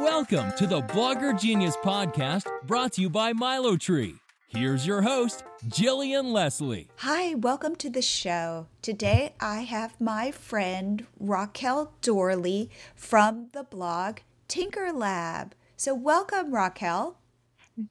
Welcome 0.00 0.52
to 0.58 0.66
the 0.66 0.80
Blogger 0.82 1.38
Genius 1.38 1.76
podcast 1.78 2.46
brought 2.66 2.92
to 2.92 3.00
you 3.02 3.10
by 3.10 3.32
MiloTree. 3.32 4.18
Here's 4.46 4.86
your 4.86 5.02
host, 5.02 5.42
Jillian 5.66 6.32
Leslie. 6.32 6.88
Hi, 6.98 7.34
welcome 7.34 7.74
to 7.76 7.90
the 7.90 8.00
show. 8.00 8.68
Today 8.80 9.34
I 9.40 9.62
have 9.62 10.00
my 10.00 10.30
friend 10.30 11.04
Rachelle 11.20 11.90
Doorley 12.00 12.70
from 12.94 13.48
the 13.52 13.64
blog 13.64 14.18
TinkerLab. 14.48 15.52
So, 15.76 15.94
welcome, 15.94 16.54
Raquel. 16.54 17.18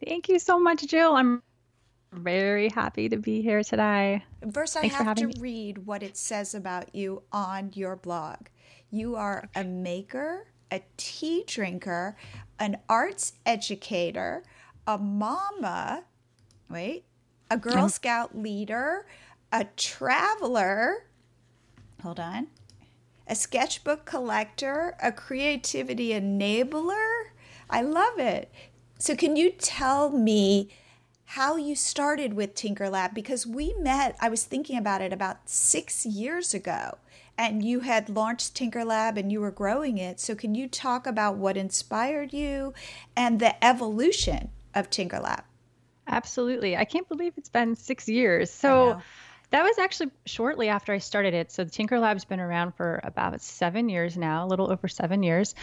Thank 0.05 0.29
you 0.29 0.39
so 0.39 0.57
much, 0.57 0.87
Jill. 0.87 1.13
I'm 1.13 1.43
very 2.13 2.69
happy 2.69 3.09
to 3.09 3.17
be 3.17 3.41
here 3.41 3.63
today. 3.63 4.23
First, 4.53 4.77
I 4.77 4.81
Thanks 4.81 4.95
have 4.95 5.17
to 5.17 5.27
me. 5.27 5.33
read 5.39 5.79
what 5.79 6.03
it 6.03 6.15
says 6.15 6.55
about 6.55 6.95
you 6.95 7.23
on 7.33 7.71
your 7.73 7.97
blog. 7.97 8.47
You 8.89 9.15
are 9.15 9.49
a 9.55 9.65
maker, 9.65 10.47
a 10.71 10.81
tea 10.97 11.43
drinker, 11.47 12.15
an 12.59 12.77
arts 12.89 13.33
educator, 13.45 14.43
a 14.85 14.97
mama, 14.97 16.03
wait, 16.69 17.05
a 17.49 17.57
Girl 17.57 17.89
Scout 17.89 18.37
leader, 18.37 19.05
a 19.51 19.65
traveler, 19.75 21.05
hold 22.01 22.19
on, 22.19 22.47
a 23.27 23.35
sketchbook 23.35 24.05
collector, 24.05 24.95
a 25.01 25.11
creativity 25.11 26.09
enabler. 26.09 27.25
I 27.69 27.81
love 27.81 28.17
it. 28.17 28.51
So, 28.99 29.15
can 29.15 29.35
you 29.35 29.51
tell 29.51 30.09
me 30.09 30.69
how 31.31 31.57
you 31.57 31.75
started 31.75 32.33
with 32.33 32.55
TinkerLab? 32.55 33.13
Because 33.13 33.45
we 33.45 33.73
met, 33.79 34.15
I 34.19 34.29
was 34.29 34.43
thinking 34.43 34.77
about 34.77 35.01
it 35.01 35.13
about 35.13 35.49
six 35.49 36.05
years 36.05 36.53
ago, 36.53 36.97
and 37.37 37.63
you 37.63 37.81
had 37.81 38.09
launched 38.09 38.55
TinkerLab 38.55 39.17
and 39.17 39.31
you 39.31 39.41
were 39.41 39.51
growing 39.51 39.97
it. 39.97 40.19
So, 40.19 40.35
can 40.35 40.55
you 40.55 40.67
talk 40.67 41.05
about 41.07 41.37
what 41.37 41.57
inspired 41.57 42.33
you 42.33 42.73
and 43.15 43.39
the 43.39 43.63
evolution 43.63 44.49
of 44.73 44.89
TinkerLab? 44.89 45.43
Absolutely. 46.07 46.77
I 46.77 46.85
can't 46.85 47.07
believe 47.09 47.33
it's 47.37 47.49
been 47.49 47.75
six 47.75 48.07
years. 48.07 48.49
So 48.49 49.01
that 49.49 49.63
was 49.63 49.77
actually 49.77 50.11
shortly 50.25 50.69
after 50.69 50.93
I 50.93 50.97
started 50.97 51.33
it. 51.33 51.51
So 51.51 51.63
the 51.63 51.71
TinkerLab's 51.71 52.25
been 52.25 52.39
around 52.39 52.73
for 52.75 52.99
about 53.03 53.39
seven 53.41 53.89
years 53.89 54.17
now, 54.17 54.45
a 54.45 54.47
little 54.47 54.71
over 54.71 54.87
seven 54.87 55.23
years. 55.23 55.55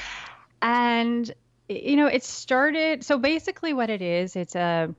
And, 0.62 1.30
you 1.68 1.96
know, 1.96 2.06
it 2.06 2.24
started, 2.24 3.04
so 3.04 3.18
basically 3.18 3.72
what 3.74 3.90
it 3.90 4.02
is, 4.02 4.36
it's 4.36 4.54
a 4.54 4.94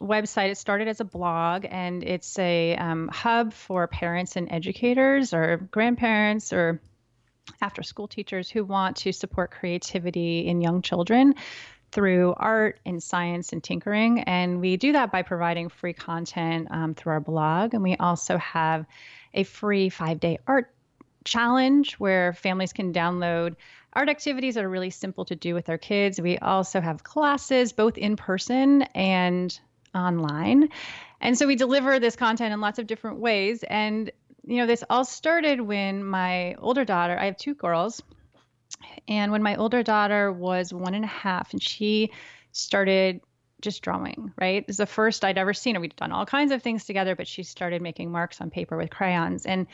website. 0.00 0.50
It 0.50 0.58
started 0.58 0.88
as 0.88 1.00
a 1.00 1.04
blog 1.04 1.66
and 1.68 2.02
it's 2.02 2.38
a 2.38 2.76
um, 2.76 3.08
hub 3.08 3.52
for 3.52 3.86
parents 3.86 4.36
and 4.36 4.50
educators 4.50 5.34
or 5.34 5.68
grandparents 5.70 6.52
or 6.52 6.80
after 7.60 7.82
school 7.82 8.08
teachers 8.08 8.48
who 8.48 8.64
want 8.64 8.96
to 8.98 9.12
support 9.12 9.50
creativity 9.50 10.46
in 10.46 10.60
young 10.60 10.82
children 10.82 11.34
through 11.92 12.34
art 12.36 12.78
and 12.86 13.02
science 13.02 13.52
and 13.52 13.62
tinkering. 13.62 14.20
And 14.20 14.60
we 14.60 14.76
do 14.76 14.92
that 14.92 15.10
by 15.10 15.22
providing 15.22 15.68
free 15.68 15.92
content 15.92 16.68
um, 16.70 16.94
through 16.94 17.12
our 17.12 17.20
blog. 17.20 17.74
And 17.74 17.82
we 17.82 17.96
also 17.96 18.38
have 18.38 18.86
a 19.34 19.42
free 19.44 19.88
five 19.88 20.20
day 20.20 20.38
art 20.46 20.72
challenge 21.24 21.94
where 21.94 22.32
families 22.32 22.72
can 22.72 22.92
download 22.92 23.56
art 23.92 24.08
activities 24.08 24.54
that 24.54 24.64
are 24.64 24.70
really 24.70 24.90
simple 24.90 25.24
to 25.26 25.36
do 25.36 25.54
with 25.54 25.66
their 25.66 25.78
kids. 25.78 26.20
We 26.20 26.38
also 26.38 26.80
have 26.80 27.02
classes 27.02 27.72
both 27.72 27.98
in 27.98 28.16
person 28.16 28.82
and 28.94 29.58
online. 29.94 30.68
And 31.20 31.36
so 31.36 31.46
we 31.46 31.56
deliver 31.56 31.98
this 31.98 32.16
content 32.16 32.52
in 32.52 32.60
lots 32.60 32.78
of 32.78 32.86
different 32.86 33.18
ways. 33.18 33.62
And, 33.64 34.10
you 34.46 34.58
know, 34.58 34.66
this 34.66 34.84
all 34.88 35.04
started 35.04 35.60
when 35.60 36.04
my 36.04 36.54
older 36.54 36.84
daughter, 36.84 37.18
I 37.18 37.26
have 37.26 37.36
two 37.36 37.54
girls, 37.54 38.02
and 39.08 39.32
when 39.32 39.42
my 39.42 39.56
older 39.56 39.82
daughter 39.82 40.32
was 40.32 40.72
one 40.72 40.94
and 40.94 41.04
a 41.04 41.08
half 41.08 41.52
and 41.52 41.62
she 41.62 42.12
started 42.52 43.20
just 43.60 43.82
drawing, 43.82 44.32
right? 44.40 44.62
It 44.62 44.66
was 44.66 44.78
the 44.78 44.86
first 44.86 45.24
I'd 45.24 45.38
ever 45.38 45.52
seen 45.52 45.74
her. 45.74 45.80
We'd 45.80 45.96
done 45.96 46.12
all 46.12 46.24
kinds 46.24 46.52
of 46.52 46.62
things 46.62 46.84
together, 46.84 47.14
but 47.14 47.28
she 47.28 47.42
started 47.42 47.82
making 47.82 48.10
marks 48.10 48.40
on 48.40 48.50
paper 48.50 48.76
with 48.76 48.90
crayons. 48.90 49.44
And 49.44 49.66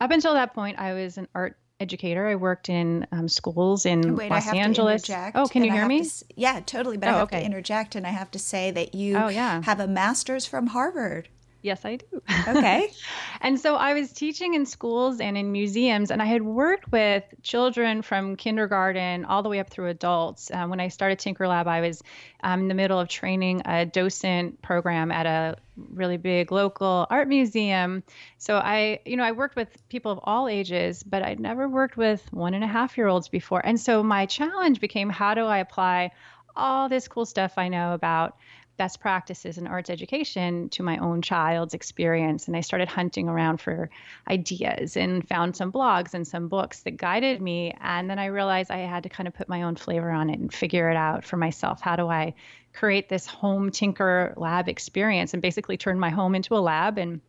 up 0.00 0.10
until 0.10 0.34
that 0.34 0.54
point, 0.54 0.78
I 0.78 0.92
was 0.94 1.18
an 1.18 1.28
art 1.34 1.56
educator. 1.80 2.26
I 2.26 2.36
worked 2.36 2.68
in 2.68 3.06
um, 3.12 3.28
schools 3.28 3.86
in 3.86 4.16
Wait, 4.16 4.30
I 4.30 4.36
Los 4.36 4.48
Angeles. 4.52 5.10
oh, 5.34 5.46
can 5.46 5.64
you 5.64 5.72
hear 5.72 5.86
me? 5.86 6.04
to 6.04 6.24
yeah, 6.36 6.60
totally. 6.64 6.96
But 6.96 7.08
I 7.08 7.12
Oh, 7.12 7.14
have 7.16 7.22
okay. 7.28 7.40
to 7.40 7.46
interject 7.46 7.94
and 7.94 8.06
I 8.06 8.10
have 8.10 8.30
to 8.32 8.38
say 8.38 8.70
that 8.70 8.94
you 8.94 9.16
Oh, 9.16 9.28
yeah. 9.28 9.62
have 9.62 9.80
a 9.80 9.86
master's 9.86 10.46
from 10.46 10.68
Harvard. 10.68 11.28
Yes, 11.64 11.82
I 11.86 11.96
do. 11.96 12.22
Okay. 12.46 12.90
And 13.40 13.60
so 13.60 13.74
I 13.74 13.92
was 13.92 14.10
teaching 14.10 14.54
in 14.54 14.64
schools 14.64 15.20
and 15.20 15.36
in 15.36 15.52
museums, 15.52 16.10
and 16.10 16.22
I 16.22 16.24
had 16.24 16.40
worked 16.40 16.90
with 16.90 17.24
children 17.42 18.00
from 18.00 18.36
kindergarten 18.36 19.26
all 19.26 19.42
the 19.42 19.50
way 19.50 19.60
up 19.60 19.68
through 19.68 19.88
adults. 19.88 20.50
Um, 20.50 20.70
when 20.70 20.80
I 20.80 20.88
started 20.88 21.18
TinkerLab, 21.18 21.66
I 21.66 21.82
was 21.82 22.02
um, 22.42 22.60
in 22.60 22.68
the 22.68 22.74
middle 22.74 22.98
of 22.98 23.08
training 23.08 23.62
a 23.66 23.84
docent 23.84 24.62
program 24.62 25.10
at 25.10 25.26
a 25.26 25.56
really 25.76 26.16
big 26.16 26.52
local 26.52 27.06
art 27.10 27.28
museum. 27.28 28.02
So 28.38 28.56
I, 28.56 29.00
you 29.04 29.18
know, 29.18 29.24
I 29.24 29.32
worked 29.32 29.56
with 29.56 29.86
people 29.90 30.12
of 30.12 30.20
all 30.22 30.48
ages, 30.48 31.02
but 31.02 31.22
I'd 31.22 31.40
never 31.40 31.68
worked 31.68 31.98
with 31.98 32.22
one 32.32 32.54
and 32.54 32.64
a 32.64 32.68
half 32.68 32.96
year 32.96 33.08
olds 33.08 33.28
before. 33.28 33.60
And 33.64 33.78
so 33.78 34.02
my 34.02 34.24
challenge 34.24 34.80
became 34.80 35.10
how 35.10 35.34
do 35.34 35.44
I 35.44 35.58
apply 35.58 36.12
all 36.56 36.88
this 36.88 37.08
cool 37.08 37.26
stuff 37.26 37.54
I 37.58 37.68
know 37.68 37.92
about 37.92 38.36
best 38.76 39.00
practices 39.00 39.58
in 39.58 39.66
arts 39.66 39.90
education 39.90 40.68
to 40.70 40.82
my 40.82 40.96
own 40.98 41.22
child's 41.22 41.74
experience. 41.74 42.46
And 42.46 42.56
I 42.56 42.60
started 42.60 42.88
hunting 42.88 43.28
around 43.28 43.60
for 43.60 43.90
ideas 44.28 44.96
and 44.96 45.26
found 45.28 45.56
some 45.56 45.70
blogs 45.70 46.14
and 46.14 46.26
some 46.26 46.48
books 46.48 46.80
that 46.82 46.96
guided 46.96 47.40
me. 47.40 47.74
And 47.80 48.10
then 48.10 48.18
I 48.18 48.26
realized 48.26 48.70
I 48.70 48.78
had 48.78 49.02
to 49.04 49.08
kind 49.08 49.28
of 49.28 49.34
put 49.34 49.48
my 49.48 49.62
own 49.62 49.76
flavor 49.76 50.10
on 50.10 50.30
it 50.30 50.38
and 50.38 50.52
figure 50.52 50.90
it 50.90 50.96
out 50.96 51.24
for 51.24 51.36
myself. 51.36 51.80
How 51.80 51.96
do 51.96 52.08
I 52.08 52.34
create 52.72 53.08
this 53.08 53.26
home 53.26 53.70
tinker 53.70 54.34
lab 54.36 54.68
experience 54.68 55.32
and 55.32 55.42
basically 55.42 55.76
turn 55.76 55.98
my 55.98 56.10
home 56.10 56.34
into 56.34 56.54
a 56.54 56.58
lab? 56.58 56.98
And 56.98 57.20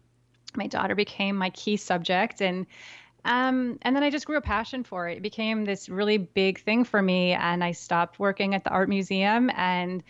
my 0.56 0.68
daughter 0.68 0.96
became 0.96 1.36
my 1.36 1.52
key 1.52 1.78
subject. 1.78 2.42
And 2.42 2.66
um, 3.26 3.80
and 3.82 3.96
then 3.96 4.04
I 4.04 4.12
just 4.12 4.28
grew 4.28 4.38
a 4.38 4.42
passion 4.42 4.84
for 4.84 5.10
it. 5.10 5.18
It 5.18 5.24
became 5.24 5.66
this 5.66 5.90
really 5.90 6.18
big 6.18 6.60
thing 6.60 6.84
for 6.84 7.02
me. 7.02 7.32
And 7.34 7.64
I 7.64 7.72
stopped 7.72 8.20
working 8.20 8.54
at 8.54 8.64
the 8.64 8.70
art 8.70 8.88
museum 8.88 9.50
and 9.56 10.04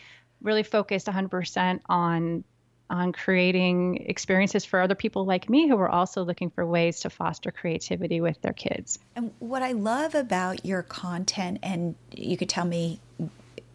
really 0.46 0.64
focused 0.64 1.08
100% 1.08 1.82
on 1.88 2.44
on 2.88 3.12
creating 3.12 3.98
experiences 4.08 4.64
for 4.64 4.80
other 4.80 4.94
people 4.94 5.26
like 5.26 5.50
me 5.50 5.68
who 5.68 5.76
were 5.76 5.90
also 5.90 6.24
looking 6.24 6.52
for 6.52 6.64
ways 6.64 7.00
to 7.00 7.10
foster 7.10 7.52
creativity 7.52 8.22
with 8.22 8.40
their 8.44 8.54
kids. 8.54 9.00
And 9.16 9.32
what 9.40 9.64
I 9.64 9.72
love 9.72 10.14
about 10.14 10.64
your 10.64 10.84
content, 10.84 11.58
and 11.64 11.96
you 12.12 12.38
could 12.38 12.48
tell 12.48 12.66
me 12.66 13.00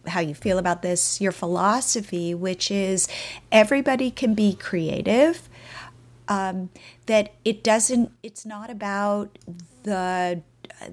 how 0.07 0.21
you 0.21 0.33
feel 0.33 0.57
about 0.57 0.81
this, 0.81 1.19
your 1.19 1.33
philosophy, 1.33 2.33
which 2.33 2.71
is 2.71 3.09
everybody 3.51 4.11
can 4.11 4.33
be 4.33 4.55
creative. 4.55 5.49
Um, 6.29 6.69
that 7.07 7.33
it 7.43 7.61
doesn't, 7.65 8.13
it's 8.23 8.45
not 8.45 8.69
about 8.69 9.37
the, 9.83 10.41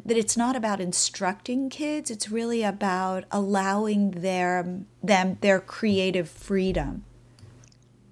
that 0.04 0.16
it's 0.16 0.36
not 0.36 0.56
about 0.56 0.80
instructing 0.80 1.70
kids. 1.70 2.10
It's 2.10 2.30
really 2.30 2.62
about 2.62 3.24
allowing 3.30 4.12
their 4.12 4.80
them 5.02 5.38
their 5.40 5.60
creative 5.60 6.28
freedom. 6.28 7.04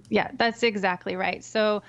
Yeah, 0.08 0.30
that's 0.34 0.62
exactly 0.62 1.16
right. 1.16 1.42
So, 1.44 1.82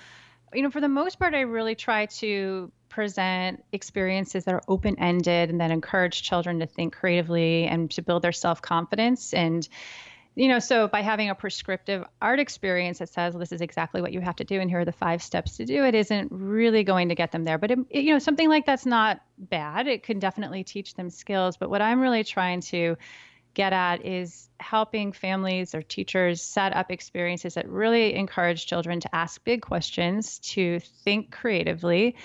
you 0.53 0.62
know, 0.62 0.72
for 0.72 0.81
the 0.81 0.90
most 0.90 1.20
part, 1.20 1.34
I 1.34 1.42
really 1.42 1.75
try 1.75 2.08
to 2.08 2.72
present 2.90 3.64
experiences 3.72 4.46
that 4.46 4.53
are 4.53 4.64
open 4.68 4.98
ended 5.00 5.50
and 5.50 5.62
that 5.62 5.72
encourage 5.72 6.24
children 6.24 6.59
to 6.59 6.66
think 6.66 6.96
creatively 6.96 7.66
and 7.66 7.92
to 7.92 8.02
build 8.02 8.24
their 8.24 8.31
self 8.31 8.62
confidence. 8.62 9.34
And, 9.34 9.68
you 10.38 10.48
know, 10.48 10.59
so 10.59 10.88
by 10.88 11.02
having 11.02 11.31
a 11.31 11.36
prescriptive 11.36 12.06
art 12.22 12.40
experience 12.40 13.00
that 13.00 13.09
says, 13.09 13.34
this 13.34 13.52
is 13.52 13.62
exactly 13.62 14.03
what 14.03 14.14
you 14.14 14.22
have 14.22 14.36
to 14.36 14.44
do 14.44 14.59
and 14.59 14.70
here 14.70 14.81
are 14.81 14.86
the 14.86 14.92
five 14.92 15.24
steps 15.24 15.58
to 15.58 15.66
do 15.66 15.84
it, 15.84 15.96
isn't 15.96 16.31
really 16.31 16.84
going 16.84 17.09
to 17.09 17.16
get 17.16 17.31
them 17.31 17.44
there. 17.44 17.58
But, 17.58 17.72
it, 17.72 17.80
it- 17.90 18.03
you 18.03 18.14
know, 18.14 18.20
something 18.20 18.48
like 18.48 18.68
that's 18.68 18.86
not 18.86 19.20
bad. 19.40 19.88
It 19.88 20.03
can 20.03 20.20
definitely 20.20 20.64
teach 20.64 20.94
them 20.94 21.10
skills. 21.10 21.57
But 21.57 21.72
what 21.72 21.81
I'm 21.81 22.00
really 22.00 22.24
trying 22.24 22.62
to 22.62 22.98
get 23.56 23.74
at 23.74 24.06
is 24.06 24.48
helping 24.60 25.12
families 25.12 25.74
or 25.74 25.81
teachers 25.81 26.44
set 26.44 26.75
up 26.75 26.92
experiences 26.92 27.56
that 27.56 27.68
really 27.68 28.13
encourage 28.13 28.68
children 28.68 29.00
to 29.00 29.16
ask 29.16 29.44
big 29.44 29.63
questions, 29.63 30.38
to 30.39 30.80
think 31.04 31.31
creatively, 31.31 32.16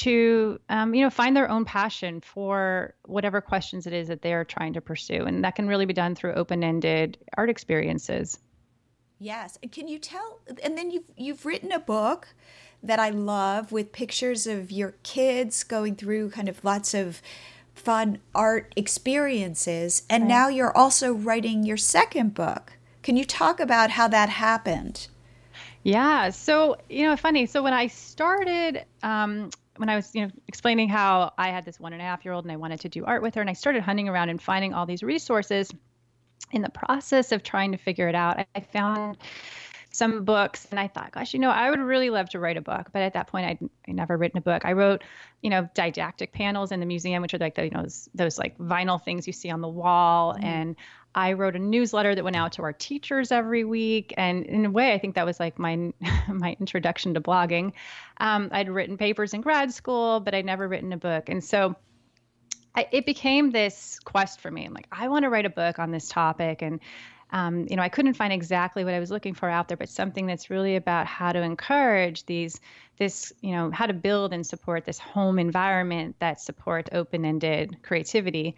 to 0.00 0.60
um, 0.68 0.94
you 0.94 1.02
know 1.02 1.10
find 1.10 1.36
their 1.36 1.48
own 1.48 1.64
passion 1.64 2.20
for 2.20 2.94
whatever 3.04 3.40
questions 3.40 3.86
it 3.86 3.92
is 3.92 4.08
that 4.08 4.22
they 4.22 4.32
are 4.32 4.44
trying 4.44 4.72
to 4.74 4.80
pursue, 4.80 5.24
and 5.24 5.44
that 5.44 5.54
can 5.54 5.68
really 5.68 5.86
be 5.86 5.92
done 5.92 6.14
through 6.14 6.34
open-ended 6.34 7.18
art 7.36 7.50
experiences. 7.50 8.38
Yes. 9.18 9.58
And 9.62 9.70
Can 9.70 9.88
you 9.88 9.98
tell? 9.98 10.40
And 10.62 10.76
then 10.76 10.90
you've 10.90 11.10
you've 11.16 11.46
written 11.46 11.72
a 11.72 11.78
book 11.78 12.28
that 12.82 12.98
I 12.98 13.10
love 13.10 13.72
with 13.72 13.92
pictures 13.92 14.46
of 14.46 14.70
your 14.70 14.94
kids 15.02 15.64
going 15.64 15.96
through 15.96 16.30
kind 16.30 16.48
of 16.48 16.62
lots 16.64 16.92
of 16.92 17.22
fun 17.74 18.18
art 18.34 18.72
experiences, 18.76 20.02
and 20.10 20.28
now 20.28 20.48
you're 20.48 20.76
also 20.76 21.12
writing 21.12 21.64
your 21.64 21.76
second 21.76 22.34
book. 22.34 22.72
Can 23.02 23.16
you 23.16 23.24
talk 23.24 23.60
about 23.60 23.90
how 23.90 24.08
that 24.08 24.28
happened? 24.28 25.08
Yeah. 25.82 26.30
So, 26.30 26.78
you 26.88 27.04
know, 27.04 27.16
funny. 27.16 27.46
So 27.46 27.62
when 27.62 27.74
I 27.74 27.88
started 27.88 28.84
um, 29.02 29.50
when 29.76 29.88
I 29.88 29.96
was, 29.96 30.14
you 30.14 30.22
know, 30.22 30.30
explaining 30.48 30.88
how 30.88 31.32
I 31.36 31.48
had 31.48 31.64
this 31.64 31.80
one 31.80 31.92
and 31.92 32.00
a 32.00 32.04
half 32.04 32.24
year 32.24 32.34
old 32.34 32.44
and 32.44 32.52
I 32.52 32.56
wanted 32.56 32.80
to 32.80 32.88
do 32.88 33.04
art 33.04 33.22
with 33.22 33.34
her, 33.34 33.40
and 33.40 33.50
I 33.50 33.54
started 33.54 33.82
hunting 33.82 34.08
around 34.08 34.28
and 34.28 34.40
finding 34.40 34.74
all 34.74 34.86
these 34.86 35.02
resources. 35.02 35.70
In 36.52 36.62
the 36.62 36.70
process 36.70 37.32
of 37.32 37.42
trying 37.42 37.72
to 37.72 37.78
figure 37.78 38.08
it 38.08 38.14
out, 38.14 38.46
I 38.54 38.60
found 38.60 39.18
some 39.90 40.24
books 40.24 40.66
and 40.70 40.78
I 40.78 40.88
thought, 40.88 41.12
gosh, 41.12 41.32
you 41.34 41.40
know, 41.40 41.50
I 41.50 41.70
would 41.70 41.78
really 41.78 42.10
love 42.10 42.28
to 42.30 42.40
write 42.40 42.56
a 42.56 42.60
book. 42.60 42.88
But 42.92 43.02
at 43.02 43.14
that 43.14 43.28
point, 43.28 43.46
I'd, 43.46 43.70
I'd 43.88 43.94
never 43.94 44.16
written 44.16 44.38
a 44.38 44.40
book. 44.40 44.64
I 44.64 44.72
wrote, 44.72 45.02
you 45.40 45.50
know, 45.50 45.68
didactic 45.74 46.32
panels 46.32 46.72
in 46.72 46.80
the 46.80 46.86
museum, 46.86 47.22
which 47.22 47.32
are 47.32 47.38
like 47.38 47.54
the, 47.54 47.64
you 47.64 47.70
know, 47.70 47.82
those, 47.82 48.08
those 48.14 48.38
like 48.38 48.58
vinyl 48.58 49.02
things 49.02 49.26
you 49.26 49.32
see 49.32 49.50
on 49.50 49.60
the 49.60 49.68
wall. 49.68 50.34
Mm-hmm. 50.34 50.44
And 50.44 50.76
I 51.14 51.32
wrote 51.32 51.56
a 51.56 51.58
newsletter 51.58 52.14
that 52.14 52.24
went 52.24 52.36
out 52.36 52.52
to 52.52 52.62
our 52.62 52.72
teachers 52.72 53.30
every 53.30 53.64
week. 53.64 54.12
And 54.16 54.44
in 54.46 54.66
a 54.66 54.70
way, 54.70 54.92
I 54.92 54.98
think 54.98 55.14
that 55.14 55.26
was 55.26 55.38
like 55.38 55.58
my, 55.58 55.92
my 56.28 56.56
introduction 56.58 57.14
to 57.14 57.20
blogging. 57.20 57.72
Um, 58.18 58.48
I'd 58.52 58.68
written 58.68 58.96
papers 58.96 59.34
in 59.34 59.40
grad 59.40 59.72
school, 59.72 60.20
but 60.20 60.34
I'd 60.34 60.44
never 60.44 60.66
written 60.66 60.92
a 60.92 60.96
book. 60.96 61.28
And 61.28 61.42
so 61.42 61.76
I, 62.74 62.88
it 62.90 63.06
became 63.06 63.50
this 63.50 63.98
quest 64.00 64.40
for 64.40 64.50
me. 64.50 64.64
I'm 64.64 64.74
like, 64.74 64.88
I 64.90 65.08
want 65.08 65.24
to 65.24 65.30
write 65.30 65.46
a 65.46 65.50
book 65.50 65.78
on 65.78 65.90
this 65.90 66.08
topic. 66.08 66.62
And 66.62 66.80
um, 67.34 67.66
you 67.68 67.74
know, 67.74 67.82
I 67.82 67.88
couldn't 67.88 68.14
find 68.14 68.32
exactly 68.32 68.84
what 68.84 68.94
I 68.94 69.00
was 69.00 69.10
looking 69.10 69.34
for 69.34 69.48
out 69.48 69.66
there, 69.66 69.76
but 69.76 69.88
something 69.88 70.26
that's 70.26 70.50
really 70.50 70.76
about 70.76 71.06
how 71.06 71.32
to 71.32 71.42
encourage 71.42 72.24
these, 72.26 72.60
this, 72.96 73.32
you 73.40 73.50
know, 73.50 73.72
how 73.72 73.86
to 73.86 73.92
build 73.92 74.32
and 74.32 74.46
support 74.46 74.84
this 74.84 75.00
home 75.00 75.40
environment 75.40 76.14
that 76.20 76.40
supports 76.40 76.90
open-ended 76.92 77.78
creativity. 77.82 78.54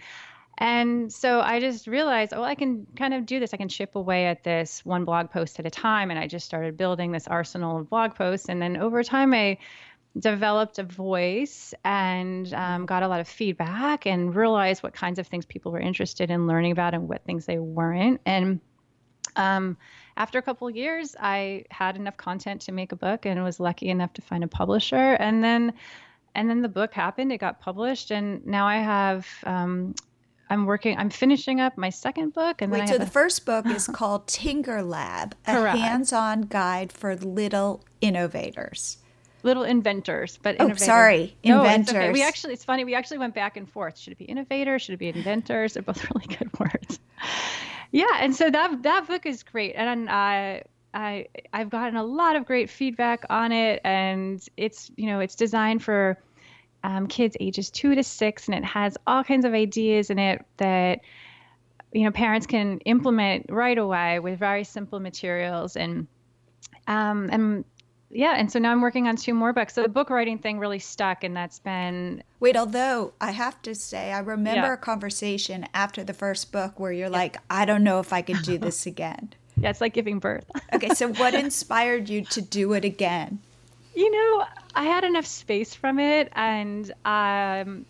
And 0.58 1.12
so 1.12 1.40
I 1.40 1.60
just 1.60 1.86
realized, 1.86 2.32
oh, 2.34 2.42
I 2.42 2.54
can 2.54 2.86
kind 2.96 3.12
of 3.12 3.26
do 3.26 3.38
this. 3.38 3.52
I 3.52 3.58
can 3.58 3.68
chip 3.68 3.94
away 3.94 4.26
at 4.26 4.42
this 4.42 4.84
one 4.84 5.04
blog 5.04 5.30
post 5.30 5.58
at 5.58 5.66
a 5.66 5.70
time. 5.70 6.10
And 6.10 6.18
I 6.18 6.26
just 6.26 6.46
started 6.46 6.76
building 6.76 7.12
this 7.12 7.26
arsenal 7.26 7.78
of 7.78 7.90
blog 7.90 8.14
posts. 8.14 8.48
And 8.48 8.60
then 8.60 8.76
over 8.78 9.02
time, 9.02 9.34
I 9.34 9.58
developed 10.18 10.78
a 10.78 10.82
voice 10.82 11.74
and 11.84 12.52
um, 12.54 12.86
got 12.86 13.02
a 13.02 13.08
lot 13.08 13.20
of 13.20 13.28
feedback 13.28 14.06
and 14.06 14.34
realized 14.34 14.82
what 14.82 14.94
kinds 14.94 15.18
of 15.18 15.26
things 15.26 15.44
people 15.44 15.72
were 15.72 15.80
interested 15.80 16.30
in 16.30 16.46
learning 16.46 16.72
about 16.72 16.94
and 16.94 17.06
what 17.06 17.22
things 17.24 17.44
they 17.44 17.58
weren't. 17.58 18.20
And 18.24 18.60
um, 19.36 19.76
after 20.16 20.38
a 20.38 20.42
couple 20.42 20.66
of 20.66 20.74
years, 20.74 21.14
I 21.20 21.64
had 21.70 21.96
enough 21.96 22.16
content 22.16 22.62
to 22.62 22.72
make 22.72 22.92
a 22.92 22.96
book 22.96 23.26
and 23.26 23.42
was 23.44 23.60
lucky 23.60 23.90
enough 23.90 24.14
to 24.14 24.22
find 24.22 24.42
a 24.42 24.48
publisher. 24.48 25.14
And 25.14 25.44
then, 25.44 25.74
and 26.34 26.48
then 26.48 26.62
the 26.62 26.68
book 26.68 26.94
happened. 26.94 27.30
It 27.30 27.38
got 27.38 27.60
published, 27.60 28.10
and 28.10 28.44
now 28.46 28.66
I 28.66 28.76
have. 28.76 29.26
Um, 29.44 29.94
I'm 30.48 30.66
working. 30.66 30.96
I'm 30.96 31.10
finishing 31.10 31.60
up 31.60 31.76
my 31.76 31.90
second 31.90 32.32
book, 32.32 32.62
and 32.62 32.72
Wait, 32.72 32.88
so 32.88 32.98
the 32.98 33.04
a... 33.04 33.06
first 33.06 33.44
book 33.44 33.66
is 33.66 33.86
called 33.92 34.26
TinkerLab, 34.26 35.32
a 35.46 35.52
Correct. 35.52 35.78
hands-on 35.78 36.42
guide 36.42 36.92
for 36.92 37.16
little 37.16 37.84
innovators 38.00 38.98
little 39.46 39.62
inventors, 39.62 40.38
but 40.42 40.56
oh, 40.60 40.74
sorry, 40.74 41.34
no, 41.42 41.60
inventors. 41.60 41.94
Okay. 41.94 42.12
We 42.12 42.22
actually, 42.22 42.52
it's 42.52 42.64
funny. 42.64 42.84
We 42.84 42.94
actually 42.94 43.18
went 43.18 43.34
back 43.34 43.56
and 43.56 43.70
forth. 43.70 43.96
Should 43.96 44.12
it 44.12 44.18
be 44.18 44.26
innovators? 44.26 44.82
Should 44.82 44.94
it 44.94 44.98
be 44.98 45.08
inventors? 45.08 45.74
They're 45.74 45.82
both 45.82 46.04
really 46.14 46.26
good 46.26 46.50
words. 46.58 46.98
yeah, 47.92 48.04
and 48.18 48.34
so 48.34 48.50
that 48.50 48.82
that 48.82 49.06
book 49.06 49.24
is 49.24 49.42
great, 49.42 49.72
and 49.74 50.10
I. 50.10 50.64
I 50.94 51.26
I've 51.52 51.68
gotten 51.68 51.96
a 51.96 52.04
lot 52.04 52.36
of 52.36 52.46
great 52.46 52.70
feedback 52.70 53.26
on 53.28 53.52
it, 53.52 53.82
and 53.84 54.42
it's 54.56 54.90
you 54.96 55.06
know 55.06 55.20
it's 55.20 55.34
designed 55.34 55.84
for 55.84 56.16
um, 56.86 57.08
kids 57.08 57.36
ages 57.40 57.68
two 57.68 57.96
to 57.96 58.02
six, 58.04 58.46
and 58.46 58.54
it 58.54 58.64
has 58.64 58.96
all 59.08 59.24
kinds 59.24 59.44
of 59.44 59.52
ideas 59.52 60.08
in 60.08 60.20
it 60.20 60.46
that 60.58 61.00
you 61.92 62.04
know 62.04 62.12
parents 62.12 62.46
can 62.46 62.78
implement 62.80 63.46
right 63.48 63.76
away 63.76 64.20
with 64.20 64.38
very 64.38 64.62
simple 64.62 65.00
materials 65.00 65.76
and 65.76 66.06
um, 66.86 67.28
and 67.32 67.64
yeah, 68.10 68.34
and 68.36 68.50
so 68.52 68.60
now 68.60 68.70
I'm 68.70 68.80
working 68.80 69.08
on 69.08 69.16
two 69.16 69.34
more 69.34 69.52
books. 69.52 69.74
So 69.74 69.82
the 69.82 69.88
book 69.88 70.10
writing 70.10 70.38
thing 70.38 70.60
really 70.60 70.78
stuck, 70.78 71.24
and 71.24 71.36
that's 71.36 71.58
been. 71.58 72.22
Wait, 72.38 72.56
although 72.56 73.14
I 73.20 73.32
have 73.32 73.60
to 73.62 73.74
say, 73.74 74.12
I 74.12 74.20
remember 74.20 74.68
yeah. 74.68 74.74
a 74.74 74.76
conversation 74.76 75.66
after 75.74 76.04
the 76.04 76.14
first 76.14 76.52
book 76.52 76.78
where 76.78 76.92
you're 76.92 77.08
yeah. 77.08 77.18
like, 77.18 77.38
I 77.50 77.64
don't 77.64 77.82
know 77.82 77.98
if 77.98 78.12
I 78.12 78.22
could 78.22 78.42
do 78.42 78.58
this 78.66 78.86
again. 78.86 79.34
yeah, 79.56 79.70
it's 79.70 79.80
like 79.80 79.92
giving 79.92 80.20
birth. 80.20 80.48
okay, 80.72 80.90
so 80.90 81.12
what 81.14 81.34
inspired 81.44 82.08
you 82.08 82.24
to 82.26 82.40
do 82.40 82.74
it 82.74 82.84
again? 82.84 83.40
You 83.96 84.10
know, 84.10 84.44
I 84.74 84.84
had 84.84 85.04
enough 85.04 85.24
space 85.24 85.74
from 85.74 85.98
it, 85.98 86.30
and 86.36 86.92
um, 87.06 87.86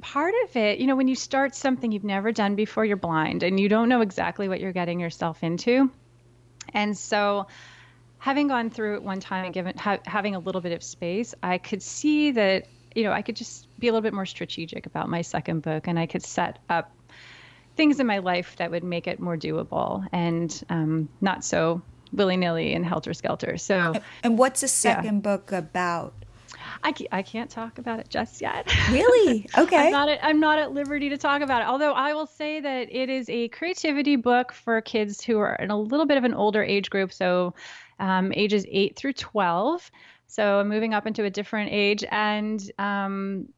part 0.00 0.34
of 0.44 0.56
it, 0.56 0.80
you 0.80 0.88
know, 0.88 0.96
when 0.96 1.06
you 1.06 1.14
start 1.14 1.54
something 1.54 1.92
you've 1.92 2.02
never 2.02 2.32
done 2.32 2.56
before, 2.56 2.84
you're 2.84 2.96
blind 2.96 3.44
and 3.44 3.60
you 3.60 3.68
don't 3.68 3.88
know 3.88 4.00
exactly 4.00 4.48
what 4.48 4.58
you're 4.58 4.72
getting 4.72 4.98
yourself 4.98 5.44
into. 5.44 5.92
And 6.74 6.98
so 6.98 7.46
having 8.18 8.48
gone 8.48 8.68
through 8.68 8.96
it 8.96 9.04
one 9.04 9.20
time 9.20 9.44
and 9.44 9.54
given 9.54 9.78
ha- 9.78 10.00
having 10.06 10.34
a 10.34 10.40
little 10.40 10.60
bit 10.60 10.72
of 10.72 10.82
space, 10.82 11.36
I 11.40 11.58
could 11.58 11.82
see 11.82 12.32
that 12.32 12.66
you 12.96 13.04
know 13.04 13.12
I 13.12 13.22
could 13.22 13.36
just 13.36 13.68
be 13.78 13.86
a 13.86 13.92
little 13.92 14.02
bit 14.02 14.12
more 14.12 14.26
strategic 14.26 14.86
about 14.86 15.08
my 15.08 15.22
second 15.22 15.62
book, 15.62 15.86
and 15.86 16.00
I 16.00 16.06
could 16.06 16.24
set 16.24 16.58
up 16.68 16.92
things 17.76 18.00
in 18.00 18.08
my 18.08 18.18
life 18.18 18.56
that 18.56 18.72
would 18.72 18.82
make 18.82 19.06
it 19.06 19.20
more 19.20 19.36
doable 19.36 20.04
and 20.10 20.64
um, 20.68 21.08
not 21.20 21.44
so 21.44 21.80
willy 22.12 22.36
nilly 22.36 22.74
and 22.74 22.84
helter 22.84 23.14
skelter. 23.14 23.56
So, 23.56 23.94
and 24.22 24.38
what's 24.38 24.60
the 24.60 24.68
second 24.68 25.16
yeah. 25.16 25.20
book 25.20 25.52
about? 25.52 26.14
I, 26.82 26.94
I 27.12 27.22
can't 27.22 27.50
talk 27.50 27.78
about 27.78 28.00
it 28.00 28.08
just 28.08 28.40
yet. 28.40 28.72
Really? 28.90 29.46
Okay. 29.58 29.86
I'm 29.86 29.92
not 29.92 30.08
at, 30.08 30.18
I'm 30.22 30.40
not 30.40 30.58
at 30.58 30.72
liberty 30.72 31.08
to 31.10 31.18
talk 31.18 31.42
about 31.42 31.62
it. 31.62 31.68
Although 31.68 31.92
I 31.92 32.14
will 32.14 32.26
say 32.26 32.60
that 32.60 32.88
it 32.90 33.10
is 33.10 33.28
a 33.28 33.48
creativity 33.48 34.16
book 34.16 34.52
for 34.52 34.80
kids 34.80 35.22
who 35.22 35.38
are 35.38 35.54
in 35.56 35.70
a 35.70 35.78
little 35.78 36.06
bit 36.06 36.16
of 36.16 36.24
an 36.24 36.32
older 36.34 36.62
age 36.62 36.88
group. 36.88 37.12
So 37.12 37.54
um, 37.98 38.32
ages 38.34 38.64
8 38.68 38.96
through 38.96 39.14
12. 39.14 39.90
So 40.28 40.60
I'm 40.60 40.68
moving 40.68 40.94
up 40.94 41.06
into 41.06 41.24
a 41.24 41.30
different 41.30 41.70
age. 41.72 42.04
And 42.10 42.70
um, 42.78 43.48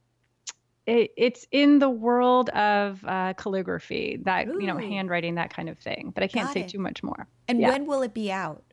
it, 0.86 1.12
it's 1.16 1.46
in 1.50 1.78
the 1.78 1.90
world 1.90 2.48
of 2.50 3.04
uh, 3.04 3.34
calligraphy, 3.34 4.18
that, 4.24 4.48
Ooh. 4.48 4.60
you 4.60 4.66
know, 4.66 4.78
handwriting, 4.78 5.36
that 5.36 5.54
kind 5.54 5.68
of 5.68 5.78
thing. 5.78 6.12
But 6.14 6.24
I 6.24 6.28
can't 6.28 6.46
Got 6.46 6.54
say 6.54 6.60
it. 6.62 6.68
too 6.68 6.78
much 6.78 7.02
more. 7.02 7.28
And 7.48 7.60
yeah. 7.60 7.70
when 7.70 7.86
will 7.86 8.02
it 8.02 8.14
be 8.14 8.32
out? 8.32 8.64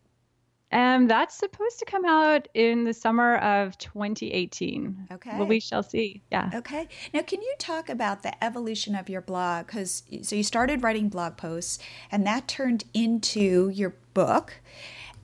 Um, 0.71 1.07
that's 1.07 1.35
supposed 1.35 1.79
to 1.79 1.85
come 1.85 2.05
out 2.05 2.47
in 2.53 2.83
the 2.83 2.93
summer 2.93 3.37
of 3.37 3.75
2018. 3.79 5.07
Okay. 5.11 5.37
Well, 5.37 5.47
we 5.47 5.59
shall 5.59 5.81
see. 5.81 6.21
Yeah. 6.31 6.51
Okay. 6.53 6.87
Now, 7.11 7.21
can 7.21 7.41
you 7.41 7.55
talk 7.57 7.89
about 7.89 8.21
the 8.21 8.43
evolution 8.43 8.93
of 8.93 9.09
your 9.09 9.21
blog? 9.21 9.65
Because 9.65 10.03
so 10.21 10.35
you 10.35 10.43
started 10.43 10.83
writing 10.83 11.09
blog 11.09 11.37
posts, 11.37 11.79
and 12.11 12.25
that 12.27 12.47
turned 12.47 12.83
into 12.93 13.69
your 13.69 13.95
book. 14.13 14.61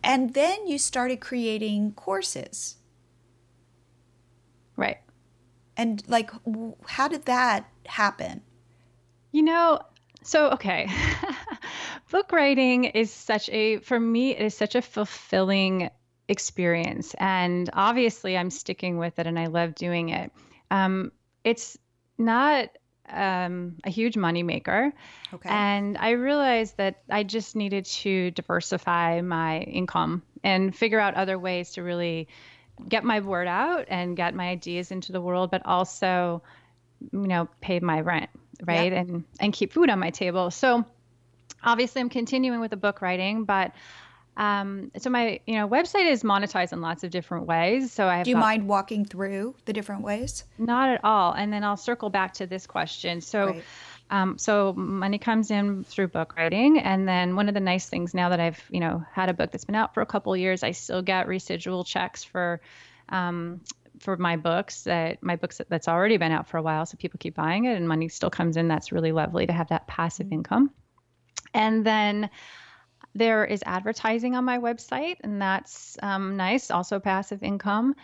And 0.04 0.34
then 0.34 0.68
you 0.68 0.80
started 0.80 1.20
creating 1.20 1.94
courses. 1.94 2.78
Right. 4.76 4.98
And 5.78 6.04
like, 6.08 6.32
how 6.88 7.08
did 7.08 7.26
that 7.26 7.70
happen? 7.86 8.42
You 9.32 9.44
know, 9.44 9.80
so 10.24 10.52
okay. 10.52 10.90
Book 12.12 12.32
writing 12.32 12.86
is 12.86 13.12
such 13.12 13.50
a, 13.50 13.78
for 13.78 14.00
me, 14.00 14.32
it 14.32 14.42
is 14.42 14.56
such 14.56 14.76
a 14.76 14.82
fulfilling 14.82 15.90
experience. 16.28 17.16
And 17.20 17.70
obviously, 17.74 18.38
I'm 18.38 18.50
sticking 18.50 18.98
with 18.98 19.20
it 19.20 19.28
and 19.28 19.38
I 19.38 19.48
love 19.48 19.76
doing 19.76 20.10
it. 20.10 20.32
Um, 20.72 21.12
it's 21.44 21.78
not 22.18 22.70
um, 23.10 23.76
a 23.84 23.90
huge 23.90 24.16
moneymaker. 24.16 24.92
Okay. 25.34 25.50
And 25.50 25.98
I 25.98 26.12
realized 26.12 26.78
that 26.78 27.04
I 27.10 27.24
just 27.24 27.56
needed 27.56 27.86
to 27.86 28.32
diversify 28.32 29.22
my 29.22 29.60
income 29.60 30.24
and 30.44 30.76
figure 30.76 31.00
out 31.00 31.16
other 31.16 31.38
ways 31.38 31.72
to 31.74 31.84
really 31.84 32.28
get 32.88 33.04
my 33.04 33.20
word 33.20 33.48
out 33.48 33.86
and 33.88 34.16
get 34.18 34.36
my 34.36 34.50
ideas 34.50 34.92
into 34.92 35.12
the 35.12 35.22
world, 35.22 35.52
but 35.52 35.62
also, 35.66 36.42
you 37.12 37.28
know, 37.28 37.48
pay 37.62 37.80
my 37.80 38.02
rent, 38.02 38.30
right? 38.64 38.92
Yep. 38.92 39.08
And 39.08 39.24
and 39.40 39.54
keep 39.54 39.74
food 39.74 39.90
on 39.90 40.00
my 40.00 40.10
table. 40.10 40.52
So 40.52 40.86
obviously 41.64 42.02
I'm 42.02 42.10
continuing 42.10 42.60
with 42.60 42.72
the 42.72 42.78
book 42.78 43.02
writing, 43.02 43.46
but 43.46 43.72
um, 44.38 44.92
so 44.98 45.10
my 45.10 45.40
you 45.46 45.56
know 45.56 45.68
website 45.68 46.10
is 46.10 46.24
monetized 46.24 46.74
in 46.74 46.82
lots 46.82 47.04
of 47.04 47.12
different 47.12 47.48
ways. 47.48 47.92
So 47.92 48.08
I 48.08 48.18
have 48.18 48.26
do 48.26 48.32
you 48.32 48.36
got, 48.36 48.42
mind 48.42 48.68
walking 48.68 49.06
through 49.06 49.56
the 49.66 49.74
different 49.74 50.04
ways? 50.04 50.44
Not 50.58 50.90
at 50.90 51.02
all. 51.04 51.34
And 51.34 51.54
then 51.54 51.64
I'll 51.64 51.78
circle 51.78 52.10
back 52.10 52.34
to 52.36 52.48
this 52.48 52.68
question. 52.68 53.22
So. 53.22 53.48
Right. 53.48 53.64
Um, 54.10 54.38
so 54.38 54.74
money 54.74 55.18
comes 55.18 55.50
in 55.50 55.84
through 55.84 56.10
book 56.10 56.36
writing, 56.38 56.80
and 56.80 57.08
then 57.08 57.36
one 57.36 57.48
of 57.48 57.54
the 57.54 57.60
nice 57.60 57.88
things 57.90 58.14
now 58.14 58.30
that 58.30 58.40
I've 58.40 58.64
you 58.70 58.80
know 58.80 59.04
had 59.12 59.30
a 59.30 59.34
book 59.34 59.52
that's 59.52 59.66
been 59.66 59.76
out 59.76 59.94
for 59.94 60.02
a 60.02 60.06
couple 60.06 60.36
years, 60.38 60.64
I 60.64 60.72
still 60.72 61.02
get 61.02 61.28
residual 61.28 61.84
checks 61.84 62.24
for 62.24 62.62
um, 63.10 63.62
for 64.00 64.16
my 64.18 64.36
books 64.36 64.84
that 64.84 65.24
my 65.24 65.38
books 65.38 65.60
that's 65.70 65.88
already 65.88 66.18
been 66.18 66.32
out 66.32 66.48
for 66.48 66.58
a 66.58 66.62
while, 66.62 66.86
so 66.86 66.98
people 66.98 67.18
keep 67.18 67.36
buying 67.36 67.66
it, 67.66 67.76
and 67.76 67.88
money 67.88 68.10
still 68.10 68.30
comes 68.30 68.58
in. 68.58 68.68
That's 68.68 68.92
really 68.92 69.12
lovely 69.12 69.48
to 69.48 69.54
have 69.54 69.70
that 69.70 69.88
passive 69.88 70.28
mm-hmm. 70.28 70.34
income, 70.34 70.72
and 71.54 71.86
then 71.86 72.30
there 73.16 73.46
is 73.46 73.64
advertising 73.66 74.36
on 74.36 74.44
my 74.44 74.60
website, 74.60 75.16
and 75.22 75.42
that's 75.42 75.98
um, 76.04 76.38
nice, 76.38 76.70
also 76.70 77.00
passive 77.00 77.42
income. 77.42 77.96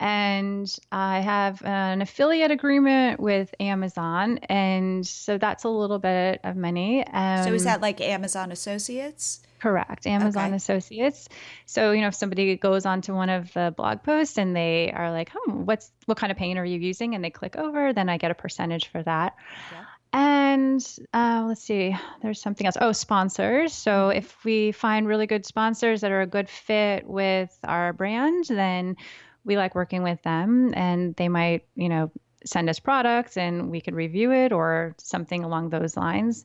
And 0.00 0.74
I 0.90 1.20
have 1.20 1.62
an 1.64 2.02
affiliate 2.02 2.50
agreement 2.50 3.20
with 3.20 3.54
Amazon, 3.60 4.38
and 4.48 5.06
so 5.06 5.38
that's 5.38 5.64
a 5.64 5.68
little 5.68 5.98
bit 6.00 6.40
of 6.42 6.56
money. 6.56 7.06
Um, 7.06 7.44
so 7.44 7.54
is 7.54 7.64
that 7.64 7.80
like 7.80 8.00
Amazon 8.00 8.50
Associates? 8.50 9.40
Correct. 9.60 10.06
Amazon 10.06 10.48
Okay. 10.48 10.56
Associates. 10.56 11.28
So, 11.64 11.92
you 11.92 12.02
know, 12.02 12.08
if 12.08 12.14
somebody 12.14 12.54
goes 12.56 12.84
onto 12.84 13.14
one 13.14 13.30
of 13.30 13.50
the 13.54 13.72
blog 13.74 14.02
posts 14.02 14.36
and 14.36 14.54
they 14.54 14.92
are 14.92 15.10
like, 15.10 15.30
"Hmm, 15.34 15.64
what's 15.64 15.90
what 16.04 16.18
kind 16.18 16.30
of 16.30 16.36
paint 16.36 16.58
are 16.58 16.64
you 16.66 16.78
using?" 16.78 17.14
and 17.14 17.24
they 17.24 17.30
click 17.30 17.56
over, 17.56 17.92
then 17.92 18.08
I 18.08 18.18
get 18.18 18.30
a 18.30 18.34
percentage 18.34 18.88
for 18.88 19.02
that. 19.04 19.36
Yeah. 19.72 19.84
And 20.12 20.86
uh, 21.12 21.44
let's 21.48 21.62
see, 21.62 21.96
there's 22.22 22.40
something 22.40 22.66
else. 22.66 22.76
Oh, 22.80 22.92
sponsors. 22.92 23.72
So 23.72 24.10
if 24.10 24.44
we 24.44 24.70
find 24.70 25.08
really 25.08 25.26
good 25.26 25.44
sponsors 25.44 26.02
that 26.02 26.12
are 26.12 26.20
a 26.20 26.26
good 26.26 26.48
fit 26.48 27.04
with 27.04 27.56
our 27.64 27.92
brand, 27.92 28.44
then 28.48 28.96
we 29.44 29.56
like 29.56 29.74
working 29.74 30.02
with 30.02 30.22
them 30.22 30.72
and 30.74 31.14
they 31.16 31.28
might, 31.28 31.66
you 31.74 31.88
know, 31.88 32.10
send 32.46 32.68
us 32.68 32.78
products 32.78 33.36
and 33.36 33.70
we 33.70 33.80
could 33.80 33.94
review 33.94 34.32
it 34.32 34.52
or 34.52 34.94
something 34.98 35.44
along 35.44 35.70
those 35.70 35.96
lines. 35.96 36.44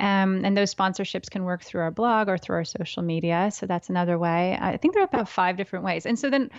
Um, 0.00 0.44
and 0.44 0.56
those 0.56 0.74
sponsorships 0.74 1.30
can 1.30 1.44
work 1.44 1.62
through 1.62 1.82
our 1.82 1.90
blog 1.90 2.28
or 2.28 2.38
through 2.38 2.56
our 2.56 2.64
social 2.64 3.02
media. 3.02 3.50
So 3.52 3.66
that's 3.66 3.90
another 3.90 4.18
way. 4.18 4.56
I 4.60 4.76
think 4.76 4.94
there 4.94 5.02
are 5.02 5.06
about 5.06 5.28
five 5.28 5.56
different 5.56 5.84
ways. 5.84 6.06
And 6.06 6.18
so 6.18 6.30
then, 6.30 6.50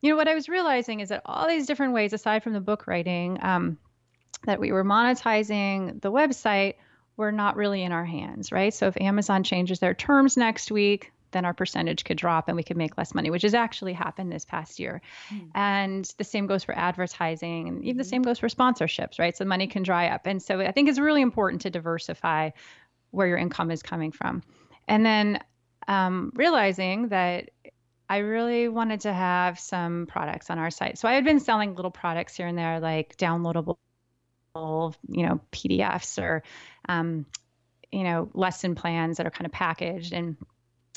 you 0.00 0.10
know, 0.10 0.16
what 0.16 0.28
I 0.28 0.34
was 0.34 0.48
realizing 0.48 1.00
is 1.00 1.08
that 1.08 1.22
all 1.24 1.48
these 1.48 1.66
different 1.66 1.94
ways, 1.94 2.12
aside 2.12 2.42
from 2.42 2.52
the 2.52 2.60
book 2.60 2.86
writing, 2.86 3.38
um, 3.42 3.78
that 4.44 4.60
we 4.60 4.72
were 4.72 4.84
monetizing 4.84 6.00
the 6.02 6.12
website 6.12 6.74
were 7.16 7.32
not 7.32 7.56
really 7.56 7.82
in 7.82 7.92
our 7.92 8.04
hands, 8.04 8.52
right? 8.52 8.74
So 8.74 8.88
if 8.88 9.00
Amazon 9.00 9.44
changes 9.44 9.78
their 9.78 9.94
terms 9.94 10.36
next 10.36 10.70
week, 10.70 11.12
then 11.34 11.44
our 11.44 11.52
percentage 11.52 12.04
could 12.04 12.16
drop 12.16 12.48
and 12.48 12.56
we 12.56 12.62
could 12.62 12.78
make 12.78 12.96
less 12.96 13.14
money, 13.14 13.28
which 13.28 13.42
has 13.42 13.52
actually 13.52 13.92
happened 13.92 14.32
this 14.32 14.46
past 14.46 14.80
year. 14.80 15.02
And 15.54 16.10
the 16.16 16.24
same 16.24 16.46
goes 16.46 16.64
for 16.64 16.76
advertising, 16.76 17.68
and 17.68 17.84
even 17.84 17.98
the 17.98 18.04
same 18.04 18.22
goes 18.22 18.38
for 18.38 18.48
sponsorships, 18.48 19.18
right? 19.18 19.36
So 19.36 19.44
money 19.44 19.66
can 19.66 19.82
dry 19.82 20.08
up. 20.08 20.26
And 20.26 20.42
so 20.42 20.60
I 20.60 20.72
think 20.72 20.88
it's 20.88 20.98
really 20.98 21.20
important 21.20 21.62
to 21.62 21.70
diversify 21.70 22.50
where 23.10 23.26
your 23.26 23.38
income 23.38 23.70
is 23.70 23.82
coming 23.82 24.12
from. 24.12 24.42
And 24.88 25.04
then 25.04 25.40
um, 25.86 26.32
realizing 26.34 27.08
that 27.08 27.50
I 28.08 28.18
really 28.18 28.68
wanted 28.68 29.02
to 29.02 29.12
have 29.12 29.58
some 29.58 30.06
products 30.06 30.50
on 30.50 30.58
our 30.58 30.70
site. 30.70 30.98
So 30.98 31.08
I 31.08 31.14
had 31.14 31.24
been 31.24 31.40
selling 31.40 31.74
little 31.74 31.90
products 31.90 32.36
here 32.36 32.46
and 32.46 32.56
there, 32.56 32.80
like 32.80 33.16
downloadable, 33.16 33.76
you 34.54 35.26
know, 35.26 35.40
PDFs 35.52 36.22
or, 36.22 36.42
um, 36.88 37.26
you 37.90 38.02
know, 38.02 38.28
lesson 38.34 38.74
plans 38.74 39.16
that 39.16 39.26
are 39.26 39.30
kind 39.30 39.46
of 39.46 39.52
packaged. 39.52 40.12
And 40.12 40.36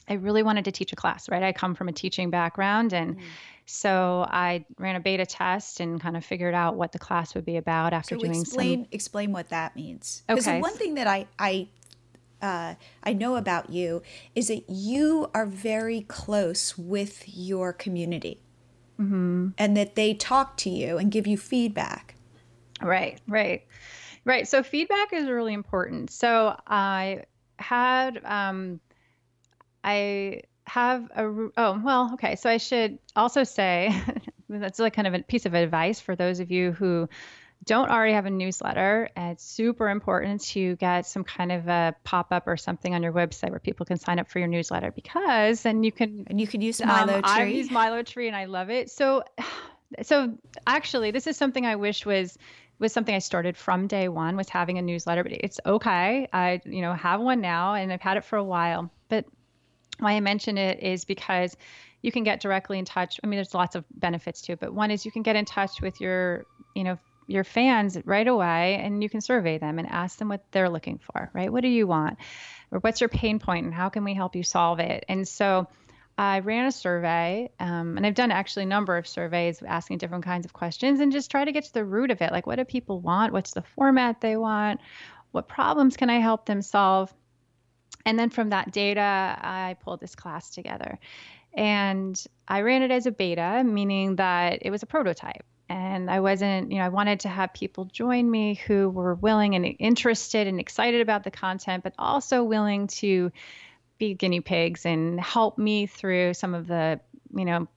I 0.09 0.13
really 0.13 0.43
wanted 0.43 0.65
to 0.65 0.71
teach 0.71 0.93
a 0.93 0.95
class, 0.95 1.29
right? 1.29 1.43
I 1.43 1.51
come 1.51 1.75
from 1.75 1.89
a 1.89 1.91
teaching 1.91 2.29
background. 2.29 2.93
And 2.93 3.17
so 3.65 4.25
I 4.29 4.65
ran 4.77 4.95
a 4.95 4.99
beta 4.99 5.25
test 5.25 5.79
and 5.79 5.99
kind 5.99 6.15
of 6.15 6.23
figured 6.23 6.53
out 6.53 6.75
what 6.75 6.91
the 6.93 6.99
class 6.99 7.35
would 7.35 7.45
be 7.45 7.57
about 7.57 7.93
after 7.93 8.15
So 8.15 8.21
doing 8.21 8.33
explain 8.33 8.79
some. 8.83 8.87
explain 8.91 9.31
what 9.33 9.49
that 9.49 9.75
means. 9.75 10.23
Because 10.27 10.47
Okay. 10.47 10.61
one 10.61 10.73
thing 10.73 10.95
that 10.95 11.07
I 11.07 11.27
I 11.37 11.67
uh, 12.41 12.75
I 13.03 13.13
know 13.13 13.35
about 13.35 13.69
you 13.69 14.01
is 14.35 14.47
that 14.47 14.69
you 14.69 15.29
are 15.33 15.45
very 15.45 16.01
close 16.01 16.77
with 16.77 17.23
your 17.27 17.73
community, 17.73 18.41
Mm-hmm. 18.99 19.49
and 19.57 19.77
that 19.77 19.95
they 19.95 20.13
talk 20.13 20.57
to 20.57 20.69
you 20.69 20.97
and 20.97 21.11
give 21.11 21.27
you 21.27 21.37
feedback. 21.37 22.15
Right, 22.81 23.19
right, 23.27 23.63
right. 24.23 24.47
So 24.47 24.63
feedback 24.63 25.13
is 25.13 25.27
really 25.27 25.53
important. 25.53 26.11
So 26.11 26.55
I 26.67 27.23
had, 27.59 28.23
um, 28.23 28.79
I 29.83 30.41
have 30.65 31.09
a 31.15 31.23
oh, 31.57 31.81
well, 31.83 32.11
okay. 32.13 32.35
So 32.35 32.49
I 32.49 32.57
should 32.57 32.99
also 33.15 33.43
say 33.43 33.93
that's 34.49 34.79
like 34.79 34.93
kind 34.93 35.07
of 35.07 35.13
a 35.13 35.19
piece 35.19 35.45
of 35.45 35.53
advice 35.53 35.99
for 35.99 36.15
those 36.15 36.39
of 36.39 36.51
you 36.51 36.71
who 36.71 37.07
don't 37.65 37.89
already 37.89 38.13
have 38.13 38.25
a 38.25 38.29
newsletter. 38.29 39.09
It's 39.15 39.43
super 39.43 39.89
important 39.89 40.41
to 40.45 40.75
get 40.77 41.05
some 41.05 41.23
kind 41.23 41.51
of 41.51 41.67
a 41.67 41.95
pop 42.03 42.27
up 42.31 42.47
or 42.47 42.57
something 42.57 42.93
on 42.93 43.03
your 43.03 43.11
website 43.11 43.49
where 43.49 43.59
people 43.59 43.85
can 43.85 43.97
sign 43.97 44.19
up 44.19 44.29
for 44.29 44.39
your 44.39 44.47
newsletter 44.47 44.91
because 44.91 45.63
then 45.63 45.83
you 45.83 45.91
can 45.91 46.25
And 46.27 46.39
you 46.39 46.47
can 46.47 46.61
use 46.61 46.83
Milo 46.83 47.15
um, 47.15 47.21
I 47.23 47.45
use 47.45 47.69
MiloTree 47.69 48.27
and 48.27 48.35
I 48.35 48.45
love 48.45 48.69
it. 48.69 48.89
So, 48.89 49.23
so 50.03 50.37
actually, 50.65 51.11
this 51.11 51.27
is 51.27 51.37
something 51.37 51.65
I 51.65 51.75
wish 51.75 52.05
was 52.05 52.37
was 52.79 52.93
something 52.93 53.15
I 53.15 53.19
started 53.19 53.57
from 53.57 53.87
day 53.87 54.07
one 54.07 54.37
was 54.37 54.49
having 54.49 54.77
a 54.77 54.81
newsletter. 54.81 55.23
But 55.23 55.31
it's 55.33 55.59
okay. 55.65 56.27
I 56.31 56.61
you 56.65 56.81
know 56.81 56.93
have 56.93 57.19
one 57.21 57.41
now 57.41 57.73
and 57.73 57.91
I've 57.91 58.01
had 58.01 58.17
it 58.17 58.23
for 58.23 58.37
a 58.37 58.43
while. 58.43 58.91
But 59.09 59.25
why 59.99 60.13
I 60.13 60.19
mention 60.19 60.57
it 60.57 60.81
is 60.81 61.05
because 61.05 61.55
you 62.01 62.11
can 62.11 62.23
get 62.23 62.41
directly 62.41 62.79
in 62.79 62.85
touch. 62.85 63.19
I 63.23 63.27
mean, 63.27 63.37
there's 63.37 63.53
lots 63.53 63.75
of 63.75 63.83
benefits 63.91 64.41
to 64.43 64.53
it, 64.53 64.59
but 64.59 64.73
one 64.73 64.91
is 64.91 65.05
you 65.05 65.11
can 65.11 65.23
get 65.23 65.35
in 65.35 65.45
touch 65.45 65.81
with 65.81 65.99
your 65.99 66.45
you 66.75 66.83
know 66.83 66.97
your 67.27 67.43
fans 67.43 67.97
right 68.05 68.27
away 68.27 68.79
and 68.81 69.03
you 69.03 69.09
can 69.09 69.19
survey 69.19 69.57
them 69.57 69.79
and 69.79 69.87
ask 69.89 70.17
them 70.17 70.29
what 70.29 70.45
they're 70.51 70.69
looking 70.69 70.97
for 70.97 71.29
right 71.33 71.51
what 71.51 71.61
do 71.61 71.67
you 71.67 71.85
want 71.85 72.17
or 72.71 72.79
what's 72.79 73.01
your 73.01 73.09
pain 73.09 73.37
point 73.37 73.65
and 73.65 73.73
how 73.73 73.89
can 73.89 74.05
we 74.05 74.13
help 74.13 74.35
you 74.35 74.43
solve 74.43 74.79
it 74.79 75.03
and 75.09 75.27
so 75.27 75.67
I 76.19 76.39
ran 76.39 76.65
a 76.65 76.71
survey, 76.71 77.51
um, 77.59 77.95
and 77.95 78.03
I've 78.03 78.15
done 78.15 78.31
actually 78.31 78.63
a 78.63 78.67
number 78.67 78.97
of 78.97 79.07
surveys 79.07 79.61
asking 79.61 79.99
different 79.99 80.25
kinds 80.25 80.47
of 80.47 80.53
questions 80.53 80.99
and 80.99 81.11
just 81.11 81.29
try 81.29 81.45
to 81.45 81.51
get 81.51 81.65
to 81.65 81.73
the 81.73 81.85
root 81.85 82.09
of 82.09 82.23
it. 82.23 82.31
Like, 82.31 82.47
what 82.47 82.55
do 82.55 82.65
people 82.65 82.99
want? 82.99 83.33
What's 83.33 83.53
the 83.53 83.61
format 83.61 84.19
they 84.19 84.35
want? 84.35 84.79
What 85.31 85.47
problems 85.47 85.95
can 85.95 86.09
I 86.09 86.19
help 86.19 86.47
them 86.47 86.63
solve? 86.63 87.13
And 88.07 88.17
then 88.17 88.29
from 88.29 88.51
that 88.51 88.71
data, 88.71 89.01
I 89.01 89.75
pulled 89.83 89.99
this 89.99 90.15
class 90.15 90.51
together. 90.51 90.97
And 91.53 92.17
I 92.47 92.61
ran 92.61 92.81
it 92.81 92.89
as 92.89 93.05
a 93.05 93.11
beta, 93.11 93.63
meaning 93.65 94.15
that 94.15 94.59
it 94.61 94.71
was 94.71 94.81
a 94.81 94.85
prototype. 94.85 95.43
And 95.67 96.09
I 96.09 96.21
wasn't, 96.21 96.71
you 96.71 96.77
know, 96.77 96.85
I 96.85 96.89
wanted 96.89 97.19
to 97.21 97.27
have 97.27 97.53
people 97.53 97.83
join 97.83 98.31
me 98.31 98.53
who 98.65 98.89
were 98.89 99.15
willing 99.15 99.55
and 99.55 99.75
interested 99.77 100.47
and 100.47 100.57
excited 100.57 101.01
about 101.01 101.25
the 101.25 101.31
content, 101.31 101.83
but 101.83 101.95
also 101.99 102.45
willing 102.45 102.87
to 102.87 103.33
be 103.97 104.13
guinea 104.13 104.39
pigs 104.39 104.85
and 104.85 105.19
help 105.19 105.57
me 105.57 105.85
through 105.85 106.33
some 106.33 106.53
of 106.53 106.65
the, 106.65 107.01
you 107.35 107.43
know, 107.43 107.67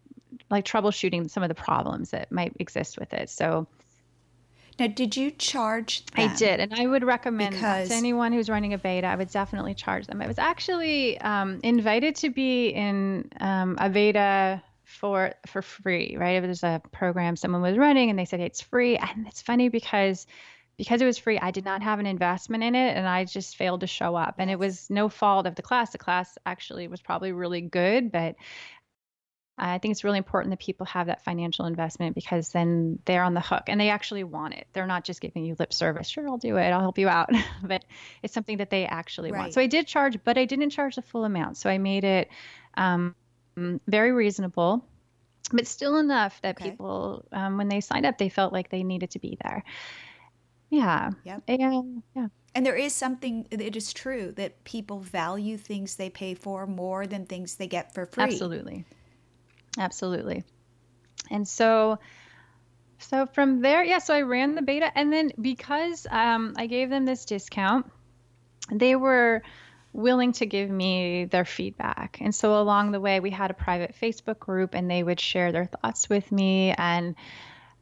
like 0.48 0.64
troubleshooting 0.64 1.28
some 1.28 1.42
of 1.42 1.48
the 1.48 1.56
problems 1.56 2.10
that 2.10 2.30
might 2.30 2.52
exist 2.60 3.00
with 3.00 3.12
it. 3.14 3.30
So 3.30 3.66
now, 4.80 4.86
did 4.86 5.16
you 5.16 5.30
charge? 5.30 6.02
I 6.16 6.34
did, 6.34 6.58
and 6.58 6.74
I 6.74 6.86
would 6.86 7.04
recommend 7.04 7.54
Because- 7.54 7.88
to 7.88 7.94
anyone 7.94 8.32
who's 8.32 8.48
running 8.48 8.72
a 8.72 8.78
beta. 8.78 9.06
I 9.06 9.16
would 9.16 9.30
definitely 9.30 9.74
charge 9.74 10.06
them. 10.06 10.20
I 10.20 10.26
was 10.26 10.38
actually 10.38 11.20
um, 11.20 11.60
invited 11.62 12.16
to 12.16 12.30
be 12.30 12.68
in 12.68 13.30
um, 13.40 13.76
a 13.78 13.88
beta 13.88 14.62
for 14.84 15.34
for 15.46 15.62
free. 15.62 16.16
Right, 16.18 16.42
it 16.42 16.46
was 16.46 16.62
a 16.62 16.82
program 16.90 17.36
someone 17.36 17.62
was 17.62 17.78
running, 17.78 18.10
and 18.10 18.18
they 18.18 18.24
said 18.24 18.40
hey, 18.40 18.46
it's 18.46 18.60
free. 18.60 18.96
And 18.96 19.26
it's 19.26 19.42
funny 19.42 19.68
because 19.68 20.26
because 20.76 21.02
it 21.02 21.04
was 21.04 21.18
free, 21.18 21.38
I 21.38 21.50
did 21.50 21.66
not 21.66 21.82
have 21.82 21.98
an 21.98 22.06
investment 22.06 22.62
in 22.64 22.74
it, 22.74 22.96
and 22.96 23.06
I 23.06 23.26
just 23.26 23.56
failed 23.56 23.80
to 23.80 23.86
show 23.86 24.16
up. 24.16 24.36
And 24.38 24.50
it 24.50 24.58
was 24.58 24.88
no 24.88 25.10
fault 25.10 25.46
of 25.46 25.54
the 25.54 25.62
class. 25.62 25.90
The 25.90 25.98
class 25.98 26.38
actually 26.46 26.88
was 26.88 27.02
probably 27.02 27.32
really 27.32 27.60
good, 27.60 28.10
but 28.10 28.36
I 29.62 29.78
think 29.78 29.92
it's 29.92 30.04
really 30.04 30.16
important 30.18 30.52
that 30.52 30.58
people 30.58 30.86
have 30.86 31.08
that 31.08 31.22
financial 31.22 31.66
investment 31.66 32.14
because 32.14 32.48
then 32.48 32.98
they're 33.04 33.22
on 33.22 33.34
the 33.34 33.40
hook 33.40 33.64
and 33.66 33.78
they 33.78 33.90
actually 33.90 34.24
want 34.24 34.54
it. 34.54 34.66
They're 34.72 34.86
not 34.86 35.04
just 35.04 35.20
giving 35.20 35.44
you 35.44 35.54
lip 35.58 35.72
service. 35.74 36.08
Sure, 36.08 36.26
I'll 36.26 36.38
do 36.38 36.56
it. 36.56 36.70
I'll 36.70 36.80
help 36.80 36.96
you 36.98 37.08
out. 37.08 37.30
but 37.62 37.84
it's 38.22 38.32
something 38.32 38.56
that 38.56 38.70
they 38.70 38.86
actually 38.86 39.30
Right. 39.32 39.38
want. 39.38 39.52
So 39.54 39.60
I 39.60 39.66
did 39.66 39.86
charge, 39.86 40.18
but 40.24 40.38
I 40.38 40.46
didn't 40.46 40.70
charge 40.70 40.96
the 40.96 41.02
full 41.02 41.26
amount. 41.26 41.58
So 41.58 41.68
I 41.68 41.76
made 41.76 42.04
it 42.04 42.30
um, 42.74 43.14
very 43.86 44.12
reasonable, 44.12 44.82
but 45.52 45.66
still 45.66 45.98
enough 45.98 46.40
that 46.40 46.56
Okay. 46.56 46.70
people, 46.70 47.26
um, 47.30 47.58
when 47.58 47.68
they 47.68 47.82
signed 47.82 48.06
up, 48.06 48.16
they 48.16 48.30
felt 48.30 48.54
like 48.54 48.70
they 48.70 48.82
needed 48.82 49.10
to 49.10 49.18
be 49.18 49.36
there. 49.44 49.62
Yeah. 50.70 51.10
Yep. 51.24 51.42
And 51.48 52.02
yeah. 52.16 52.28
And 52.54 52.64
there 52.64 52.76
is 52.76 52.94
something. 52.94 53.46
It 53.50 53.76
is 53.76 53.92
true 53.92 54.32
that 54.32 54.64
people 54.64 55.00
value 55.00 55.56
things 55.56 55.96
they 55.96 56.10
pay 56.10 56.34
for 56.34 56.66
more 56.66 57.06
than 57.06 57.26
things 57.26 57.56
they 57.56 57.66
get 57.66 57.92
for 57.94 58.06
free. 58.06 58.24
Absolutely. 58.24 58.84
Absolutely. 59.78 60.44
And 61.30 61.46
so 61.46 61.98
so 62.98 63.26
from 63.26 63.62
there, 63.62 63.82
yeah, 63.82 63.98
so 63.98 64.12
I 64.14 64.22
ran 64.22 64.54
the 64.54 64.62
beta 64.62 64.90
and 64.94 65.12
then 65.12 65.32
because 65.40 66.06
um, 66.10 66.54
I 66.56 66.66
gave 66.66 66.90
them 66.90 67.06
this 67.06 67.24
discount, 67.24 67.90
they 68.70 68.94
were 68.94 69.42
willing 69.92 70.32
to 70.32 70.46
give 70.46 70.68
me 70.68 71.24
their 71.24 71.46
feedback. 71.46 72.18
And 72.20 72.34
so 72.34 72.60
along 72.60 72.92
the 72.92 73.00
way, 73.00 73.18
we 73.20 73.30
had 73.30 73.50
a 73.50 73.54
private 73.54 73.94
Facebook 74.00 74.38
group 74.38 74.74
and 74.74 74.90
they 74.90 75.02
would 75.02 75.18
share 75.18 75.50
their 75.50 75.64
thoughts 75.64 76.08
with 76.08 76.30
me 76.30 76.72
and 76.76 77.16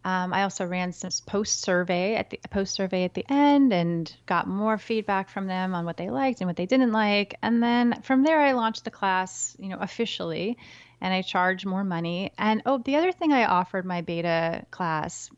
um, 0.05 0.33
I 0.33 0.45
also 0.45 0.65
ran 0.65 0.93
some 0.93 1.11
post 1.27 1.61
survey 1.61 2.15
at 2.15 2.31
the 2.31 2.39
post 2.51 2.73
survey 2.73 3.05
at 3.05 3.15
the 3.15 3.27
end 3.29 3.73
and 3.73 4.11
got 4.27 4.47
more 4.47 4.79
feedback 4.79 5.29
from 5.29 5.47
them 5.47 5.75
on 5.75 5.85
what 5.85 5.97
they 5.97 6.09
liked 6.09 6.41
and 6.41 6.49
what 6.49 6.57
they 6.57 6.67
didn't 6.67 6.93
like. 6.93 7.35
And 7.43 7.63
then 7.63 8.01
from 8.03 8.23
there, 8.23 8.41
I 8.41 8.53
launched 8.53 8.85
the 8.85 8.91
class, 8.91 9.57
you 9.59 9.69
know, 9.69 9.77
officially, 9.79 10.57
and 11.01 11.15
I 11.15 11.23
charge 11.23 11.65
more 11.65 11.85
money. 11.85 12.33
And 12.39 12.63
oh, 12.67 12.79
the 12.79 12.97
other 12.97 13.13
thing 13.13 13.33
I 13.33 13.45
offered 13.45 13.85
my 13.85 14.01
beta 14.01 14.65
class, 14.71 15.31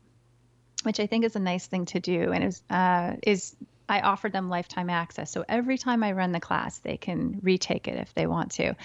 which 0.83 0.99
I 0.99 1.07
think 1.07 1.25
is 1.25 1.35
a 1.35 1.39
nice 1.39 1.67
thing 1.67 1.85
to 1.85 1.99
do, 1.99 2.31
and 2.31 2.43
is 2.43 2.63
uh, 2.69 3.13
is 3.23 3.55
I 3.87 3.99
offered 3.99 4.31
them 4.31 4.49
lifetime 4.49 4.89
access. 4.89 5.31
So 5.31 5.43
every 5.49 5.77
time 5.77 6.03
I 6.03 6.13
run 6.13 6.31
the 6.31 6.39
class, 6.39 6.79
they 6.79 6.97
can 6.97 7.39
retake 7.41 7.87
it 7.87 7.97
if 7.97 8.13
they 8.13 8.25
want 8.25 8.51
to. 8.53 8.75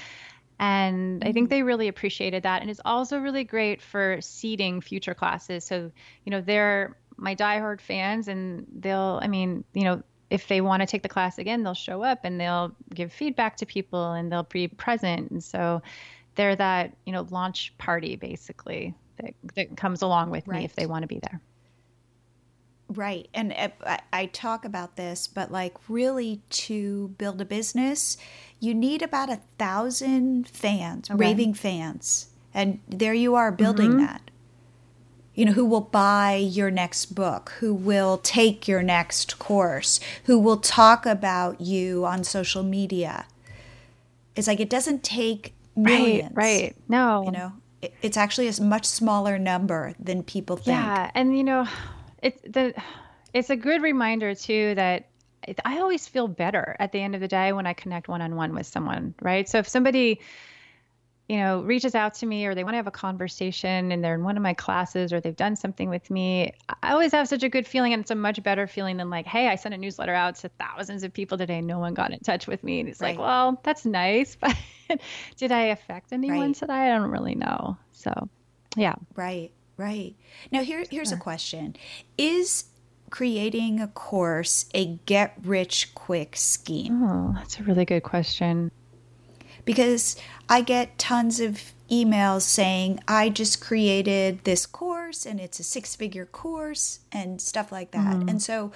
And 0.58 1.22
I 1.22 1.32
think 1.32 1.50
they 1.50 1.62
really 1.62 1.88
appreciated 1.88 2.44
that. 2.44 2.62
And 2.62 2.70
it's 2.70 2.80
also 2.84 3.18
really 3.18 3.44
great 3.44 3.82
for 3.82 4.18
seeding 4.20 4.80
future 4.80 5.14
classes. 5.14 5.64
So, 5.64 5.92
you 6.24 6.30
know, 6.30 6.40
they're 6.40 6.96
my 7.16 7.34
diehard 7.34 7.80
fans 7.80 8.28
and 8.28 8.66
they'll, 8.80 9.20
I 9.22 9.28
mean, 9.28 9.64
you 9.74 9.84
know, 9.84 10.02
if 10.28 10.48
they 10.48 10.60
want 10.60 10.80
to 10.80 10.86
take 10.86 11.02
the 11.02 11.08
class 11.08 11.38
again, 11.38 11.62
they'll 11.62 11.74
show 11.74 12.02
up 12.02 12.24
and 12.24 12.40
they'll 12.40 12.74
give 12.92 13.12
feedback 13.12 13.58
to 13.58 13.66
people 13.66 14.12
and 14.12 14.32
they'll 14.32 14.42
be 14.42 14.66
present. 14.66 15.30
And 15.30 15.44
so 15.44 15.82
they're 16.36 16.56
that, 16.56 16.96
you 17.04 17.12
know, 17.12 17.26
launch 17.30 17.76
party 17.78 18.16
basically 18.16 18.94
that, 19.20 19.34
that 19.54 19.76
comes 19.76 20.02
along 20.02 20.30
with 20.30 20.46
right. 20.46 20.58
me 20.58 20.64
if 20.64 20.74
they 20.74 20.86
want 20.86 21.02
to 21.02 21.08
be 21.08 21.18
there. 21.18 21.40
Right. 22.88 23.28
And 23.34 23.52
I, 23.52 23.98
I 24.12 24.26
talk 24.26 24.64
about 24.64 24.96
this, 24.96 25.26
but 25.26 25.50
like 25.50 25.74
really 25.88 26.40
to 26.50 27.08
build 27.18 27.40
a 27.40 27.44
business, 27.44 28.16
you 28.60 28.74
need 28.74 29.02
about 29.02 29.28
a 29.28 29.40
thousand 29.58 30.48
fans, 30.48 31.10
okay. 31.10 31.18
raving 31.18 31.54
fans. 31.54 32.28
And 32.54 32.78
there 32.88 33.14
you 33.14 33.34
are 33.34 33.50
building 33.50 33.90
mm-hmm. 33.92 34.06
that. 34.06 34.30
You 35.34 35.46
know, 35.46 35.52
who 35.52 35.66
will 35.66 35.82
buy 35.82 36.36
your 36.36 36.70
next 36.70 37.14
book, 37.14 37.52
who 37.58 37.74
will 37.74 38.16
take 38.18 38.66
your 38.66 38.82
next 38.82 39.38
course, 39.38 40.00
who 40.24 40.38
will 40.38 40.56
talk 40.56 41.04
about 41.04 41.60
you 41.60 42.06
on 42.06 42.24
social 42.24 42.62
media. 42.62 43.26
It's 44.34 44.46
like 44.46 44.60
it 44.60 44.70
doesn't 44.70 45.02
take 45.02 45.52
millions. 45.76 46.32
Right, 46.34 46.62
right. 46.62 46.76
No. 46.88 47.24
You 47.24 47.30
know, 47.32 47.52
it, 47.82 47.94
it's 48.02 48.16
actually 48.16 48.48
a 48.48 48.62
much 48.62 48.84
smaller 48.84 49.38
number 49.38 49.94
than 50.00 50.22
people 50.22 50.56
think. 50.56 50.68
Yeah. 50.68 51.10
And, 51.14 51.36
you 51.36 51.44
know, 51.44 51.66
it's 52.22 52.40
the 52.42 52.74
it's 53.32 53.50
a 53.50 53.56
good 53.56 53.82
reminder 53.82 54.34
too 54.34 54.74
that 54.76 55.08
I 55.64 55.78
always 55.78 56.08
feel 56.08 56.26
better 56.26 56.74
at 56.80 56.92
the 56.92 57.00
end 57.00 57.14
of 57.14 57.20
the 57.20 57.28
day 57.28 57.52
when 57.52 57.66
I 57.66 57.72
connect 57.72 58.08
one 58.08 58.22
on 58.22 58.34
one 58.34 58.54
with 58.54 58.66
someone, 58.66 59.14
right? 59.20 59.48
So 59.48 59.58
if 59.58 59.68
somebody, 59.68 60.20
you 61.28 61.38
know, 61.38 61.60
reaches 61.62 61.94
out 61.94 62.14
to 62.14 62.26
me 62.26 62.46
or 62.46 62.54
they 62.54 62.62
want 62.62 62.74
to 62.74 62.76
have 62.76 62.86
a 62.86 62.92
conversation 62.92 63.90
and 63.90 64.02
they're 64.02 64.14
in 64.14 64.22
one 64.22 64.36
of 64.36 64.42
my 64.42 64.54
classes 64.54 65.12
or 65.12 65.20
they've 65.20 65.36
done 65.36 65.56
something 65.56 65.88
with 65.88 66.08
me, 66.08 66.52
I 66.82 66.92
always 66.92 67.10
have 67.12 67.26
such 67.26 67.42
a 67.42 67.48
good 67.48 67.66
feeling. 67.66 67.92
And 67.92 68.02
it's 68.02 68.12
a 68.12 68.14
much 68.14 68.40
better 68.42 68.66
feeling 68.68 68.96
than 68.96 69.10
like, 69.10 69.26
hey, 69.26 69.48
I 69.48 69.56
sent 69.56 69.74
a 69.74 69.78
newsletter 69.78 70.14
out 70.14 70.36
to 70.36 70.48
thousands 70.50 71.02
of 71.02 71.12
people 71.12 71.36
today. 71.36 71.60
No 71.60 71.80
one 71.80 71.94
got 71.94 72.12
in 72.12 72.20
touch 72.20 72.46
with 72.46 72.62
me. 72.62 72.78
And 72.78 72.88
it's 72.88 73.00
right. 73.00 73.16
like, 73.16 73.18
well, 73.18 73.60
that's 73.62 73.84
nice. 73.84 74.36
But 74.88 75.00
did 75.36 75.50
I 75.50 75.62
affect 75.62 76.12
anyone 76.12 76.38
right. 76.38 76.54
today? 76.54 76.72
I 76.72 76.96
don't 76.96 77.10
really 77.10 77.34
know. 77.34 77.76
So, 77.90 78.28
yeah. 78.76 78.94
Right. 79.16 79.50
Right. 79.76 80.14
Now 80.52 80.62
here 80.62 80.84
here's 80.88 81.08
sure. 81.08 81.18
a 81.18 81.20
question. 81.20 81.74
Is 82.16 82.66
creating 83.10 83.80
a 83.80 83.88
course 83.88 84.66
a 84.74 84.86
get 85.06 85.34
rich 85.42 85.92
quick 85.96 86.36
scheme? 86.36 87.02
Oh, 87.02 87.32
that's 87.34 87.58
a 87.58 87.64
really 87.64 87.84
good 87.84 88.04
question. 88.04 88.70
Because 89.66 90.16
I 90.48 90.62
get 90.62 90.98
tons 90.98 91.38
of 91.40 91.74
emails 91.90 92.42
saying 92.42 93.00
I 93.06 93.28
just 93.28 93.60
created 93.60 94.44
this 94.44 94.64
course 94.64 95.26
and 95.26 95.38
it's 95.38 95.60
a 95.60 95.62
six-figure 95.62 96.26
course 96.26 97.00
and 97.12 97.40
stuff 97.40 97.70
like 97.70 97.90
that. 97.90 98.16
Mm. 98.16 98.30
And 98.30 98.42
so 98.42 98.72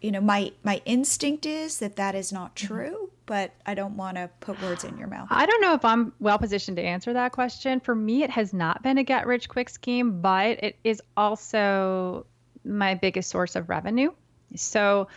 you 0.00 0.10
know, 0.10 0.20
my 0.20 0.52
my 0.64 0.80
instinct 0.84 1.44
is 1.46 1.78
that 1.78 1.96
that 1.96 2.14
is 2.14 2.32
not 2.32 2.56
mm-hmm. 2.56 2.66
true 2.66 3.12
but 3.26 3.52
I 3.64 3.74
don't 3.74 3.96
want 3.96 4.16
to 4.16 4.28
put 4.40 4.60
words 4.62 4.84
in 4.84 4.98
your 4.98 5.08
mouth. 5.08 5.28
I 5.30 5.46
don't 5.46 5.60
know 5.60 5.74
if 5.74 5.84
I'm 5.84 6.12
well 6.20 6.38
positioned 6.38 6.76
to 6.76 6.82
answer 6.82 7.12
that 7.12 7.32
question. 7.32 7.80
For 7.80 7.94
me, 7.94 8.22
it 8.22 8.30
has 8.30 8.52
not 8.52 8.82
been 8.82 8.98
a 8.98 9.04
get 9.04 9.26
rich 9.26 9.48
quick 9.48 9.70
scheme, 9.70 10.20
but 10.20 10.62
it 10.62 10.78
is 10.84 11.00
also 11.16 12.26
my 12.64 12.94
biggest 12.94 13.30
source 13.30 13.56
of 13.56 13.68
revenue. 13.68 14.10
So 14.54 15.08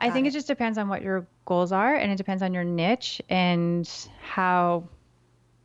I 0.00 0.06
Got 0.06 0.14
think 0.14 0.26
it. 0.26 0.30
it 0.30 0.32
just 0.32 0.46
depends 0.46 0.78
on 0.78 0.88
what 0.88 1.02
your 1.02 1.26
goals 1.44 1.72
are 1.72 1.94
and 1.94 2.10
it 2.10 2.16
depends 2.16 2.42
on 2.42 2.54
your 2.54 2.64
niche 2.64 3.20
and 3.28 3.88
how 4.22 4.88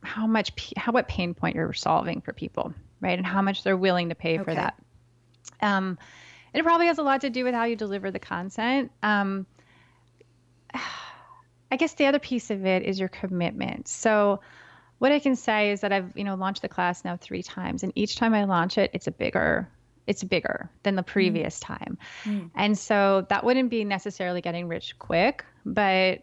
how 0.02 0.26
much 0.26 0.52
how 0.76 0.92
what 0.92 1.08
pain 1.08 1.34
point 1.34 1.56
you're 1.56 1.72
solving 1.72 2.20
for 2.20 2.32
people, 2.32 2.72
right? 3.00 3.18
And 3.18 3.26
how 3.26 3.42
much 3.42 3.62
they're 3.62 3.76
willing 3.76 4.10
to 4.10 4.14
pay 4.14 4.34
okay. 4.34 4.44
for 4.44 4.54
that. 4.54 4.74
Um 5.62 5.98
it 6.52 6.62
probably 6.62 6.86
has 6.86 6.98
a 6.98 7.02
lot 7.02 7.22
to 7.22 7.30
do 7.30 7.44
with 7.44 7.54
how 7.54 7.64
you 7.64 7.76
deliver 7.76 8.10
the 8.10 8.18
content. 8.18 8.92
Um 9.02 9.46
I 11.70 11.76
guess 11.76 11.94
the 11.94 12.06
other 12.06 12.20
piece 12.20 12.50
of 12.50 12.64
it 12.64 12.84
is 12.84 13.00
your 13.00 13.08
commitment. 13.08 13.88
So 13.88 14.40
what 14.98 15.12
I 15.12 15.18
can 15.18 15.34
say 15.34 15.72
is 15.72 15.80
that 15.80 15.92
I've, 15.92 16.16
you 16.16 16.24
know, 16.24 16.36
launched 16.36 16.62
the 16.62 16.68
class 16.68 17.04
now 17.04 17.16
3 17.16 17.42
times 17.42 17.82
and 17.82 17.92
each 17.94 18.16
time 18.16 18.34
I 18.34 18.44
launch 18.44 18.78
it, 18.78 18.90
it's 18.92 19.06
a 19.06 19.10
bigger 19.10 19.68
it's 20.06 20.22
bigger 20.22 20.70
than 20.82 20.94
the 20.94 21.02
mm. 21.02 21.06
previous 21.06 21.58
mm. 21.58 21.66
time. 21.66 21.98
Mm. 22.24 22.50
And 22.54 22.78
so 22.78 23.26
that 23.28 23.44
wouldn't 23.44 23.70
be 23.70 23.84
necessarily 23.84 24.40
getting 24.40 24.68
rich 24.68 24.98
quick, 24.98 25.44
but 25.64 26.22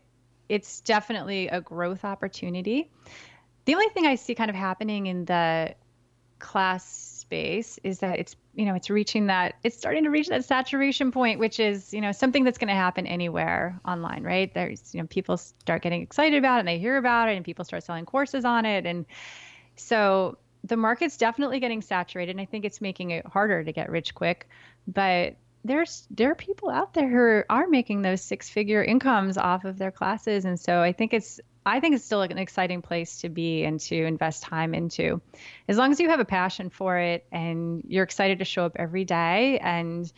it's 0.49 0.81
definitely 0.81 1.47
a 1.47 1.61
growth 1.61 2.05
opportunity. 2.05 2.89
The 3.65 3.75
only 3.75 3.89
thing 3.89 4.05
I 4.05 4.15
see 4.15 4.35
kind 4.35 4.49
of 4.49 4.55
happening 4.55 5.07
in 5.07 5.25
the 5.25 5.75
class 6.39 6.85
space 7.23 7.79
is 7.83 7.99
that 7.99 8.19
it's 8.19 8.35
you 8.53 8.65
know 8.65 8.75
it's 8.75 8.89
reaching 8.89 9.27
that 9.27 9.55
it's 9.63 9.77
starting 9.77 10.03
to 10.03 10.09
reach 10.09 10.27
that 10.27 10.43
saturation 10.43 11.09
point 11.09 11.39
which 11.39 11.57
is 11.57 11.93
you 11.93 12.01
know 12.01 12.11
something 12.11 12.43
that's 12.43 12.57
going 12.57 12.67
to 12.67 12.73
happen 12.73 13.07
anywhere 13.07 13.79
online 13.87 14.23
right 14.23 14.53
there's 14.53 14.93
you 14.93 14.99
know 14.99 15.07
people 15.07 15.37
start 15.37 15.81
getting 15.81 16.01
excited 16.01 16.37
about 16.37 16.57
it 16.57 16.59
and 16.59 16.67
they 16.67 16.77
hear 16.77 16.97
about 16.97 17.29
it 17.29 17.37
and 17.37 17.45
people 17.45 17.63
start 17.63 17.81
selling 17.81 18.05
courses 18.05 18.43
on 18.43 18.65
it 18.65 18.85
and 18.85 19.05
so 19.77 20.37
the 20.63 20.77
market's 20.77 21.17
definitely 21.17 21.59
getting 21.59 21.81
saturated 21.81 22.31
and 22.31 22.41
i 22.41 22.45
think 22.45 22.65
it's 22.65 22.81
making 22.81 23.11
it 23.11 23.25
harder 23.25 23.63
to 23.63 23.71
get 23.71 23.89
rich 23.89 24.13
quick 24.15 24.47
but 24.87 25.35
there's 25.65 26.07
there 26.11 26.31
are 26.31 26.35
people 26.35 26.69
out 26.69 26.93
there 26.93 27.09
who 27.09 27.43
are 27.49 27.67
making 27.67 28.01
those 28.01 28.21
six 28.21 28.49
figure 28.49 28.83
incomes 28.83 29.37
off 29.37 29.65
of 29.65 29.77
their 29.77 29.91
classes 29.91 30.45
and 30.45 30.59
so 30.59 30.81
i 30.81 30.91
think 30.91 31.13
it's 31.13 31.39
I 31.65 31.79
think 31.79 31.95
it's 31.95 32.03
still 32.03 32.21
an 32.21 32.37
exciting 32.37 32.81
place 32.81 33.21
to 33.21 33.29
be 33.29 33.63
and 33.63 33.79
to 33.81 33.95
invest 33.95 34.43
time 34.43 34.73
into. 34.73 35.21
As 35.67 35.77
long 35.77 35.91
as 35.91 35.99
you 35.99 36.09
have 36.09 36.19
a 36.19 36.25
passion 36.25 36.69
for 36.69 36.97
it 36.97 37.25
and 37.31 37.83
you're 37.87 38.03
excited 38.03 38.39
to 38.39 38.45
show 38.45 38.65
up 38.65 38.73
every 38.75 39.05
day 39.05 39.59
and, 39.59 40.11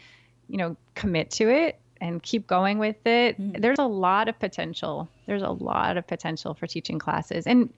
you 0.48 0.58
know, 0.58 0.76
commit 0.96 1.32
to 1.32 1.50
it 1.50 1.80
and 2.02 2.22
keep 2.22 2.48
going 2.48 2.80
with 2.80 3.06
it, 3.06 3.40
mm-hmm. 3.40 3.62
there's 3.62 3.80
a 3.80 3.86
lot 3.86 4.28
of 4.28 4.40
potential. 4.40 5.08
There's 5.28 5.44
a 5.44 5.52
lot 5.52 5.98
of 5.98 6.08
potential 6.08 6.56
for 6.56 6.66
teaching 6.66 6.98
classes. 6.98 7.46
And 7.46 7.72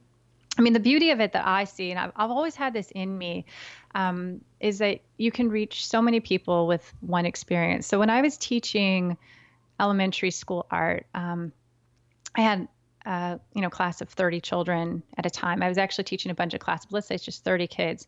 I 0.57 0.61
mean, 0.61 0.73
the 0.73 0.79
beauty 0.79 1.11
of 1.11 1.19
it 1.19 1.33
that 1.33 1.45
I 1.45 1.65
see, 1.65 1.91
and 1.91 1.99
I've, 1.99 2.11
I've 2.15 2.31
always 2.31 2.55
had 2.55 2.73
this 2.73 2.91
in 2.91 3.17
me, 3.17 3.45
um, 3.93 4.41
is 4.59 4.79
that 4.79 5.01
you 5.17 5.31
can 5.31 5.49
reach 5.49 5.85
so 5.85 6.01
many 6.01 6.19
people 6.19 6.67
with 6.67 6.93
one 7.01 7.25
experience. 7.25 7.85
So 7.85 7.99
when 7.99 8.09
I 8.09 8.21
was 8.21 8.37
teaching 8.37 9.17
elementary 9.79 10.31
school 10.31 10.65
art, 10.71 11.05
um, 11.13 11.51
I 12.35 12.41
had 12.41 12.67
uh, 13.07 13.37
you 13.53 13.61
know, 13.61 13.69
class 13.69 14.01
of 14.01 14.09
30 14.09 14.41
children 14.41 15.01
at 15.17 15.25
a 15.25 15.29
time. 15.29 15.63
I 15.63 15.69
was 15.69 15.77
actually 15.77 16.03
teaching 16.03 16.29
a 16.29 16.35
bunch 16.35 16.53
of 16.53 16.59
classes, 16.59 16.87
let's 16.91 17.07
say 17.07 17.15
it's 17.15 17.23
just 17.23 17.43
30 17.45 17.65
kids. 17.67 18.05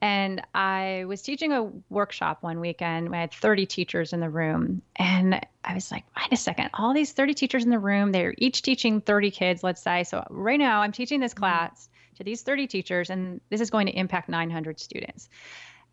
And 0.00 0.42
I 0.54 1.04
was 1.08 1.22
teaching 1.22 1.52
a 1.52 1.70
workshop 1.90 2.38
one 2.42 2.60
weekend. 2.60 3.14
I 3.14 3.20
had 3.20 3.32
30 3.32 3.66
teachers 3.66 4.12
in 4.12 4.20
the 4.20 4.30
room. 4.30 4.82
And 4.96 5.40
I 5.64 5.74
was 5.74 5.90
like, 5.90 6.04
wait 6.16 6.32
a 6.32 6.36
second, 6.36 6.70
all 6.74 6.94
these 6.94 7.12
30 7.12 7.34
teachers 7.34 7.64
in 7.64 7.70
the 7.70 7.78
room, 7.78 8.12
they're 8.12 8.34
each 8.38 8.62
teaching 8.62 9.00
30 9.00 9.30
kids, 9.32 9.62
let's 9.62 9.82
say. 9.82 10.04
So 10.04 10.24
right 10.30 10.58
now 10.58 10.82
I'm 10.82 10.92
teaching 10.92 11.20
this 11.20 11.32
mm-hmm. 11.32 11.40
class 11.40 11.88
to 12.16 12.24
these 12.24 12.42
30 12.42 12.66
teachers, 12.68 13.10
and 13.10 13.40
this 13.48 13.60
is 13.60 13.70
going 13.70 13.86
to 13.86 13.92
impact 13.92 14.28
900 14.28 14.78
students. 14.78 15.28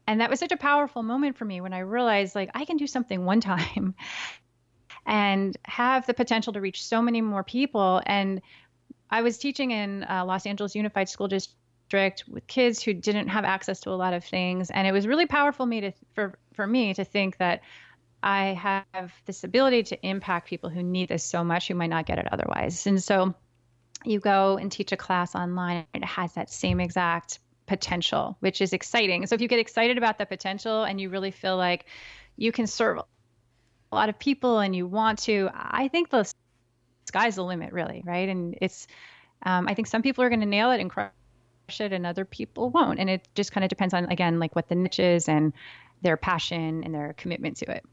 And 0.07 0.21
that 0.21 0.29
was 0.29 0.39
such 0.39 0.51
a 0.51 0.57
powerful 0.57 1.01
moment 1.01 1.37
for 1.37 1.45
me 1.45 1.61
when 1.61 1.73
I 1.73 1.79
realized, 1.79 2.35
like, 2.35 2.51
I 2.53 2.65
can 2.65 2.77
do 2.77 2.85
something 2.85 3.25
one 3.25 3.41
time 3.41 3.95
and 5.05 5.57
have 5.63 6.05
the 6.05 6.13
potential 6.13 6.53
to 6.53 6.61
reach 6.61 6.83
so 6.83 7.01
many 7.01 7.21
more 7.21 7.43
people. 7.43 8.01
And 8.05 8.41
I 9.09 9.23
was 9.23 9.37
teaching 9.39 9.71
in 9.71 10.03
uh, 10.03 10.25
Los 10.25 10.45
Angeles 10.45 10.75
Unified 10.75 11.09
School 11.09 11.27
District 11.87 12.23
with 12.27 12.47
kids 12.47 12.81
who 12.81 12.93
didn't 12.93 13.27
have 13.27 13.45
access 13.45 13.79
to 13.81 13.91
a 13.91 13.91
lot 13.91 14.13
of 14.13 14.23
things, 14.23 14.71
and 14.71 14.87
it 14.87 14.91
was 14.91 15.05
really 15.05 15.27
powerful 15.27 15.67
me 15.67 15.81
to 15.81 15.91
for 16.15 16.37
for 16.53 16.65
me 16.65 16.95
to 16.95 17.05
think 17.05 17.37
that 17.37 17.61
I 18.23 18.53
have 18.53 19.13
this 19.25 19.43
ability 19.43 19.83
to 19.83 20.07
impact 20.07 20.47
people 20.47 20.71
who 20.71 20.81
need 20.81 21.09
this 21.09 21.23
so 21.23 21.43
much 21.43 21.67
who 21.67 21.75
might 21.75 21.91
not 21.91 22.07
get 22.07 22.17
it 22.17 22.27
otherwise. 22.31 22.87
And 22.87 23.03
so 23.03 23.35
you 24.03 24.19
go 24.19 24.57
and 24.57 24.71
teach 24.71 24.91
a 24.93 24.97
class 24.97 25.35
online, 25.35 25.85
and 25.93 26.03
it 26.03 26.07
has 26.07 26.33
that 26.33 26.49
same 26.49 26.79
exact 26.79 27.39
potential, 27.67 28.35
which 28.39 28.61
is 28.61 28.73
exciting. 28.73 29.27
So 29.27 29.35
if 29.35 29.41
you 29.41 29.47
get 29.47 29.59
excited 29.59 29.99
about 29.99 30.17
the 30.17 30.25
potential 30.25 30.83
and 30.83 30.99
you 30.99 31.09
really 31.09 31.31
feel 31.31 31.55
like 31.55 31.85
you 32.35 32.51
can 32.51 32.65
serve 32.65 32.97
a 32.97 33.95
lot 33.95 34.09
of 34.09 34.17
people 34.17 34.57
and 34.57 34.75
you 34.75 34.87
want 34.87 35.19
to, 35.19 35.49
I 35.53 35.87
think 35.87 36.09
the 36.09 36.31
sky's 37.05 37.35
the 37.35 37.43
limit, 37.43 37.73
really, 37.73 38.01
right? 38.05 38.27
And 38.27 38.57
it's, 38.59 38.87
um, 39.43 39.67
I 39.67 39.75
think 39.75 39.87
some 39.87 40.01
people 40.01 40.23
are 40.23 40.29
going 40.29 40.41
to 40.41 40.47
nail 40.47 40.71
it 40.71 40.81
and 40.81 40.89
it, 41.79 41.93
and 41.93 42.05
other 42.05 42.25
people 42.25 42.69
won't. 42.69 42.99
And 42.99 43.09
it 43.09 43.27
just 43.35 43.51
kind 43.51 43.63
of 43.63 43.69
depends 43.69 43.93
on, 43.93 44.05
again, 44.05 44.39
like 44.39 44.55
what 44.55 44.69
the 44.69 44.75
niche 44.75 44.99
is 44.99 45.27
and 45.27 45.53
their 46.01 46.17
passion 46.17 46.83
and 46.83 46.93
their 46.93 47.13
commitment 47.17 47.57
to 47.57 47.71
it. 47.71 47.83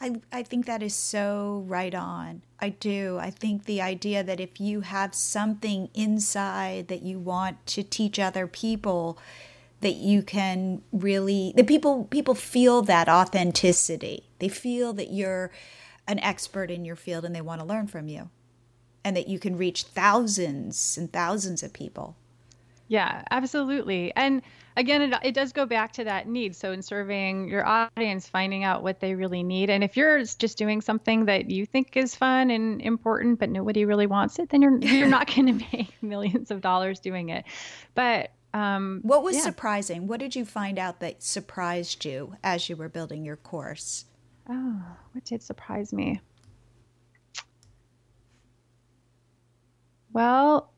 I, 0.00 0.14
I 0.32 0.42
think 0.42 0.64
that 0.64 0.82
is 0.82 0.94
so 0.94 1.64
right 1.66 1.94
on. 1.94 2.42
I 2.58 2.70
do. 2.70 3.18
I 3.20 3.30
think 3.30 3.64
the 3.64 3.82
idea 3.82 4.22
that 4.24 4.40
if 4.40 4.58
you 4.58 4.80
have 4.80 5.14
something 5.14 5.90
inside 5.92 6.88
that 6.88 7.02
you 7.02 7.18
want 7.18 7.66
to 7.66 7.82
teach 7.82 8.18
other 8.18 8.46
people, 8.46 9.18
that 9.80 9.96
you 9.96 10.22
can 10.22 10.82
really 10.92 11.52
that 11.56 11.66
people 11.66 12.04
people 12.04 12.34
feel 12.34 12.82
that 12.82 13.08
authenticity. 13.08 14.24
They 14.38 14.48
feel 14.48 14.92
that 14.94 15.12
you're 15.12 15.50
an 16.06 16.18
expert 16.20 16.70
in 16.70 16.84
your 16.84 16.96
field 16.96 17.24
and 17.24 17.34
they 17.34 17.40
want 17.40 17.60
to 17.60 17.66
learn 17.66 17.86
from 17.86 18.08
you. 18.08 18.30
And 19.04 19.16
that 19.16 19.28
you 19.28 19.38
can 19.38 19.56
reach 19.56 19.84
thousands 19.84 20.98
and 20.98 21.12
thousands 21.12 21.62
of 21.62 21.72
people. 21.72 22.16
Yeah, 22.90 23.22
absolutely. 23.30 24.12
And 24.16 24.42
again, 24.76 25.00
it, 25.00 25.14
it 25.22 25.32
does 25.32 25.52
go 25.52 25.64
back 25.64 25.92
to 25.92 26.04
that 26.04 26.26
need. 26.26 26.56
So, 26.56 26.72
in 26.72 26.82
serving 26.82 27.48
your 27.48 27.64
audience, 27.64 28.28
finding 28.28 28.64
out 28.64 28.82
what 28.82 28.98
they 28.98 29.14
really 29.14 29.44
need. 29.44 29.70
And 29.70 29.84
if 29.84 29.96
you're 29.96 30.18
just 30.24 30.58
doing 30.58 30.80
something 30.80 31.26
that 31.26 31.48
you 31.48 31.66
think 31.66 31.96
is 31.96 32.16
fun 32.16 32.50
and 32.50 32.82
important, 32.82 33.38
but 33.38 33.48
nobody 33.48 33.84
really 33.84 34.08
wants 34.08 34.40
it, 34.40 34.48
then 34.48 34.60
you're, 34.60 34.76
you're 34.80 35.06
not 35.06 35.32
going 35.32 35.46
to 35.56 35.64
make 35.72 35.94
millions 36.02 36.50
of 36.50 36.62
dollars 36.62 36.98
doing 36.98 37.28
it. 37.28 37.44
But 37.94 38.32
um, 38.54 38.98
what 39.04 39.22
was 39.22 39.36
yeah. 39.36 39.42
surprising? 39.42 40.08
What 40.08 40.18
did 40.18 40.34
you 40.34 40.44
find 40.44 40.76
out 40.76 40.98
that 40.98 41.22
surprised 41.22 42.04
you 42.04 42.34
as 42.42 42.68
you 42.68 42.74
were 42.74 42.88
building 42.88 43.24
your 43.24 43.36
course? 43.36 44.04
Oh, 44.48 44.82
what 45.12 45.24
did 45.24 45.44
surprise 45.44 45.92
me? 45.92 46.20
Well, 50.12 50.72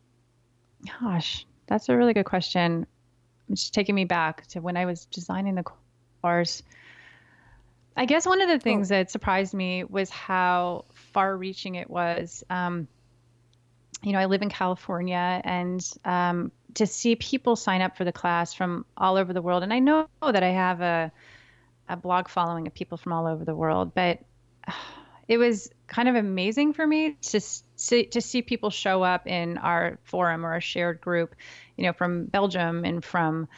gosh, 1.00 1.46
that's 1.66 1.88
a 1.88 1.96
really 1.96 2.14
good 2.14 2.26
question. 2.26 2.86
It's 3.50 3.70
taking 3.70 3.94
me 3.94 4.04
back 4.04 4.46
to 4.48 4.60
when 4.60 4.76
I 4.76 4.86
was 4.86 5.06
designing 5.06 5.54
the 5.54 5.64
course. 6.22 6.62
I 7.96 8.06
guess 8.06 8.26
one 8.26 8.40
of 8.40 8.48
the 8.48 8.58
things 8.58 8.90
oh. 8.90 8.96
that 8.96 9.10
surprised 9.10 9.54
me 9.54 9.84
was 9.84 10.08
how 10.10 10.86
far 11.12 11.36
reaching 11.36 11.74
it 11.74 11.90
was. 11.90 12.42
Um, 12.48 12.88
you 14.02 14.12
know, 14.12 14.18
I 14.18 14.26
live 14.26 14.42
in 14.42 14.48
California 14.48 15.40
and 15.44 15.86
um, 16.04 16.52
to 16.74 16.86
see 16.86 17.16
people 17.16 17.56
sign 17.56 17.82
up 17.82 17.96
for 17.96 18.04
the 18.04 18.12
class 18.12 18.54
from 18.54 18.84
all 18.96 19.16
over 19.16 19.32
the 19.32 19.42
world, 19.42 19.62
and 19.62 19.72
I 19.72 19.78
know 19.78 20.08
that 20.22 20.42
I 20.42 20.50
have 20.50 20.80
a, 20.80 21.12
a 21.88 21.96
blog 21.96 22.28
following 22.28 22.66
of 22.66 22.74
people 22.74 22.98
from 22.98 23.12
all 23.12 23.26
over 23.26 23.44
the 23.44 23.54
world, 23.54 23.94
but 23.94 24.20
it 25.28 25.38
was 25.38 25.70
kind 25.86 26.08
of 26.08 26.16
amazing 26.16 26.72
for 26.72 26.86
me 26.86 27.16
to 27.22 27.40
see, 27.82 28.04
to 28.06 28.20
see 28.20 28.42
people 28.42 28.70
show 28.70 29.02
up 29.02 29.26
in 29.26 29.58
our 29.58 29.98
forum 30.04 30.46
or 30.46 30.54
a 30.54 30.60
shared 30.60 31.00
group, 31.00 31.34
you 31.76 31.84
know, 31.84 31.92
from 31.92 32.26
Belgium 32.26 32.84
and 32.84 33.04
from 33.04 33.48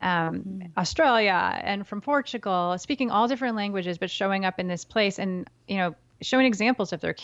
um, 0.00 0.42
mm. 0.42 0.70
Australia 0.76 1.60
and 1.62 1.86
from 1.86 2.00
Portugal, 2.00 2.76
speaking 2.78 3.10
all 3.10 3.26
different 3.26 3.56
languages, 3.56 3.98
but 3.98 4.10
showing 4.10 4.44
up 4.44 4.58
in 4.58 4.68
this 4.68 4.84
place 4.84 5.18
and 5.18 5.48
you 5.66 5.76
know 5.76 5.94
showing 6.22 6.46
examples 6.46 6.92
of 6.92 7.00
their 7.00 7.16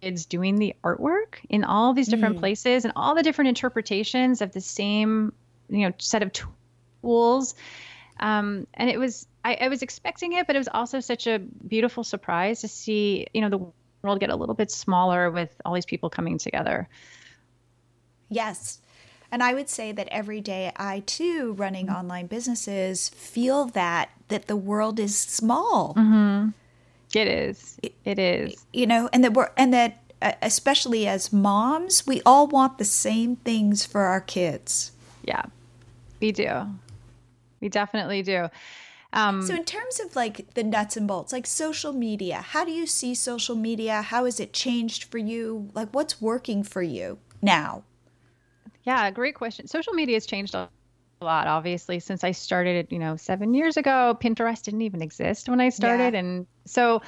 kids 0.00 0.26
doing 0.26 0.56
the 0.56 0.74
artwork 0.84 1.36
in 1.48 1.64
all 1.64 1.92
these 1.92 2.08
different 2.08 2.36
mm. 2.36 2.40
places 2.40 2.84
and 2.84 2.92
all 2.94 3.14
the 3.14 3.22
different 3.22 3.48
interpretations 3.48 4.40
of 4.40 4.52
the 4.52 4.60
same 4.60 5.32
you 5.68 5.88
know 5.88 5.92
set 5.98 6.22
of 6.22 6.32
tools. 6.32 7.54
Um, 8.20 8.66
and 8.74 8.90
it 8.90 8.98
was 8.98 9.26
I, 9.44 9.58
I 9.62 9.68
was 9.68 9.82
expecting 9.82 10.34
it, 10.34 10.46
but 10.46 10.56
it 10.56 10.60
was 10.60 10.68
also 10.68 11.00
such 11.00 11.26
a 11.26 11.38
beautiful 11.38 12.04
surprise 12.04 12.60
to 12.60 12.68
see 12.68 13.26
you 13.34 13.40
know 13.40 13.48
the 13.48 13.72
world 14.02 14.20
get 14.20 14.30
a 14.30 14.36
little 14.36 14.54
bit 14.54 14.70
smaller 14.70 15.30
with 15.30 15.60
all 15.64 15.74
these 15.74 15.86
people 15.86 16.10
coming 16.10 16.38
together. 16.38 16.88
Yes. 18.28 18.80
And 19.30 19.42
I 19.42 19.54
would 19.54 19.68
say 19.68 19.92
that 19.92 20.08
every 20.10 20.40
day 20.40 20.72
I 20.76 21.00
too, 21.00 21.52
running 21.52 21.86
mm-hmm. 21.86 21.96
online 21.96 22.26
businesses, 22.26 23.08
feel 23.10 23.66
that 23.66 24.10
that 24.28 24.46
the 24.46 24.56
world 24.56 24.98
is 25.00 25.18
small. 25.18 25.94
Mm-hmm. 25.94 26.50
It 27.14 27.28
is. 27.28 27.78
It 28.04 28.18
is. 28.18 28.66
You 28.72 28.86
know, 28.86 29.08
and 29.12 29.24
that 29.24 29.34
we're 29.34 29.50
and 29.56 29.72
that 29.72 29.98
uh, 30.20 30.32
especially 30.42 31.06
as 31.06 31.32
moms, 31.32 32.06
we 32.06 32.20
all 32.26 32.46
want 32.46 32.78
the 32.78 32.84
same 32.84 33.36
things 33.36 33.84
for 33.84 34.02
our 34.02 34.20
kids. 34.20 34.92
Yeah, 35.24 35.44
we 36.20 36.32
do. 36.32 36.66
We 37.60 37.68
definitely 37.68 38.22
do. 38.22 38.48
Um, 39.12 39.40
so, 39.42 39.54
in 39.54 39.64
terms 39.64 40.00
of 40.00 40.14
like 40.14 40.54
the 40.54 40.62
nuts 40.62 40.96
and 40.96 41.08
bolts, 41.08 41.32
like 41.32 41.46
social 41.46 41.92
media, 41.92 42.36
how 42.36 42.64
do 42.64 42.72
you 42.72 42.86
see 42.86 43.14
social 43.14 43.56
media? 43.56 44.02
How 44.02 44.26
has 44.26 44.38
it 44.38 44.52
changed 44.52 45.04
for 45.04 45.18
you? 45.18 45.70
Like, 45.72 45.88
what's 45.92 46.20
working 46.20 46.62
for 46.62 46.82
you 46.82 47.18
now? 47.40 47.84
Yeah, 48.84 49.10
great 49.10 49.34
question. 49.34 49.66
Social 49.66 49.94
media 49.94 50.16
has 50.16 50.26
changed 50.26 50.54
a 50.54 50.68
lot, 51.22 51.46
obviously, 51.46 52.00
since 52.00 52.22
I 52.22 52.32
started, 52.32 52.76
it, 52.76 52.92
you 52.92 52.98
know, 52.98 53.16
seven 53.16 53.54
years 53.54 53.76
ago. 53.76 54.16
Pinterest 54.20 54.62
didn't 54.62 54.82
even 54.82 55.00
exist 55.00 55.48
when 55.48 55.60
I 55.60 55.70
started. 55.70 56.12
Yeah. 56.12 56.20
And 56.20 56.46
so, 56.66 57.00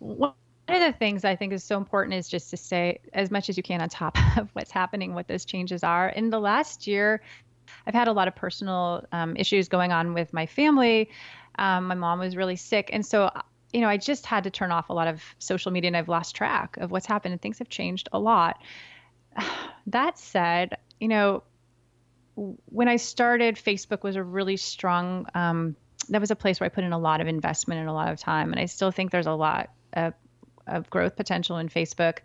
one 0.00 0.34
of 0.68 0.80
the 0.80 0.92
things 0.92 1.24
I 1.24 1.36
think 1.36 1.52
is 1.52 1.62
so 1.62 1.76
important 1.76 2.14
is 2.14 2.28
just 2.28 2.50
to 2.50 2.56
stay 2.56 2.98
as 3.12 3.30
much 3.30 3.48
as 3.48 3.56
you 3.56 3.62
can 3.62 3.80
on 3.80 3.88
top 3.88 4.18
of 4.38 4.48
what's 4.54 4.72
happening, 4.72 5.14
what 5.14 5.28
those 5.28 5.44
changes 5.44 5.84
are. 5.84 6.08
In 6.08 6.30
the 6.30 6.40
last 6.40 6.88
year, 6.88 7.20
I've 7.86 7.94
had 7.94 8.08
a 8.08 8.12
lot 8.12 8.28
of 8.28 8.34
personal 8.34 9.04
um, 9.12 9.36
issues 9.36 9.68
going 9.68 9.92
on 9.92 10.14
with 10.14 10.32
my 10.32 10.46
family. 10.46 11.10
Um, 11.58 11.86
my 11.86 11.94
mom 11.94 12.18
was 12.18 12.36
really 12.36 12.56
sick. 12.56 12.90
And 12.92 13.04
so, 13.04 13.30
you 13.72 13.80
know, 13.80 13.88
I 13.88 13.96
just 13.96 14.26
had 14.26 14.44
to 14.44 14.50
turn 14.50 14.70
off 14.70 14.88
a 14.88 14.92
lot 14.92 15.08
of 15.08 15.22
social 15.38 15.72
media 15.72 15.88
and 15.88 15.96
I've 15.96 16.08
lost 16.08 16.36
track 16.36 16.76
of 16.78 16.90
what's 16.90 17.06
happened 17.06 17.32
and 17.32 17.42
things 17.42 17.58
have 17.58 17.68
changed 17.68 18.08
a 18.12 18.18
lot. 18.18 18.60
That 19.88 20.18
said, 20.18 20.78
you 20.98 21.08
know, 21.08 21.42
when 22.36 22.88
I 22.88 22.96
started, 22.96 23.56
Facebook 23.56 24.02
was 24.02 24.16
a 24.16 24.22
really 24.22 24.56
strong, 24.56 25.26
um, 25.34 25.76
that 26.08 26.22
was 26.22 26.30
a 26.30 26.36
place 26.36 26.58
where 26.58 26.66
I 26.66 26.68
put 26.70 26.84
in 26.84 26.92
a 26.94 26.98
lot 26.98 27.20
of 27.20 27.26
investment 27.26 27.80
and 27.80 27.88
a 27.88 27.92
lot 27.92 28.10
of 28.10 28.18
time. 28.18 28.50
And 28.50 28.58
I 28.60 28.64
still 28.64 28.90
think 28.90 29.10
there's 29.10 29.26
a 29.26 29.34
lot 29.34 29.68
of, 29.92 30.14
of 30.66 30.88
growth 30.88 31.16
potential 31.16 31.58
in 31.58 31.68
Facebook. 31.68 32.20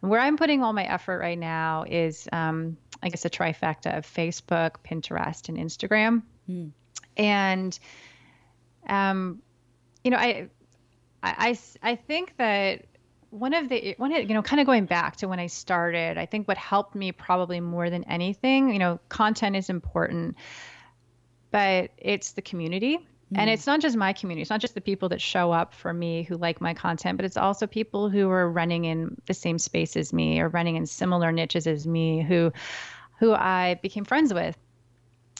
And 0.00 0.10
where 0.10 0.20
I'm 0.20 0.38
putting 0.38 0.62
all 0.62 0.72
my 0.72 0.84
effort 0.84 1.18
right 1.18 1.38
now 1.38 1.84
is, 1.86 2.28
um, 2.32 2.78
I 3.02 3.08
guess, 3.08 3.24
a 3.24 3.30
trifecta 3.30 3.96
of 3.96 4.06
Facebook, 4.06 4.76
Pinterest, 4.84 5.48
and 5.48 5.58
Instagram. 5.58 6.22
Mm. 6.48 6.70
And 7.16 7.78
um, 8.88 9.42
you 10.04 10.10
know, 10.10 10.16
I, 10.16 10.48
I, 11.22 11.58
I 11.82 11.96
think 11.96 12.36
that 12.36 12.86
one 13.30 13.54
of 13.54 13.68
the 13.68 13.94
one 13.96 14.12
of, 14.12 14.28
you 14.28 14.34
know 14.34 14.42
kind 14.42 14.60
of 14.60 14.66
going 14.66 14.84
back 14.84 15.16
to 15.16 15.28
when 15.28 15.40
I 15.40 15.46
started, 15.46 16.18
I 16.18 16.26
think 16.26 16.46
what 16.48 16.58
helped 16.58 16.94
me 16.94 17.12
probably 17.12 17.60
more 17.60 17.88
than 17.88 18.04
anything, 18.04 18.72
you 18.72 18.78
know, 18.78 19.00
content 19.08 19.56
is 19.56 19.70
important, 19.70 20.36
but 21.50 21.90
it's 21.96 22.32
the 22.32 22.42
community. 22.42 22.98
And 23.34 23.48
mm. 23.48 23.54
it's 23.54 23.66
not 23.66 23.80
just 23.80 23.96
my 23.96 24.12
community. 24.12 24.42
It's 24.42 24.50
not 24.50 24.60
just 24.60 24.74
the 24.74 24.82
people 24.82 25.08
that 25.08 25.20
show 25.20 25.52
up 25.52 25.72
for 25.72 25.94
me 25.94 26.22
who 26.24 26.36
like 26.36 26.60
my 26.60 26.74
content, 26.74 27.16
but 27.16 27.24
it's 27.24 27.38
also 27.38 27.66
people 27.66 28.10
who 28.10 28.28
are 28.28 28.50
running 28.50 28.84
in 28.84 29.16
the 29.26 29.32
same 29.32 29.58
space 29.58 29.96
as 29.96 30.12
me 30.12 30.38
or 30.38 30.48
running 30.48 30.76
in 30.76 30.84
similar 30.84 31.32
niches 31.32 31.66
as 31.66 31.86
me 31.86 32.22
who 32.22 32.52
who 33.18 33.32
I 33.32 33.78
became 33.82 34.04
friends 34.04 34.34
with 34.34 34.58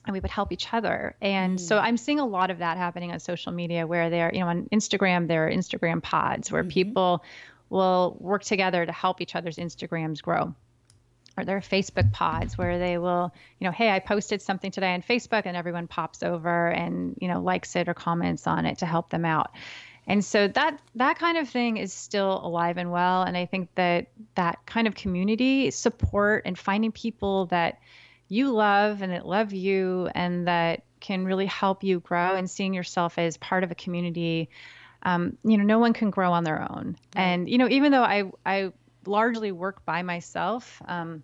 and 0.05 0.12
we 0.12 0.21
would 0.21 0.31
help 0.31 0.53
each 0.53 0.73
other. 0.73 1.15
And 1.21 1.59
mm. 1.59 1.61
so 1.61 1.79
I'm 1.79 1.97
seeing 1.97 2.21
a 2.21 2.27
lot 2.27 2.51
of 2.51 2.59
that 2.59 2.77
happening 2.77 3.12
on 3.12 3.21
social 3.21 3.53
media 3.53 3.87
where 3.87 4.11
they're, 4.11 4.33
you 4.33 4.41
know, 4.41 4.49
on 4.49 4.69
Instagram, 4.73 5.29
there 5.29 5.47
are 5.47 5.51
Instagram 5.51 6.03
pods 6.03 6.51
where 6.51 6.62
mm-hmm. 6.62 6.71
people 6.71 7.25
will 7.71 8.17
work 8.21 8.45
together 8.45 8.85
to 8.85 8.93
help 8.93 9.21
each 9.21 9.35
other's 9.35 9.57
Instagrams 9.57 10.21
grow. 10.21 10.55
Or 11.37 11.47
there 11.47 11.57
are 11.57 11.62
Facebook 11.62 12.12
pods 12.12 12.59
where 12.59 12.79
they 12.79 12.99
will, 12.99 13.33
you 13.59 13.65
know, 13.65 13.71
hey, 13.71 13.91
I 13.91 14.01
posted 14.01 14.43
something 14.43 14.71
today 14.71 14.93
on 14.93 15.01
Facebook 15.01 15.43
and 15.47 15.57
everyone 15.57 15.87
pops 15.87 16.23
over 16.23 16.69
and, 16.69 17.17
you 17.21 17.29
know, 17.29 17.41
likes 17.41 17.75
it 17.75 17.88
or 17.88 17.95
comments 17.95 18.47
on 18.47 18.67
it 18.67 18.79
to 18.79 18.87
help 18.87 19.09
them 19.09 19.25
out. 19.25 19.51
And 20.07 20.25
so 20.25 20.49
that 20.49 20.81
that 20.97 21.19
kind 21.19 21.38
of 21.38 21.49
thing 21.49 21.77
is 21.77 21.93
still 21.93 22.45
alive 22.45 22.77
and 22.77 22.91
well. 22.91 23.23
And 23.23 23.37
I 23.37 23.47
think 23.47 23.71
that 23.77 24.09
that 24.35 24.59
kind 24.67 24.87
of 24.87 24.95
community 24.95 25.71
support 25.71 26.43
and 26.45 26.59
finding 26.59 26.93
people 26.93 27.47
that 27.47 27.79
you 28.33 28.51
love 28.51 29.03
and 29.03 29.12
that 29.12 29.27
love 29.27 29.53
you 29.53 30.09
and 30.14 30.49
that 30.49 30.85
can 31.01 31.27
really 31.27 31.45
help 31.45 31.85
you 31.85 32.01
grow 32.01 32.35
and 32.35 32.51
seeing 32.51 32.73
yourself 32.73 33.18
as 33.18 33.37
part 33.37 33.62
of 33.62 33.71
a 33.71 33.75
community 33.75 34.49
um, 35.03 35.37
you 35.45 35.59
know 35.59 35.64
no 35.64 35.79
one 35.79 35.92
can 35.92 36.11
grow 36.11 36.33
on 36.33 36.42
their 36.42 36.62
own 36.62 36.97
right. 37.14 37.23
and 37.23 37.49
you 37.49 37.59
know 37.59 37.68
even 37.68 37.92
though 37.92 38.03
i 38.03 38.25
i 38.47 38.73
largely 39.05 39.53
work 39.53 39.85
by 39.85 40.03
myself 40.03 40.81
um, 40.87 41.23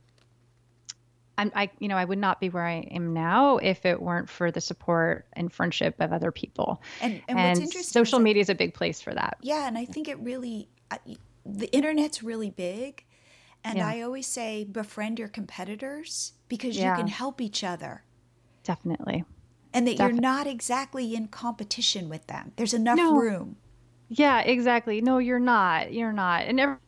I'm, 1.40 1.52
I, 1.54 1.70
you 1.78 1.86
know, 1.86 1.96
I 1.96 2.04
would 2.04 2.18
not 2.18 2.40
be 2.40 2.48
where 2.48 2.66
I 2.66 2.78
am 2.90 3.14
now 3.14 3.58
if 3.58 3.86
it 3.86 4.02
weren't 4.02 4.28
for 4.28 4.50
the 4.50 4.60
support 4.60 5.24
and 5.34 5.52
friendship 5.52 5.94
of 6.00 6.12
other 6.12 6.32
people. 6.32 6.82
And, 7.00 7.22
and, 7.28 7.38
and 7.38 7.48
what's 7.50 7.60
interesting 7.60 7.92
social 7.92 8.18
media 8.18 8.40
is 8.40 8.48
a 8.48 8.56
big 8.56 8.74
place 8.74 9.00
for 9.00 9.14
that. 9.14 9.36
Yeah, 9.40 9.68
and 9.68 9.78
I 9.78 9.84
think 9.84 10.08
it 10.08 10.18
really, 10.18 10.68
the 11.46 11.72
internet's 11.72 12.24
really 12.24 12.50
big, 12.50 13.04
and 13.62 13.78
yeah. 13.78 13.86
I 13.86 14.00
always 14.00 14.26
say 14.26 14.64
befriend 14.64 15.20
your 15.20 15.28
competitors 15.28 16.32
because 16.48 16.76
yeah. 16.76 16.90
you 16.92 16.96
can 16.96 17.08
help 17.08 17.40
each 17.40 17.62
other. 17.62 18.02
Definitely. 18.64 19.24
And 19.72 19.86
that 19.86 19.96
Definitely. 19.96 20.14
you're 20.14 20.22
not 20.22 20.46
exactly 20.46 21.14
in 21.14 21.28
competition 21.28 22.08
with 22.08 22.26
them. 22.26 22.52
There's 22.56 22.74
enough 22.74 22.96
no. 22.96 23.16
room. 23.16 23.56
Yeah, 24.08 24.40
exactly. 24.40 25.00
No, 25.00 25.18
you're 25.18 25.38
not. 25.38 25.92
You're 25.92 26.12
not. 26.12 26.44
And 26.44 26.78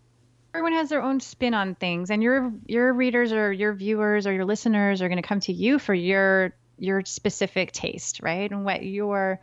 everyone 0.55 0.73
has 0.73 0.89
their 0.89 1.03
own 1.03 1.21
spin 1.21 1.55
on 1.55 1.75
things 1.75 2.11
and 2.11 2.23
your 2.23 2.53
your 2.67 2.93
readers 2.93 3.33
or 3.33 3.53
your 3.53 3.73
viewers 3.75 4.27
or 4.27 4.33
your 4.33 4.45
listeners 4.45 5.03
are 5.03 5.09
going 5.09 5.21
to 5.21 5.27
come 5.29 5.41
to 5.41 5.53
you 5.53 5.79
for 5.79 5.95
your 5.95 6.55
your 6.79 7.05
specific 7.05 7.73
taste, 7.73 8.21
right? 8.23 8.51
And 8.51 8.65
what 8.65 8.83
your 8.83 9.41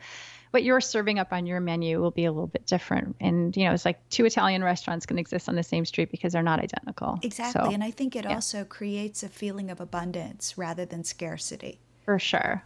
what 0.52 0.64
you're 0.64 0.82
serving 0.82 1.20
up 1.20 1.34
on 1.34 1.46
your 1.46 1.60
menu 1.60 2.00
will 2.00 2.12
be 2.12 2.26
a 2.26 2.32
little 2.32 2.48
bit 2.48 2.66
different. 2.66 3.16
And, 3.20 3.56
you 3.56 3.66
know, 3.66 3.74
it's 3.74 3.86
like 3.86 4.08
two 4.10 4.26
Italian 4.26 4.64
restaurants 4.64 5.06
can 5.06 5.20
exist 5.20 5.50
on 5.50 5.56
the 5.56 5.64
same 5.64 5.86
street 5.86 6.10
because 6.12 6.34
they're 6.34 6.44
not 6.44 6.60
identical. 6.60 7.20
Exactly. 7.22 7.62
So, 7.62 7.72
and 7.72 7.84
I 7.84 7.92
think 7.92 8.16
it 8.16 8.24
yeah. 8.26 8.36
also 8.36 8.64
creates 8.64 9.24
a 9.24 9.30
feeling 9.30 9.70
of 9.70 9.82
abundance 9.82 10.58
rather 10.58 10.86
than 10.86 11.04
scarcity. 11.04 11.80
For 12.06 12.18
sure. 12.20 12.64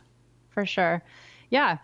For 0.49 0.65
sure. 0.65 1.01
Yeah. 1.49 1.77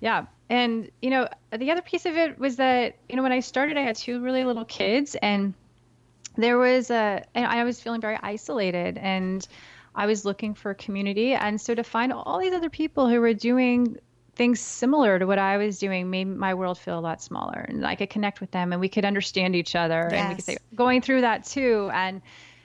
Yeah. 0.00 0.26
And, 0.50 0.90
you 1.02 1.10
know, 1.10 1.28
the 1.56 1.70
other 1.70 1.82
piece 1.82 2.06
of 2.06 2.16
it 2.16 2.38
was 2.38 2.56
that, 2.56 2.96
you 3.08 3.16
know, 3.16 3.22
when 3.22 3.32
I 3.32 3.40
started, 3.40 3.76
I 3.76 3.82
had 3.82 3.96
two 3.96 4.20
really 4.20 4.44
little 4.44 4.64
kids 4.64 5.14
and 5.20 5.54
there 6.36 6.58
was 6.58 6.90
a, 6.90 7.24
and 7.34 7.46
I 7.46 7.64
was 7.64 7.80
feeling 7.80 8.00
very 8.00 8.18
isolated 8.22 8.96
and 8.98 9.46
I 9.94 10.06
was 10.06 10.24
looking 10.24 10.54
for 10.54 10.72
community. 10.74 11.34
And 11.34 11.60
so 11.60 11.74
to 11.74 11.82
find 11.82 12.12
all 12.12 12.38
these 12.38 12.54
other 12.54 12.70
people 12.70 13.08
who 13.08 13.20
were 13.20 13.34
doing 13.34 13.98
things 14.38 14.60
similar 14.60 15.18
to 15.18 15.26
what 15.26 15.38
I 15.38 15.56
was 15.58 15.78
doing 15.78 16.08
made 16.08 16.26
my 16.26 16.54
world 16.54 16.78
feel 16.78 16.98
a 16.98 17.00
lot 17.00 17.20
smaller. 17.20 17.66
And 17.68 17.84
I 17.86 17.96
could 17.96 18.08
connect 18.08 18.40
with 18.40 18.50
them 18.52 18.72
and 18.72 18.80
we 18.80 18.88
could 18.88 19.04
understand 19.04 19.54
each 19.54 19.74
other. 19.74 20.08
Yes. 20.10 20.20
And 20.20 20.28
we 20.28 20.34
could 20.36 20.44
say, 20.44 20.56
going 20.74 21.02
through 21.02 21.22
that 21.22 21.44
too. 21.44 21.90
And, 21.92 22.22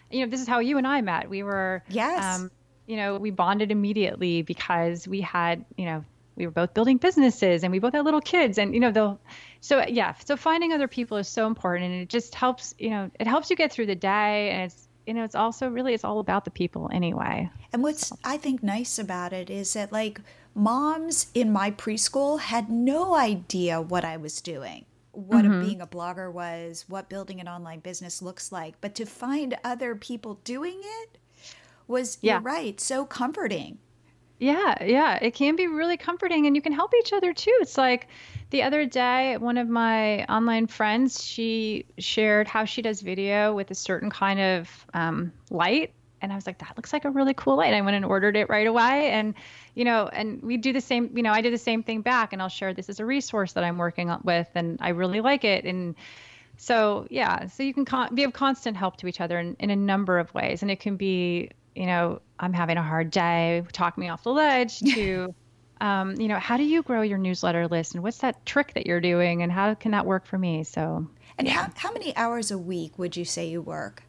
you 0.09 0.23
know, 0.23 0.29
this 0.29 0.39
is 0.39 0.47
how 0.47 0.59
you 0.59 0.77
and 0.77 0.88
I 0.88 1.01
met. 1.01 1.29
We 1.29 1.43
were, 1.43 1.83
yes. 1.89 2.39
Um, 2.39 2.51
you 2.86 2.95
know, 2.95 3.17
we 3.17 3.31
bonded 3.31 3.71
immediately 3.71 4.43
because 4.43 5.07
we 5.07 5.21
had, 5.21 5.65
you 5.75 5.86
know, 5.86 6.05
we 6.36 6.45
were 6.45 6.51
both 6.51 6.73
building 6.73 6.97
businesses 6.97 7.63
and 7.63 7.71
we 7.71 7.79
both 7.79 7.93
had 7.93 8.05
little 8.05 8.21
kids 8.21 8.57
and 8.57 8.73
you 8.73 8.79
know 8.79 8.91
they'll 8.91 9.19
so 9.62 9.86
yeah 9.88 10.15
so 10.25 10.36
finding 10.36 10.73
other 10.73 10.88
people 10.88 11.17
is 11.17 11.27
so 11.27 11.45
important 11.45 11.91
and 11.91 12.01
it 12.01 12.09
just 12.09 12.33
helps 12.33 12.73
you 12.79 12.89
know 12.89 13.12
it 13.19 13.27
helps 13.27 13.51
you 13.51 13.55
get 13.55 13.71
through 13.71 13.86
the 13.86 13.95
day 13.95 14.49
and 14.49 14.63
it's 14.63 14.88
you 15.05 15.13
know 15.13 15.23
it's 15.23 15.35
also 15.35 15.69
really 15.69 15.93
it's 15.93 16.03
all 16.03 16.19
about 16.19 16.45
the 16.45 16.51
people 16.51 16.89
anyway 16.93 17.49
and 17.71 17.83
what's 17.83 18.11
i 18.23 18.37
think 18.37 18.63
nice 18.63 18.97
about 18.97 19.33
it 19.33 19.49
is 19.49 19.73
that 19.73 19.91
like 19.91 20.19
moms 20.55 21.27
in 21.33 21.51
my 21.51 21.71
preschool 21.71 22.39
had 22.39 22.69
no 22.69 23.15
idea 23.15 23.81
what 23.81 24.05
i 24.05 24.17
was 24.17 24.41
doing 24.41 24.85
what 25.11 25.45
mm-hmm. 25.45 25.61
being 25.61 25.81
a 25.81 25.87
blogger 25.87 26.31
was 26.31 26.85
what 26.87 27.09
building 27.09 27.39
an 27.39 27.47
online 27.47 27.79
business 27.79 28.21
looks 28.21 28.51
like 28.51 28.75
but 28.81 28.95
to 28.95 29.05
find 29.05 29.57
other 29.63 29.95
people 29.95 30.39
doing 30.43 30.79
it 30.81 31.17
was 31.87 32.17
yeah. 32.21 32.33
you're 32.33 32.41
right 32.41 32.79
so 32.79 33.05
comforting 33.05 33.77
yeah, 34.43 34.75
yeah, 34.83 35.19
it 35.21 35.35
can 35.35 35.55
be 35.55 35.67
really 35.67 35.95
comforting 35.95 36.47
and 36.47 36.55
you 36.55 36.61
can 36.61 36.73
help 36.73 36.93
each 36.99 37.13
other 37.13 37.31
too. 37.31 37.55
It's 37.61 37.77
like 37.77 38.07
the 38.53 38.61
other 38.61 38.85
day, 38.85 39.35
one 39.37 39.57
of 39.57 39.67
my 39.67 40.23
online 40.25 40.67
friends, 40.67 41.25
she 41.25 41.87
shared 41.97 42.47
how 42.47 42.65
she 42.65 42.83
does 42.83 43.01
video 43.01 43.51
with 43.51 43.71
a 43.71 43.75
certain 43.75 44.11
kind 44.11 44.39
of 44.39 44.85
um, 44.93 45.33
light. 45.49 45.91
And 46.21 46.31
I 46.31 46.35
was 46.35 46.45
like, 46.45 46.59
that 46.59 46.77
looks 46.77 46.93
like 46.93 47.03
a 47.03 47.09
really 47.09 47.33
cool 47.33 47.57
light. 47.57 47.73
I 47.73 47.81
went 47.81 47.95
and 47.95 48.05
ordered 48.05 48.37
it 48.37 48.49
right 48.49 48.67
away. 48.67 49.09
And, 49.09 49.33
you 49.73 49.83
know, 49.83 50.07
and 50.07 50.39
we 50.43 50.57
do 50.57 50.71
the 50.71 50.81
same, 50.81 51.09
you 51.17 51.23
know, 51.23 51.31
I 51.31 51.41
do 51.41 51.49
the 51.49 51.57
same 51.57 51.81
thing 51.81 52.01
back 52.01 52.31
and 52.31 52.43
I'll 52.43 52.47
share 52.47 52.75
this 52.75 52.89
as 52.89 52.99
a 52.99 53.05
resource 53.05 53.53
that 53.53 53.63
I'm 53.63 53.79
working 53.79 54.15
with 54.23 54.47
and 54.53 54.77
I 54.81 54.89
really 54.89 55.19
like 55.19 55.43
it. 55.43 55.65
And, 55.65 55.95
so 56.55 57.07
yeah 57.09 57.47
so 57.47 57.63
you 57.63 57.73
can 57.73 57.83
con- 57.83 58.13
be 58.13 58.23
of 58.23 58.31
constant 58.31 58.77
help 58.77 58.95
to 58.95 59.07
each 59.07 59.19
other 59.19 59.39
in, 59.39 59.55
in 59.59 59.71
a 59.71 59.75
number 59.75 60.19
of 60.19 60.31
ways 60.35 60.61
and 60.61 60.69
it 60.69 60.79
can 60.79 60.95
be 60.95 61.49
you 61.75 61.85
know, 61.85 62.21
I'm 62.39 62.53
having 62.53 62.77
a 62.77 62.83
hard 62.83 63.11
day, 63.11 63.63
talk 63.71 63.97
me 63.97 64.09
off 64.09 64.23
the 64.23 64.31
ledge, 64.31 64.79
to, 64.93 65.33
um, 65.83 66.15
you 66.15 66.29
know, 66.29 66.39
how 66.39 66.55
do 66.55 66.63
you 66.63 66.81
grow 66.81 67.01
your 67.01 67.17
newsletter 67.17 67.67
list 67.67 67.93
and 67.93 68.01
what's 68.01 68.19
that 68.19 68.45
trick 68.45 68.73
that 68.75 68.87
you're 68.87 69.01
doing 69.01 69.43
and 69.43 69.51
how 69.51 69.73
can 69.73 69.91
that 69.91 70.05
work 70.05 70.25
for 70.25 70.37
me? 70.37 70.63
So, 70.63 71.05
and 71.37 71.45
yeah. 71.45 71.53
how, 71.53 71.71
how 71.75 71.91
many 71.91 72.15
hours 72.15 72.51
a 72.51 72.57
week 72.57 72.97
would 72.97 73.17
you 73.17 73.25
say 73.25 73.49
you 73.49 73.61
work? 73.61 74.01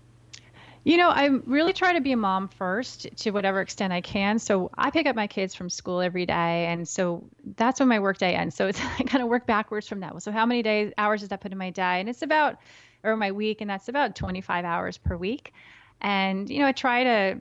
You 0.84 0.98
know, 0.98 1.08
I 1.08 1.26
really 1.46 1.72
try 1.72 1.94
to 1.94 2.00
be 2.00 2.12
a 2.12 2.16
mom 2.16 2.46
first 2.46 3.08
to 3.16 3.32
whatever 3.32 3.60
extent 3.60 3.92
I 3.92 4.02
can. 4.02 4.38
So 4.38 4.70
I 4.78 4.90
pick 4.90 5.06
up 5.08 5.16
my 5.16 5.26
kids 5.26 5.52
from 5.52 5.68
school 5.68 6.00
every 6.00 6.26
day. 6.26 6.66
And 6.66 6.87
so 6.87 7.24
that's 7.56 7.80
when 7.80 7.88
my 7.88 7.98
work 7.98 8.18
day 8.18 8.37
ends. 8.37 8.54
So 8.54 8.68
it's 8.68 8.80
I 9.00 9.02
kind 9.02 9.24
of 9.24 9.28
work 9.28 9.44
backwards 9.44 9.88
from 9.88 9.98
that. 10.00 10.22
So 10.22 10.30
how 10.30 10.46
many 10.46 10.62
days, 10.62 10.92
hours 10.96 11.22
does 11.22 11.30
that 11.30 11.40
put 11.40 11.50
in 11.50 11.58
my 11.58 11.70
day? 11.70 11.98
And 11.98 12.08
it's 12.08 12.22
about, 12.22 12.58
or 13.02 13.16
my 13.16 13.32
week, 13.32 13.62
and 13.62 13.68
that's 13.68 13.88
about 13.88 14.14
25 14.14 14.64
hours 14.64 14.96
per 14.96 15.16
week. 15.16 15.52
And, 16.00 16.48
you 16.48 16.60
know, 16.60 16.66
I 16.68 16.72
try 16.72 17.02
to 17.02 17.40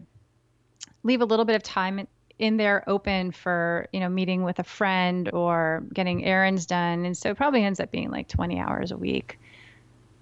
leave 1.03 1.21
a 1.21 1.25
little 1.25 1.45
bit 1.45 1.55
of 1.55 1.61
time 1.61 2.07
in 2.39 2.57
there 2.57 2.83
open 2.87 3.31
for 3.31 3.87
you 3.93 3.99
know 3.99 4.09
meeting 4.09 4.43
with 4.43 4.59
a 4.59 4.63
friend 4.63 5.29
or 5.33 5.83
getting 5.93 6.25
errands 6.25 6.65
done. 6.65 7.05
And 7.05 7.17
so 7.17 7.29
it 7.29 7.37
probably 7.37 7.63
ends 7.63 7.79
up 7.79 7.91
being 7.91 8.11
like 8.11 8.27
20 8.27 8.59
hours 8.59 8.91
a 8.91 8.97
week. 8.97 9.39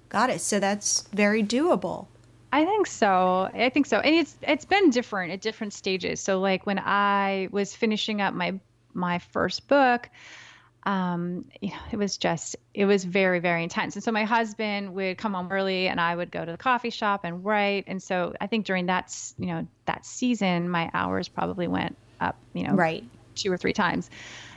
Got 0.09 0.29
it. 0.29 0.41
So 0.41 0.59
that's 0.59 1.03
very 1.13 1.43
doable. 1.43 2.07
I 2.53 2.65
think 2.65 2.85
so. 2.87 3.49
I 3.53 3.69
think 3.69 3.85
so. 3.85 3.99
And 3.99 4.13
it's 4.15 4.35
it's 4.41 4.65
been 4.65 4.89
different 4.89 5.31
at 5.31 5.41
different 5.41 5.73
stages. 5.73 6.19
So 6.19 6.39
like 6.39 6.65
when 6.65 6.79
i 6.79 7.47
was 7.51 7.75
finishing 7.75 8.21
up 8.21 8.33
my 8.33 8.59
my 8.93 9.19
first 9.19 9.67
book 9.67 10.09
um, 10.83 11.45
you 11.61 11.69
know, 11.69 11.79
it 11.91 11.97
was 11.97 12.17
just, 12.17 12.55
it 12.73 12.85
was 12.85 13.03
very, 13.03 13.39
very 13.39 13.63
intense. 13.63 13.95
And 13.95 14.03
so 14.03 14.11
my 14.11 14.23
husband 14.23 14.93
would 14.95 15.17
come 15.17 15.33
home 15.33 15.51
early 15.51 15.87
and 15.87 16.01
I 16.01 16.15
would 16.15 16.31
go 16.31 16.43
to 16.43 16.51
the 16.51 16.57
coffee 16.57 16.89
shop 16.89 17.21
and 17.23 17.45
write. 17.45 17.83
And 17.87 18.01
so 18.01 18.33
I 18.41 18.47
think 18.47 18.65
during 18.65 18.87
that, 18.87 19.15
you 19.37 19.47
know, 19.47 19.67
that 19.85 20.05
season, 20.05 20.69
my 20.69 20.89
hours 20.93 21.27
probably 21.27 21.67
went 21.67 21.97
up, 22.19 22.35
you 22.53 22.67
know, 22.67 22.73
right. 22.73 23.03
two 23.35 23.51
or 23.51 23.57
three 23.57 23.73
times. 23.73 24.09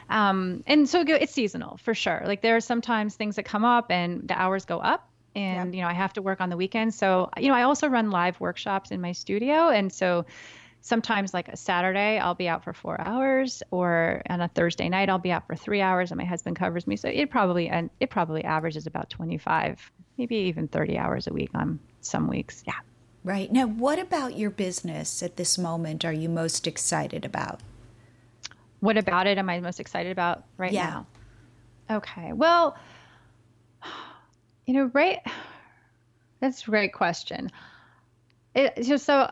Um, 0.08 0.64
and 0.66 0.88
so 0.88 1.04
it's 1.06 1.32
seasonal 1.32 1.76
for 1.78 1.94
sure. 1.94 2.22
Like 2.24 2.40
there 2.40 2.56
are 2.56 2.60
sometimes 2.60 3.16
things 3.16 3.36
that 3.36 3.44
come 3.44 3.64
up 3.64 3.90
and 3.90 4.26
the 4.26 4.40
hours 4.40 4.64
go 4.64 4.78
up 4.78 5.08
and, 5.34 5.72
yep. 5.72 5.74
you 5.74 5.82
know, 5.82 5.88
I 5.88 5.94
have 5.94 6.12
to 6.14 6.22
work 6.22 6.40
on 6.40 6.48
the 6.48 6.56
weekends. 6.56 6.96
So, 6.96 7.30
you 7.38 7.48
know, 7.48 7.54
I 7.54 7.62
also 7.62 7.88
run 7.88 8.10
live 8.10 8.40
workshops 8.40 8.90
in 8.90 9.00
my 9.00 9.12
studio. 9.12 9.68
And 9.68 9.92
so, 9.92 10.24
sometimes 10.84 11.32
like 11.32 11.48
a 11.48 11.56
Saturday 11.56 12.18
I'll 12.18 12.34
be 12.34 12.46
out 12.46 12.62
for 12.62 12.74
four 12.74 13.00
hours, 13.00 13.62
or 13.70 14.22
on 14.28 14.42
a 14.42 14.48
Thursday 14.48 14.88
night 14.88 15.08
I'll 15.08 15.18
be 15.18 15.32
out 15.32 15.46
for 15.46 15.56
three 15.56 15.80
hours, 15.80 16.12
and 16.12 16.18
my 16.18 16.24
husband 16.24 16.56
covers 16.56 16.86
me. 16.86 16.96
So 16.96 17.08
it 17.08 17.30
probably 17.30 17.68
and 17.68 17.90
it 18.00 18.10
probably 18.10 18.44
averages 18.44 18.86
about 18.86 19.10
25, 19.10 19.90
maybe 20.18 20.36
even 20.36 20.68
30 20.68 20.98
hours 20.98 21.26
a 21.26 21.32
week 21.32 21.50
on 21.54 21.80
some 22.02 22.28
weeks. 22.28 22.62
Yeah. 22.66 22.74
Right 23.24 23.50
now, 23.50 23.66
what 23.66 23.98
about 23.98 24.36
your 24.36 24.50
business 24.50 25.22
at 25.22 25.36
this 25.36 25.56
moment? 25.56 26.04
Are 26.04 26.12
you 26.12 26.28
most 26.28 26.66
excited 26.66 27.24
about? 27.24 27.60
What 28.80 28.98
about 28.98 29.26
it 29.26 29.38
am 29.38 29.48
I 29.48 29.60
most 29.60 29.80
excited 29.80 30.12
about 30.12 30.44
right 30.58 30.72
yeah. 30.72 31.02
now? 31.88 31.96
Okay. 31.96 32.34
Well, 32.34 32.76
you 34.66 34.74
know, 34.74 34.90
right. 34.92 35.20
That's 36.40 36.62
a 36.62 36.70
great 36.70 36.92
question. 36.92 37.50
It, 38.54 38.84
so, 38.84 38.98
so 38.98 39.30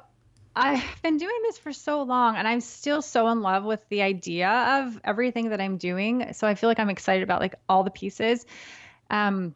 I've 0.54 1.02
been 1.02 1.16
doing 1.16 1.36
this 1.44 1.58
for 1.58 1.72
so 1.72 2.02
long 2.02 2.36
and 2.36 2.46
I'm 2.46 2.60
still 2.60 3.00
so 3.00 3.28
in 3.28 3.40
love 3.40 3.64
with 3.64 3.80
the 3.88 4.02
idea 4.02 4.50
of 4.50 5.00
everything 5.04 5.50
that 5.50 5.60
I'm 5.60 5.78
doing. 5.78 6.32
So 6.34 6.46
I 6.46 6.54
feel 6.54 6.68
like 6.68 6.78
I'm 6.78 6.90
excited 6.90 7.22
about 7.22 7.40
like 7.40 7.54
all 7.68 7.84
the 7.84 7.90
pieces. 7.90 8.44
Um, 9.08 9.54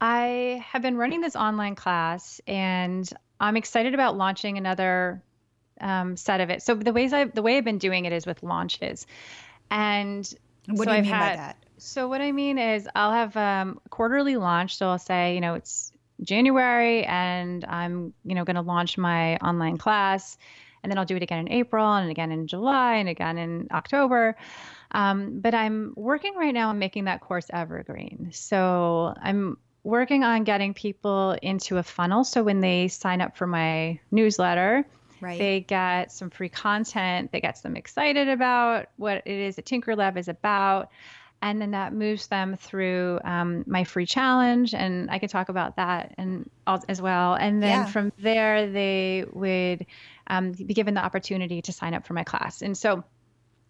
I 0.00 0.64
have 0.66 0.82
been 0.82 0.96
running 0.96 1.20
this 1.20 1.36
online 1.36 1.74
class 1.74 2.40
and 2.46 3.08
I'm 3.38 3.56
excited 3.56 3.94
about 3.94 4.16
launching 4.16 4.56
another 4.56 5.22
um, 5.80 6.16
set 6.16 6.40
of 6.40 6.50
it. 6.50 6.62
So 6.62 6.74
the 6.74 6.92
ways 6.92 7.12
I 7.12 7.24
the 7.24 7.42
way 7.42 7.58
I've 7.58 7.64
been 7.64 7.78
doing 7.78 8.04
it 8.04 8.12
is 8.12 8.26
with 8.26 8.42
launches. 8.42 9.06
And 9.70 10.28
what 10.66 10.78
so 10.78 10.84
do 10.84 10.90
you 10.90 10.96
I've 10.96 11.04
mean 11.04 11.12
had, 11.12 11.30
by 11.30 11.36
that? 11.36 11.56
So 11.78 12.08
what 12.08 12.20
I 12.20 12.32
mean 12.32 12.58
is 12.58 12.88
I'll 12.94 13.12
have 13.12 13.36
um, 13.36 13.80
quarterly 13.90 14.36
launch. 14.36 14.76
So 14.76 14.88
I'll 14.88 14.98
say, 14.98 15.34
you 15.34 15.40
know, 15.40 15.54
it's 15.54 15.91
January 16.22 17.04
and 17.04 17.64
I'm, 17.64 18.12
you 18.24 18.34
know, 18.34 18.44
going 18.44 18.56
to 18.56 18.62
launch 18.62 18.96
my 18.98 19.36
online 19.36 19.76
class 19.76 20.38
and 20.82 20.90
then 20.90 20.98
I'll 20.98 21.04
do 21.04 21.16
it 21.16 21.22
again 21.22 21.38
in 21.38 21.52
April 21.52 21.92
and 21.92 22.10
again 22.10 22.32
in 22.32 22.46
July 22.46 22.96
and 22.96 23.08
again 23.08 23.38
in 23.38 23.68
October. 23.70 24.36
Um, 24.92 25.40
but 25.40 25.54
I'm 25.54 25.94
working 25.96 26.34
right 26.34 26.52
now 26.52 26.70
on 26.70 26.78
making 26.78 27.04
that 27.04 27.20
course 27.20 27.46
evergreen. 27.52 28.30
So 28.32 29.14
I'm 29.22 29.58
working 29.84 30.24
on 30.24 30.44
getting 30.44 30.74
people 30.74 31.36
into 31.42 31.78
a 31.78 31.82
funnel. 31.82 32.24
So 32.24 32.42
when 32.42 32.60
they 32.60 32.88
sign 32.88 33.20
up 33.20 33.36
for 33.36 33.46
my 33.46 33.98
newsletter, 34.10 34.84
right. 35.20 35.38
they 35.38 35.60
get 35.60 36.12
some 36.12 36.30
free 36.30 36.48
content 36.48 37.32
that 37.32 37.42
gets 37.42 37.62
them 37.62 37.76
excited 37.76 38.28
about 38.28 38.86
what 38.96 39.22
it 39.24 39.38
is 39.38 39.56
that 39.56 39.64
TinkerLab 39.64 40.16
is 40.16 40.28
about 40.28 40.90
and 41.42 41.60
then 41.60 41.72
that 41.72 41.92
moves 41.92 42.28
them 42.28 42.56
through 42.56 43.18
um, 43.24 43.64
my 43.66 43.84
free 43.84 44.06
challenge 44.06 44.72
and 44.72 45.10
i 45.10 45.18
can 45.18 45.28
talk 45.28 45.48
about 45.48 45.76
that 45.76 46.14
and 46.16 46.48
as 46.88 47.02
well 47.02 47.34
and 47.34 47.62
then 47.62 47.70
yeah. 47.70 47.86
from 47.86 48.12
there 48.18 48.70
they 48.70 49.24
would 49.32 49.84
um, 50.28 50.52
be 50.52 50.72
given 50.72 50.94
the 50.94 51.04
opportunity 51.04 51.60
to 51.60 51.72
sign 51.72 51.92
up 51.92 52.06
for 52.06 52.14
my 52.14 52.24
class 52.24 52.62
and 52.62 52.78
so 52.78 53.04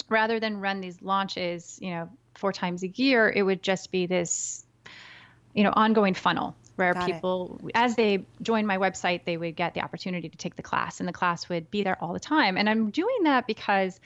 rather 0.09 0.39
than 0.39 0.61
run 0.61 0.81
these 0.81 1.01
launches 1.03 1.79
you 1.81 1.91
know 1.91 2.09
four 2.35 2.53
times 2.53 2.83
a 2.83 2.89
year 2.89 3.29
it 3.29 3.43
would 3.43 3.63
just 3.63 3.91
be 3.91 4.07
this 4.07 4.65
you 5.55 5.65
know 5.65 5.73
ongoing 5.75 6.15
funnel 6.15 6.55
where 6.77 6.95
Got 6.95 7.07
people 7.07 7.61
it. 7.65 7.73
as 7.75 7.97
they 7.97 8.25
join 8.41 8.67
my 8.67 8.79
website 8.79 9.25
they 9.25 9.37
would 9.37 9.57
get 9.57 9.75
the 9.75 9.81
opportunity 9.81 10.29
to 10.29 10.37
take 10.37 10.57
the 10.57 10.63
class 10.63 11.01
and 11.01 11.09
the 11.09 11.13
class 11.13 11.49
would 11.49 11.71
be 11.71 11.83
there 11.83 11.97
all 12.03 12.13
the 12.13 12.21
time 12.21 12.57
and 12.57 12.69
i'm 12.69 12.91
doing 12.91 13.25
that 13.25 13.47
because 13.47 13.99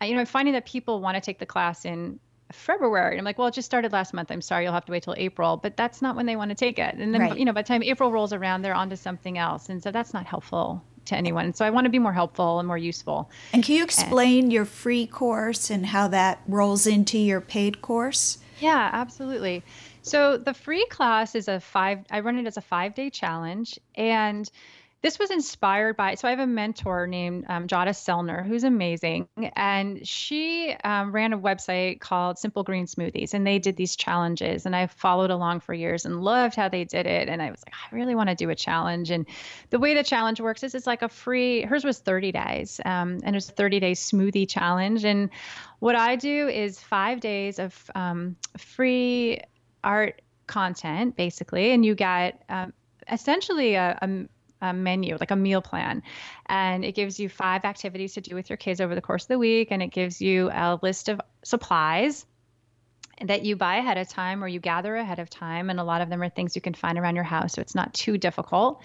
you 0.00 0.14
know 0.14 0.20
i'm 0.20 0.26
finding 0.26 0.54
that 0.54 0.66
people 0.66 1.00
want 1.00 1.16
to 1.16 1.20
take 1.20 1.38
the 1.38 1.46
class 1.46 1.84
in 1.84 2.18
February. 2.52 3.12
And 3.12 3.20
I'm 3.20 3.24
like, 3.24 3.38
well, 3.38 3.48
it 3.48 3.54
just 3.54 3.66
started 3.66 3.92
last 3.92 4.12
month. 4.14 4.30
I'm 4.30 4.42
sorry, 4.42 4.64
you'll 4.64 4.72
have 4.72 4.84
to 4.86 4.92
wait 4.92 5.02
till 5.02 5.14
April. 5.16 5.56
But 5.56 5.76
that's 5.76 6.02
not 6.02 6.16
when 6.16 6.26
they 6.26 6.36
want 6.36 6.50
to 6.50 6.54
take 6.54 6.78
it. 6.78 6.94
And 6.96 7.14
then, 7.14 7.20
right. 7.20 7.38
you 7.38 7.44
know, 7.44 7.52
by 7.52 7.62
the 7.62 7.68
time 7.68 7.82
April 7.82 8.12
rolls 8.12 8.32
around, 8.32 8.62
they're 8.62 8.74
on 8.74 8.90
to 8.90 8.96
something 8.96 9.38
else. 9.38 9.68
And 9.68 9.82
so 9.82 9.90
that's 9.90 10.12
not 10.12 10.26
helpful 10.26 10.82
to 11.06 11.16
anyone. 11.16 11.52
So 11.54 11.64
I 11.64 11.70
want 11.70 11.84
to 11.84 11.90
be 11.90 11.98
more 11.98 12.12
helpful 12.12 12.58
and 12.58 12.66
more 12.66 12.78
useful. 12.78 13.30
And 13.52 13.62
can 13.62 13.76
you 13.76 13.84
explain 13.84 14.44
and, 14.44 14.52
your 14.52 14.64
free 14.64 15.06
course 15.06 15.70
and 15.70 15.86
how 15.86 16.08
that 16.08 16.40
rolls 16.46 16.86
into 16.86 17.18
your 17.18 17.40
paid 17.40 17.82
course? 17.82 18.38
Yeah, 18.60 18.90
absolutely. 18.92 19.62
So 20.02 20.36
the 20.36 20.54
free 20.54 20.86
class 20.86 21.34
is 21.34 21.48
a 21.48 21.60
five, 21.60 22.04
I 22.10 22.20
run 22.20 22.38
it 22.38 22.46
as 22.46 22.56
a 22.56 22.62
five 22.62 22.94
day 22.94 23.10
challenge. 23.10 23.78
And 23.94 24.50
this 25.02 25.18
was 25.18 25.30
inspired 25.30 25.96
by 25.96 26.14
so 26.14 26.28
i 26.28 26.30
have 26.30 26.40
a 26.40 26.46
mentor 26.46 27.06
named 27.06 27.44
um, 27.48 27.66
Jadah 27.66 27.90
Sellner 27.90 28.46
who's 28.46 28.64
amazing. 28.64 29.28
And 29.54 30.06
she 30.06 30.76
um, 30.84 31.12
ran 31.12 31.32
a 31.32 31.38
website 31.38 32.00
called 32.00 32.38
simple 32.38 32.62
green 32.62 32.86
smoothies 32.86 33.34
and 33.34 33.46
they 33.46 33.58
did 33.58 33.76
these 33.76 33.96
challenges. 33.96 34.66
And 34.66 34.76
i 34.76 34.86
followed 34.86 35.30
along 35.30 35.60
for 35.60 35.74
years 35.74 36.04
and 36.04 36.22
loved 36.22 36.56
how 36.56 36.68
they 36.68 36.84
did 36.84 37.06
it. 37.06 37.28
And 37.28 37.42
i 37.42 37.50
was 37.50 37.62
like 37.66 37.74
i 37.74 37.94
really 37.94 38.14
want 38.14 38.28
to 38.28 38.34
do 38.34 38.50
a 38.50 38.54
challenge. 38.54 39.10
And 39.10 39.26
the 39.70 39.78
way 39.78 39.94
the 39.94 40.04
challenge 40.04 40.40
works 40.40 40.62
is 40.62 40.74
it's 40.74 40.86
like 40.86 41.02
a 41.02 41.08
free 41.08 41.62
hers 41.62 41.84
was 41.84 41.98
30 41.98 42.32
days 42.32 42.80
um, 42.84 43.18
and 43.24 43.36
it's 43.36 43.48
a 43.48 43.52
30 43.52 43.80
day 43.80 43.92
smoothie 43.92 44.48
challenge. 44.48 45.04
And 45.04 45.30
what 45.78 45.96
i 45.96 46.16
do 46.16 46.48
is 46.48 46.78
five 46.78 47.20
days 47.20 47.58
of 47.58 47.90
um, 47.94 48.36
free 48.58 49.40
art 49.82 50.20
content 50.46 51.16
basically. 51.16 51.70
And 51.72 51.84
you 51.84 51.94
get 51.94 52.42
um, 52.48 52.72
essentially 53.10 53.74
a, 53.74 53.98
a 54.02 54.26
a 54.60 54.72
menu, 54.72 55.16
like 55.18 55.30
a 55.30 55.36
meal 55.36 55.62
plan. 55.62 56.02
And 56.46 56.84
it 56.84 56.94
gives 56.94 57.18
you 57.18 57.28
five 57.28 57.64
activities 57.64 58.14
to 58.14 58.20
do 58.20 58.34
with 58.34 58.50
your 58.50 58.56
kids 58.56 58.80
over 58.80 58.94
the 58.94 59.00
course 59.00 59.24
of 59.24 59.28
the 59.28 59.38
week. 59.38 59.68
And 59.70 59.82
it 59.82 59.88
gives 59.88 60.20
you 60.20 60.50
a 60.50 60.78
list 60.82 61.08
of 61.08 61.20
supplies 61.42 62.26
that 63.22 63.44
you 63.44 63.56
buy 63.56 63.76
ahead 63.76 63.98
of 63.98 64.08
time 64.08 64.42
or 64.42 64.48
you 64.48 64.60
gather 64.60 64.96
ahead 64.96 65.18
of 65.18 65.28
time. 65.28 65.70
And 65.70 65.78
a 65.78 65.84
lot 65.84 66.00
of 66.00 66.08
them 66.08 66.22
are 66.22 66.28
things 66.28 66.56
you 66.56 66.62
can 66.62 66.74
find 66.74 66.98
around 66.98 67.14
your 67.14 67.24
house. 67.24 67.54
So 67.54 67.60
it's 67.60 67.74
not 67.74 67.92
too 67.92 68.18
difficult. 68.18 68.82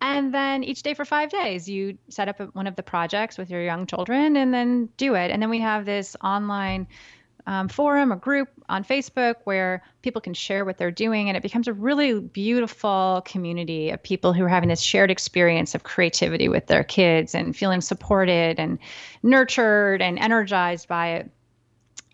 And 0.00 0.34
then 0.34 0.64
each 0.64 0.82
day 0.82 0.94
for 0.94 1.04
five 1.04 1.30
days, 1.30 1.68
you 1.68 1.98
set 2.08 2.28
up 2.28 2.54
one 2.54 2.66
of 2.66 2.76
the 2.76 2.82
projects 2.82 3.38
with 3.38 3.50
your 3.50 3.62
young 3.62 3.86
children 3.86 4.36
and 4.36 4.52
then 4.52 4.90
do 4.96 5.14
it. 5.14 5.30
And 5.30 5.40
then 5.40 5.50
we 5.50 5.60
have 5.60 5.86
this 5.86 6.16
online 6.22 6.88
um, 7.46 7.68
forum 7.68 8.12
or 8.12 8.16
group 8.16 8.48
on 8.68 8.84
Facebook 8.84 9.36
where 9.44 9.82
people 10.02 10.20
can 10.20 10.34
share 10.34 10.64
what 10.64 10.78
they're 10.78 10.90
doing, 10.90 11.28
and 11.28 11.36
it 11.36 11.42
becomes 11.42 11.68
a 11.68 11.72
really 11.72 12.18
beautiful 12.18 13.22
community 13.26 13.90
of 13.90 14.02
people 14.02 14.32
who 14.32 14.44
are 14.44 14.48
having 14.48 14.68
this 14.68 14.80
shared 14.80 15.10
experience 15.10 15.74
of 15.74 15.82
creativity 15.82 16.48
with 16.48 16.66
their 16.66 16.84
kids 16.84 17.34
and 17.34 17.56
feeling 17.56 17.80
supported 17.80 18.58
and 18.58 18.78
nurtured 19.22 20.00
and 20.00 20.18
energized 20.18 20.88
by 20.88 21.08
it. 21.08 21.30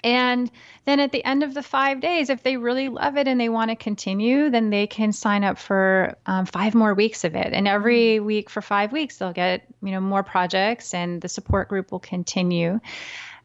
And 0.02 0.50
then 0.86 0.98
at 0.98 1.12
the 1.12 1.24
end 1.24 1.42
of 1.42 1.54
the 1.54 1.62
five 1.62 2.00
days, 2.00 2.30
if 2.30 2.42
they 2.42 2.56
really 2.56 2.88
love 2.88 3.16
it 3.16 3.28
and 3.28 3.40
they 3.40 3.48
want 3.48 3.70
to 3.70 3.76
continue, 3.76 4.50
then 4.50 4.70
they 4.70 4.86
can 4.86 5.12
sign 5.12 5.44
up 5.44 5.58
for 5.58 6.16
um, 6.26 6.46
five 6.46 6.74
more 6.74 6.94
weeks 6.94 7.24
of 7.24 7.34
it. 7.34 7.52
And 7.52 7.68
every 7.68 8.18
week 8.18 8.48
for 8.48 8.62
five 8.62 8.92
weeks, 8.92 9.18
they'll 9.18 9.32
get 9.32 9.66
you 9.82 9.90
know 9.90 10.00
more 10.00 10.22
projects, 10.22 10.94
and 10.94 11.20
the 11.20 11.28
support 11.28 11.68
group 11.68 11.92
will 11.92 12.00
continue. 12.00 12.80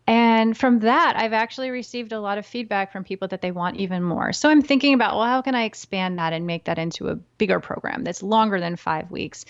And 0.08 0.56
from 0.56 0.80
that, 0.80 1.16
I've 1.18 1.34
actually 1.34 1.72
received 1.72 2.12
a 2.12 2.20
lot 2.20 2.38
of 2.38 2.46
feedback 2.46 2.92
from 2.92 3.04
people 3.04 3.28
that 3.30 3.42
they 3.42 3.52
want 3.52 3.78
even 3.78 4.04
more. 4.04 4.34
So 4.34 4.50
I'm 4.50 4.62
thinking 4.62 4.94
about, 4.94 5.16
well, 5.16 5.26
how 5.26 5.42
can 5.42 5.56
I 5.56 5.64
expand 5.64 6.20
that 6.20 6.32
and 6.32 6.46
make 6.46 6.66
that 6.66 6.78
into 6.78 7.08
a 7.08 7.16
bigger 7.16 7.60
program 7.60 8.04
that's 8.04 8.22
longer 8.22 8.60
than 8.60 8.76
five 8.76 9.10
weeks? 9.10 9.46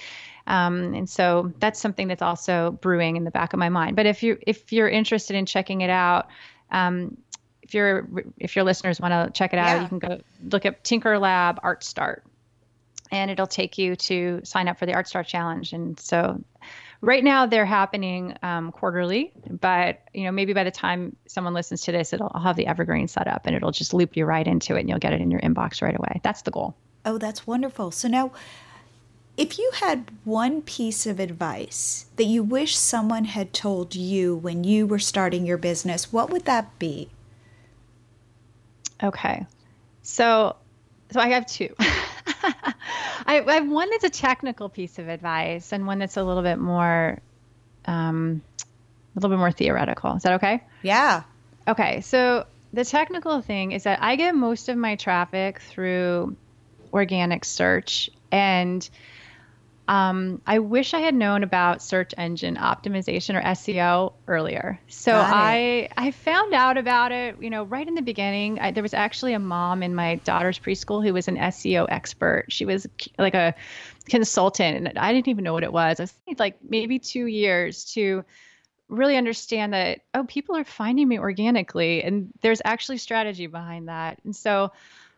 Um, 0.47 0.93
and 0.93 1.09
so 1.09 1.51
that's 1.59 1.79
something 1.79 2.07
that's 2.07 2.21
also 2.21 2.71
brewing 2.81 3.17
in 3.17 3.25
the 3.25 3.31
back 3.31 3.51
of 3.51 3.59
my 3.59 3.67
mind. 3.67 3.97
But 3.97 4.05
if 4.05 4.23
you 4.23 4.37
if 4.47 4.71
you're 4.71 4.87
interested 4.87 5.35
in 5.35 5.45
checking 5.45 5.81
it 5.81 5.89
out, 5.89 6.27
um, 6.71 7.17
if 7.61 7.73
your 7.73 8.07
if 8.37 8.55
your 8.55 8.63
listeners 8.63 9.01
want 9.01 9.11
to 9.11 9.37
check 9.37 9.51
it 9.53 9.59
out, 9.59 9.75
yeah. 9.75 9.81
you 9.81 9.87
can 9.89 9.99
go 9.99 10.21
look 10.51 10.65
at 10.65 10.83
TinkerLab 10.83 11.57
Art 11.63 11.83
Start, 11.83 12.23
and 13.11 13.29
it'll 13.29 13.47
take 13.47 13.77
you 13.77 13.95
to 13.95 14.39
sign 14.43 14.67
up 14.67 14.77
for 14.77 14.85
the 14.85 14.93
Art 14.93 15.07
Start 15.07 15.27
Challenge. 15.27 15.73
And 15.73 15.99
so 15.99 16.41
right 17.01 17.23
now 17.23 17.45
they're 17.45 17.65
happening 17.65 18.35
um, 18.43 18.71
quarterly, 18.71 19.31
but 19.49 20.01
you 20.13 20.23
know 20.23 20.31
maybe 20.31 20.53
by 20.53 20.63
the 20.63 20.71
time 20.71 21.15
someone 21.27 21.53
listens 21.53 21.81
to 21.83 21.91
this, 21.91 22.13
it'll 22.13 22.31
I'll 22.33 22.41
have 22.41 22.55
the 22.55 22.67
evergreen 22.67 23.07
set 23.07 23.27
up 23.27 23.45
and 23.45 23.55
it'll 23.55 23.71
just 23.71 23.93
loop 23.93 24.15
you 24.17 24.25
right 24.25 24.45
into 24.45 24.75
it, 24.75 24.81
and 24.81 24.89
you'll 24.89 24.99
get 24.99 25.13
it 25.13 25.21
in 25.21 25.31
your 25.31 25.41
inbox 25.41 25.81
right 25.81 25.95
away. 25.97 26.21
That's 26.23 26.41
the 26.43 26.51
goal. 26.51 26.75
Oh, 27.05 27.17
that's 27.17 27.45
wonderful. 27.45 27.91
So 27.91 28.07
now, 28.07 28.31
if 29.37 29.59
you 29.59 29.69
had 29.75 30.11
one 30.23 30.61
piece 30.61 31.05
of 31.05 31.19
advice 31.19 32.07
that 32.15 32.23
you 32.23 32.43
wish 32.43 32.75
someone 32.75 33.25
had 33.25 33.53
told 33.53 33.95
you 33.95 34.35
when 34.35 34.63
you 34.63 34.87
were 34.87 34.99
starting 34.99 35.45
your 35.45 35.57
business, 35.57 36.11
what 36.11 36.29
would 36.29 36.45
that 36.45 36.77
be? 36.79 37.09
Okay, 39.03 39.45
so 40.01 40.55
so 41.11 41.19
I 41.19 41.29
have 41.29 41.45
two. 41.45 41.73
I, 43.25 43.43
I 43.45 43.53
have 43.55 43.69
one 43.69 43.89
that's 43.89 44.03
a 44.03 44.09
technical 44.09 44.69
piece 44.69 44.99
of 44.99 45.07
advice 45.07 45.73
and 45.73 45.87
one 45.87 45.99
that's 45.99 46.17
a 46.17 46.23
little 46.23 46.43
bit 46.43 46.59
more, 46.59 47.19
um, 47.85 48.41
a 48.61 49.19
little 49.19 49.29
bit 49.29 49.39
more 49.39 49.51
theoretical. 49.51 50.15
Is 50.15 50.23
that 50.23 50.33
okay? 50.33 50.63
Yeah. 50.81 51.23
Okay. 51.67 52.01
So 52.01 52.45
the 52.73 52.85
technical 52.85 53.41
thing 53.41 53.71
is 53.71 53.83
that 53.83 54.01
I 54.01 54.15
get 54.15 54.35
most 54.35 54.69
of 54.69 54.77
my 54.77 54.95
traffic 54.95 55.59
through 55.59 56.35
organic 56.93 57.45
search 57.45 58.09
and 58.31 58.87
um, 59.87 60.41
I 60.47 60.59
wish 60.59 60.93
I 60.93 60.99
had 60.99 61.13
known 61.13 61.43
about 61.43 61.81
search 61.81 62.13
engine 62.17 62.55
optimization 62.55 63.35
or 63.35 63.41
SEO 63.43 64.13
earlier. 64.27 64.79
So 64.87 65.13
I 65.13 65.89
I 65.95 66.11
found 66.11 66.53
out 66.53 66.77
about 66.77 67.11
it, 67.11 67.35
you 67.39 67.51
know, 67.51 67.63
right 67.63 67.87
in 67.87 67.93
the 67.93 68.01
beginning. 68.01 68.59
I, 68.59 68.71
there 68.71 68.81
was 68.81 68.95
actually 68.95 69.33
a 69.33 69.39
mom 69.39 69.83
in 69.83 69.93
my 69.93 70.15
daughter's 70.15 70.57
preschool 70.57 71.05
who 71.05 71.13
was 71.13 71.27
an 71.27 71.37
SEO 71.37 71.85
expert. 71.89 72.45
She 72.49 72.65
was 72.65 72.87
like 73.19 73.35
a 73.35 73.53
consultant, 74.09 74.87
and 74.87 74.97
I 74.97 75.13
didn't 75.13 75.27
even 75.27 75.43
know 75.43 75.53
what 75.53 75.63
it 75.63 75.73
was. 75.73 75.99
I 75.99 76.03
was 76.03 76.13
like 76.39 76.57
maybe 76.67 76.97
two 76.97 77.27
years 77.27 77.85
to 77.93 78.25
really 78.87 79.17
understand 79.17 79.73
that 79.73 80.01
oh, 80.15 80.23
people 80.23 80.55
are 80.55 80.63
finding 80.63 81.07
me 81.07 81.19
organically, 81.19 82.03
and 82.03 82.33
there's 82.41 82.61
actually 82.65 82.97
strategy 82.97 83.45
behind 83.45 83.87
that. 83.87 84.19
And 84.23 84.35
so 84.35 84.71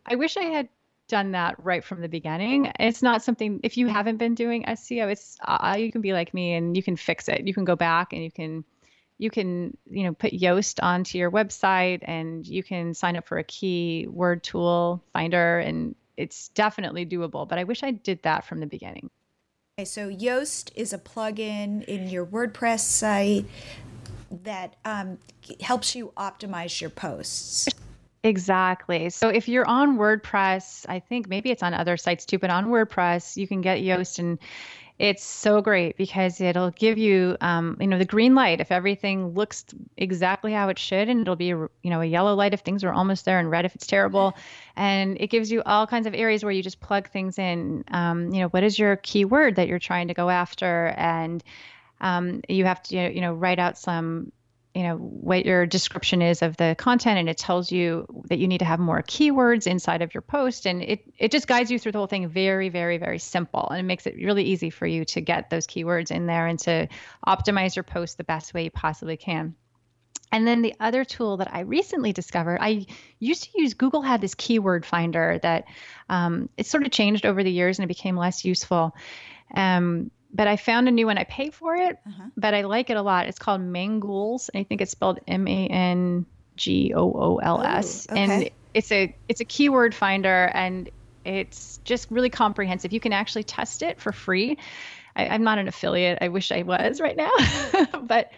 I 0.05 0.15
wish 0.15 0.35
I 0.35 0.43
had 0.43 0.67
done 1.07 1.31
that 1.31 1.55
right 1.63 1.83
from 1.83 2.01
the 2.01 2.09
beginning. 2.09 2.71
It's 2.79 3.01
not 3.01 3.23
something 3.23 3.59
if 3.63 3.77
you 3.77 3.87
haven't 3.87 4.17
been 4.17 4.35
doing 4.35 4.63
SEO, 4.63 5.11
it's 5.11 5.37
uh, 5.43 5.75
you 5.77 5.91
can 5.91 6.01
be 6.01 6.13
like 6.13 6.33
me 6.33 6.53
and 6.53 6.75
you 6.75 6.83
can 6.83 6.95
fix 6.95 7.27
it. 7.27 7.47
You 7.47 7.53
can 7.53 7.65
go 7.65 7.75
back 7.75 8.13
and 8.13 8.23
you 8.23 8.31
can 8.31 8.63
you 9.17 9.29
can 9.29 9.75
you 9.89 10.03
know 10.03 10.13
put 10.13 10.33
Yoast 10.33 10.79
onto 10.81 11.17
your 11.17 11.31
website 11.31 11.99
and 12.03 12.45
you 12.45 12.63
can 12.63 12.93
sign 12.93 13.15
up 13.15 13.27
for 13.27 13.37
a 13.37 13.43
keyword 13.43 14.43
tool 14.43 15.03
finder 15.13 15.59
and 15.59 15.95
it's 16.17 16.49
definitely 16.49 17.05
doable. 17.05 17.47
But 17.47 17.59
I 17.59 17.63
wish 17.63 17.83
I 17.83 17.91
did 17.91 18.23
that 18.23 18.45
from 18.45 18.59
the 18.59 18.65
beginning. 18.65 19.09
Okay, 19.79 19.85
so 19.85 20.09
Yoast 20.09 20.71
is 20.75 20.91
a 20.91 20.97
plugin 20.97 21.83
in 21.85 22.09
your 22.09 22.25
WordPress 22.25 22.79
site 22.79 23.45
that 24.43 24.75
um, 24.83 25.19
helps 25.61 25.95
you 25.95 26.11
optimize 26.17 26.81
your 26.81 26.89
posts. 26.89 27.69
Exactly. 28.27 29.09
So 29.09 29.29
if 29.29 29.47
you're 29.47 29.65
on 29.65 29.97
WordPress, 29.97 30.85
I 30.89 30.99
think 30.99 31.29
maybe 31.29 31.49
it's 31.49 31.63
on 31.63 31.73
other 31.73 31.95
sites 31.95 32.25
too, 32.25 32.37
but 32.37 32.49
on 32.49 32.65
WordPress, 32.65 33.37
you 33.37 33.47
can 33.47 33.61
get 33.61 33.79
Yoast 33.79 34.19
and 34.19 34.37
it's 34.99 35.23
so 35.23 35.61
great 35.61 35.95
because 35.95 36.41
it'll 36.41 36.71
give 36.71 36.97
you, 36.97 37.37
um, 37.39 37.77
you 37.79 37.87
know, 37.87 37.97
the 37.97 38.03
green 38.05 38.35
light 38.35 38.59
if 38.59 38.69
everything 38.69 39.29
looks 39.29 39.63
exactly 39.95 40.51
how 40.51 40.67
it 40.67 40.77
should, 40.77 41.07
and 41.07 41.21
it'll 41.21 41.37
be, 41.37 41.45
you 41.45 41.69
know, 41.85 42.01
a 42.01 42.05
yellow 42.05 42.33
light 42.33 42.53
if 42.53 42.61
things 42.61 42.83
are 42.83 42.91
almost 42.91 43.23
there, 43.23 43.39
and 43.39 43.49
red 43.49 43.63
if 43.63 43.75
it's 43.75 43.87
terrible. 43.87 44.35
And 44.75 45.15
it 45.21 45.27
gives 45.27 45.49
you 45.49 45.63
all 45.65 45.87
kinds 45.87 46.05
of 46.05 46.13
areas 46.13 46.43
where 46.43 46.51
you 46.51 46.63
just 46.63 46.81
plug 46.81 47.09
things 47.09 47.39
in. 47.39 47.85
Um, 47.91 48.33
you 48.33 48.41
know, 48.41 48.49
what 48.49 48.63
is 48.63 48.77
your 48.77 48.97
keyword 48.97 49.55
that 49.55 49.69
you're 49.69 49.79
trying 49.79 50.09
to 50.09 50.13
go 50.13 50.29
after, 50.29 50.87
and 50.97 51.41
um, 52.01 52.41
you 52.49 52.65
have 52.65 52.81
to, 52.83 52.95
you 52.97 53.21
know, 53.21 53.33
write 53.33 53.59
out 53.59 53.77
some 53.77 54.31
you 54.77 54.83
know 54.83 54.95
what 54.95 55.43
your 55.43 55.65
description 55.65 56.21
is 56.21 56.43
of 56.43 56.55
the 56.57 56.75
content 56.77 57.17
and 57.17 57.27
it 57.27 57.37
tells 57.37 57.71
you 57.71 58.05
that 58.29 58.37
you 58.37 58.47
need 58.47 58.59
to 58.59 58.65
have 58.65 58.79
more 58.79 59.01
keywords 59.01 59.65
inside 59.65 60.03
of 60.03 60.13
your 60.13 60.21
post 60.21 60.67
and 60.67 60.83
it 60.83 61.03
it 61.17 61.31
just 61.31 61.47
guides 61.47 61.71
you 61.71 61.79
through 61.79 61.91
the 61.91 61.97
whole 61.97 62.05
thing 62.05 62.27
very 62.27 62.69
very 62.69 62.99
very 62.99 63.17
simple 63.17 63.67
and 63.71 63.79
it 63.79 63.83
makes 63.83 64.05
it 64.05 64.13
really 64.17 64.43
easy 64.43 64.69
for 64.69 64.85
you 64.85 65.03
to 65.03 65.19
get 65.19 65.49
those 65.49 65.65
keywords 65.65 66.11
in 66.11 66.27
there 66.27 66.45
and 66.45 66.59
to 66.59 66.87
optimize 67.25 67.75
your 67.75 67.81
post 67.81 68.19
the 68.19 68.23
best 68.23 68.53
way 68.53 68.65
you 68.65 68.69
possibly 68.69 69.17
can 69.17 69.55
and 70.31 70.45
then 70.45 70.61
the 70.61 70.75
other 70.79 71.05
tool 71.05 71.37
that 71.37 71.53
I 71.53 71.61
recently 71.61 72.11
discovered, 72.11 72.59
I 72.59 72.85
used 73.17 73.45
to 73.45 73.61
use 73.61 73.73
Google 73.73 74.01
had 74.01 74.19
this 74.19 74.35
keyword 74.35 74.85
finder 74.85 75.39
that 75.41 75.63
um, 76.09 76.49
it 76.57 76.65
sort 76.65 76.85
of 76.85 76.91
changed 76.91 77.25
over 77.25 77.45
the 77.45 77.51
years 77.51 77.79
and 77.79 77.85
it 77.85 77.87
became 77.87 78.17
less 78.17 78.43
useful. 78.43 78.93
Um, 79.55 80.11
but 80.37 80.47
I 80.47 80.55
found 80.55 80.87
a 80.87 80.91
new 80.91 81.07
one. 81.07 81.17
I 81.17 81.23
pay 81.23 81.49
for 81.49 81.75
it, 81.75 81.97
uh-huh. 82.07 82.29
but 82.37 82.53
I 82.53 82.61
like 82.61 82.91
it 82.91 82.95
a 82.95 83.01
lot. 83.01 83.25
It's 83.25 83.39
called 83.39 83.59
Mangools. 83.59 84.51
I 84.53 84.63
think 84.63 84.81
it's 84.81 84.91
spelled 84.91 85.19
M 85.27 85.47
A 85.47 85.67
N 85.67 86.27
G 86.55 86.93
O 86.95 87.11
O 87.11 87.37
L 87.37 87.61
S, 87.61 88.05
and 88.05 88.49
it's 88.73 88.91
a 88.91 89.15
it's 89.27 89.41
a 89.41 89.45
keyword 89.45 89.95
finder, 89.95 90.51
and 90.53 90.89
it's 91.25 91.79
just 91.83 92.11
really 92.11 92.29
comprehensive. 92.29 92.93
You 92.93 92.99
can 92.99 93.13
actually 93.13 93.43
test 93.43 93.81
it 93.81 93.99
for 93.99 94.11
free. 94.11 94.59
I, 95.15 95.35
am 95.35 95.43
not 95.43 95.57
an 95.57 95.67
affiliate. 95.67 96.19
I 96.21 96.27
wish 96.27 96.51
I 96.51 96.61
was 96.61 97.01
right 97.01 97.17
now, 97.17 97.31
but 98.03 98.31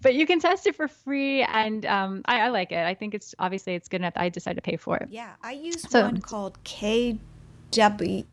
but 0.00 0.14
you 0.14 0.26
can 0.26 0.40
test 0.40 0.66
it 0.66 0.74
for 0.74 0.88
free, 0.88 1.42
and 1.42 1.84
um, 1.84 2.22
I, 2.24 2.40
I, 2.40 2.48
like 2.48 2.72
it. 2.72 2.78
I 2.78 2.94
think 2.94 3.12
it's 3.12 3.34
obviously 3.38 3.74
it's 3.74 3.88
good 3.88 4.00
enough. 4.00 4.14
I 4.16 4.30
decided 4.30 4.56
to 4.56 4.62
pay 4.62 4.78
for 4.78 4.96
it. 4.96 5.08
Yeah, 5.10 5.34
I 5.42 5.52
use 5.52 5.82
so, 5.82 6.00
one 6.00 6.22
called 6.22 6.56
KW. 6.64 7.18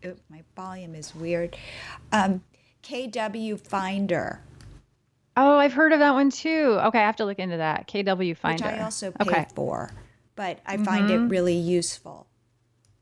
Oh, 0.06 0.14
my 0.30 0.42
volume 0.56 0.96
is 0.96 1.14
weird. 1.14 1.58
Um, 2.14 2.42
KW 2.84 3.60
Finder. 3.60 4.42
Oh, 5.38 5.58
I've 5.58 5.74
heard 5.74 5.94
of 5.94 6.00
that 6.00 6.14
one 6.14 6.30
too. 6.30 6.78
Okay, 6.82 7.00
I 7.00 7.06
have 7.06 7.16
to 7.18 7.26
look 7.26 7.40
into 7.40 7.58
that. 7.58 7.88
KW 7.88 8.36
Finder. 8.36 8.66
Which 8.66 8.74
I 8.74 8.84
also 8.84 9.12
pay 9.12 9.30
okay. 9.30 9.46
for, 9.56 9.92
but 10.36 10.60
I 10.66 10.78
find 10.78 11.10
mm-hmm. 11.10 11.26
it 11.26 11.30
really 11.30 11.56
useful. 11.56 12.28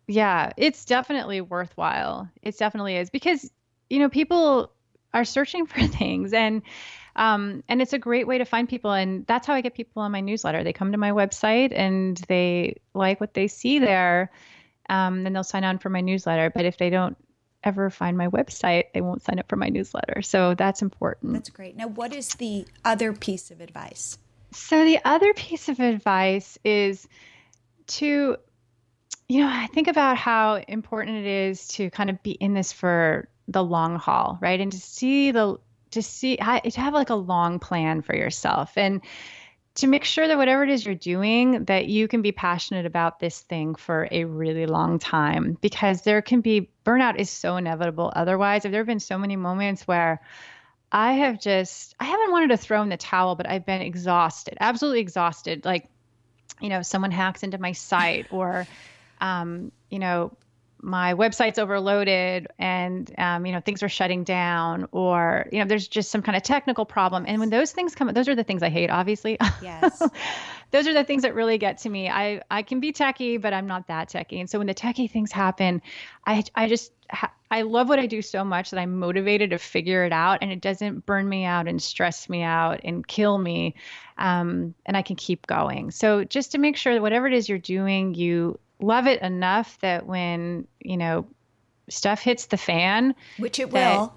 Yeah, 0.07 0.51
it's 0.57 0.85
definitely 0.85 1.41
worthwhile. 1.41 2.29
It 2.41 2.57
definitely 2.57 2.95
is 2.97 3.09
because 3.09 3.49
you 3.89 3.99
know, 3.99 4.09
people 4.09 4.71
are 5.13 5.25
searching 5.25 5.65
for 5.65 5.85
things 5.87 6.33
and 6.33 6.61
um, 7.15 7.63
and 7.67 7.81
it's 7.81 7.93
a 7.93 7.99
great 7.99 8.27
way 8.27 8.37
to 8.37 8.45
find 8.45 8.69
people 8.69 8.93
and 8.93 9.25
that's 9.25 9.47
how 9.47 9.53
i 9.53 9.61
get 9.61 9.73
people 9.73 10.03
on 10.03 10.11
my 10.11 10.21
newsletter 10.21 10.63
they 10.63 10.71
come 10.71 10.91
to 10.91 10.97
my 10.97 11.11
website 11.11 11.73
and 11.75 12.17
they 12.27 12.79
like 12.93 13.19
what 13.19 13.33
they 13.33 13.47
see 13.47 13.79
there 13.79 14.31
um, 14.89 15.23
then 15.23 15.33
they'll 15.33 15.43
sign 15.43 15.63
on 15.63 15.79
for 15.79 15.89
my 15.89 16.01
newsletter 16.01 16.49
but 16.49 16.65
if 16.65 16.77
they 16.77 16.89
don't 16.89 17.17
ever 17.63 17.89
find 17.89 18.17
my 18.17 18.27
website 18.27 18.85
they 18.93 19.01
won't 19.01 19.21
sign 19.21 19.39
up 19.39 19.49
for 19.49 19.55
my 19.55 19.69
newsletter. 19.69 20.21
So 20.21 20.55
that's 20.55 20.81
important. 20.81 21.33
That's 21.33 21.49
great. 21.49 21.75
Now 21.75 21.87
what 21.87 22.13
is 22.13 22.35
the 22.35 22.65
other 22.85 23.13
piece 23.13 23.51
of 23.51 23.61
advice? 23.61 24.17
So 24.51 24.83
the 24.83 24.99
other 25.05 25.33
piece 25.33 25.69
of 25.69 25.79
advice 25.79 26.57
is 26.63 27.07
to 27.87 28.37
you 29.27 29.41
know 29.41 29.47
i 29.47 29.65
think 29.67 29.87
about 29.87 30.15
how 30.15 30.55
important 30.67 31.17
it 31.17 31.25
is 31.25 31.67
to 31.67 31.89
kind 31.89 32.11
of 32.11 32.21
be 32.21 32.31
in 32.31 32.53
this 32.53 32.71
for 32.71 33.27
the 33.49 33.63
long 33.63 33.97
haul, 33.97 34.37
right? 34.41 34.61
And 34.61 34.71
to 34.71 34.79
see 34.79 35.31
the 35.31 35.57
to 35.91 36.03
see 36.03 36.37
to 36.37 36.71
have 36.79 36.93
like 36.93 37.09
a 37.09 37.15
long 37.15 37.59
plan 37.59 38.01
for 38.01 38.15
yourself. 38.15 38.77
And 38.77 39.01
to 39.79 39.87
make 39.87 40.03
sure 40.03 40.27
that 40.27 40.37
whatever 40.37 40.63
it 40.63 40.69
is 40.69 40.85
you're 40.85 40.95
doing 40.95 41.63
that 41.65 41.87
you 41.87 42.07
can 42.07 42.21
be 42.21 42.31
passionate 42.31 42.85
about 42.85 43.19
this 43.19 43.39
thing 43.41 43.75
for 43.75 44.07
a 44.11 44.25
really 44.25 44.65
long 44.65 44.99
time 44.99 45.57
because 45.61 46.01
there 46.01 46.21
can 46.21 46.41
be 46.41 46.69
burnout 46.85 47.17
is 47.17 47.29
so 47.29 47.55
inevitable 47.55 48.11
otherwise. 48.15 48.65
If 48.65 48.71
there 48.71 48.81
have 48.81 48.87
been 48.87 48.99
so 48.99 49.17
many 49.17 49.35
moments 49.35 49.87
where 49.87 50.21
i 50.91 51.13
have 51.13 51.39
just 51.39 51.95
i 51.99 52.03
haven't 52.05 52.31
wanted 52.31 52.49
to 52.49 52.57
throw 52.57 52.81
in 52.81 52.89
the 52.89 52.97
towel 52.97 53.35
but 53.35 53.47
i've 53.47 53.63
been 53.63 53.81
exhausted 53.81 54.57
absolutely 54.59 54.99
exhausted. 55.01 55.63
Like 55.63 55.87
you 56.59 56.69
know 56.69 56.81
someone 56.81 57.11
hacks 57.11 57.43
into 57.43 57.57
my 57.57 57.71
site 57.71 58.27
or 58.31 58.67
um, 59.21 59.71
you 59.89 59.99
know 59.99 60.31
my 60.81 61.13
website's 61.13 61.59
overloaded 61.59 62.47
and 62.57 63.13
um, 63.17 63.45
you 63.45 63.51
know 63.51 63.59
things 63.59 63.83
are 63.83 63.89
shutting 63.89 64.23
down 64.23 64.87
or 64.91 65.47
you 65.51 65.59
know 65.59 65.65
there's 65.65 65.87
just 65.87 66.09
some 66.09 66.21
kind 66.21 66.37
of 66.37 66.43
technical 66.43 66.85
problem. 66.85 67.25
And 67.27 67.39
when 67.39 67.49
those 67.49 67.71
things 67.71 67.95
come 67.95 68.07
those 68.13 68.29
are 68.29 68.35
the 68.35 68.43
things 68.43 68.63
i 68.63 68.69
hate 68.69 68.89
obviously. 68.89 69.37
Yes. 69.61 70.01
Those 70.71 70.87
are 70.87 70.93
the 70.93 71.03
things 71.03 71.23
that 71.23 71.33
really 71.33 71.57
get 71.57 71.79
to 71.79 71.89
me. 71.89 72.09
I 72.09 72.41
i 72.51 72.61
can 72.61 72.79
be 72.79 72.91
techy 72.91 73.37
but 73.37 73.53
i'm 73.53 73.67
not 73.67 73.87
that 73.87 74.09
techy 74.09 74.39
and 74.39 74.49
so 74.49 74.59
when 74.59 74.67
the 74.67 74.73
techy 74.73 75.07
things 75.07 75.31
happen 75.31 75.81
i 76.25 76.43
i 76.55 76.67
just 76.67 76.91
i 77.49 77.63
love 77.63 77.89
what 77.89 77.97
i 77.97 78.05
do 78.05 78.21
so 78.21 78.43
much 78.43 78.69
that 78.69 78.79
i'm 78.79 78.99
motivated 78.99 79.49
to 79.49 79.57
figure 79.57 80.05
it 80.05 80.13
out. 80.13 80.39
And 80.41 80.51
it 80.51 80.61
doesn't 80.61 81.05
burn 81.05 81.27
me 81.27 81.43
out 81.43 81.67
and 81.67 81.81
stress 81.81 82.29
me 82.29 82.43
out 82.43 82.81
and 82.83 83.05
kill 83.05 83.37
me 83.37 83.75
um, 84.17 84.75
and 84.85 84.95
i 84.95 85.01
can 85.01 85.15
keep 85.15 85.47
going. 85.47 85.91
So 85.91 86.23
just 86.23 86.51
to 86.51 86.57
make 86.57 86.77
sure 86.77 86.93
that 86.93 87.01
whatever 87.01 87.27
it 87.27 87.33
is 87.33 87.49
you're 87.49 87.57
doing 87.57 88.13
you 88.13 88.59
love 88.79 89.07
it 89.07 89.21
enough 89.21 89.77
that 89.79 90.05
when, 90.05 90.67
you 90.79 90.97
know, 90.97 91.27
stuff 91.89 92.21
hits 92.21 92.47
the 92.47 92.57
fan, 92.57 93.15
which 93.37 93.59
it 93.59 93.71
that, 93.71 93.99
will, 93.99 94.13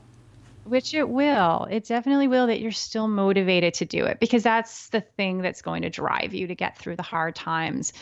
which 0.64 0.94
it 0.94 1.08
will, 1.08 1.66
it 1.70 1.84
definitely 1.84 2.28
will, 2.28 2.46
that 2.46 2.60
you're 2.60 2.70
still 2.70 3.08
motivated 3.08 3.74
to 3.74 3.84
do 3.84 4.04
it 4.04 4.20
because 4.20 4.42
that's 4.42 4.88
the 4.90 5.00
thing 5.00 5.42
that's 5.42 5.62
going 5.62 5.82
to 5.82 5.90
drive 5.90 6.34
you 6.34 6.46
to 6.46 6.54
get 6.54 6.76
through 6.76 6.96
the 6.96 7.02
hard 7.02 7.34
times. 7.34 7.92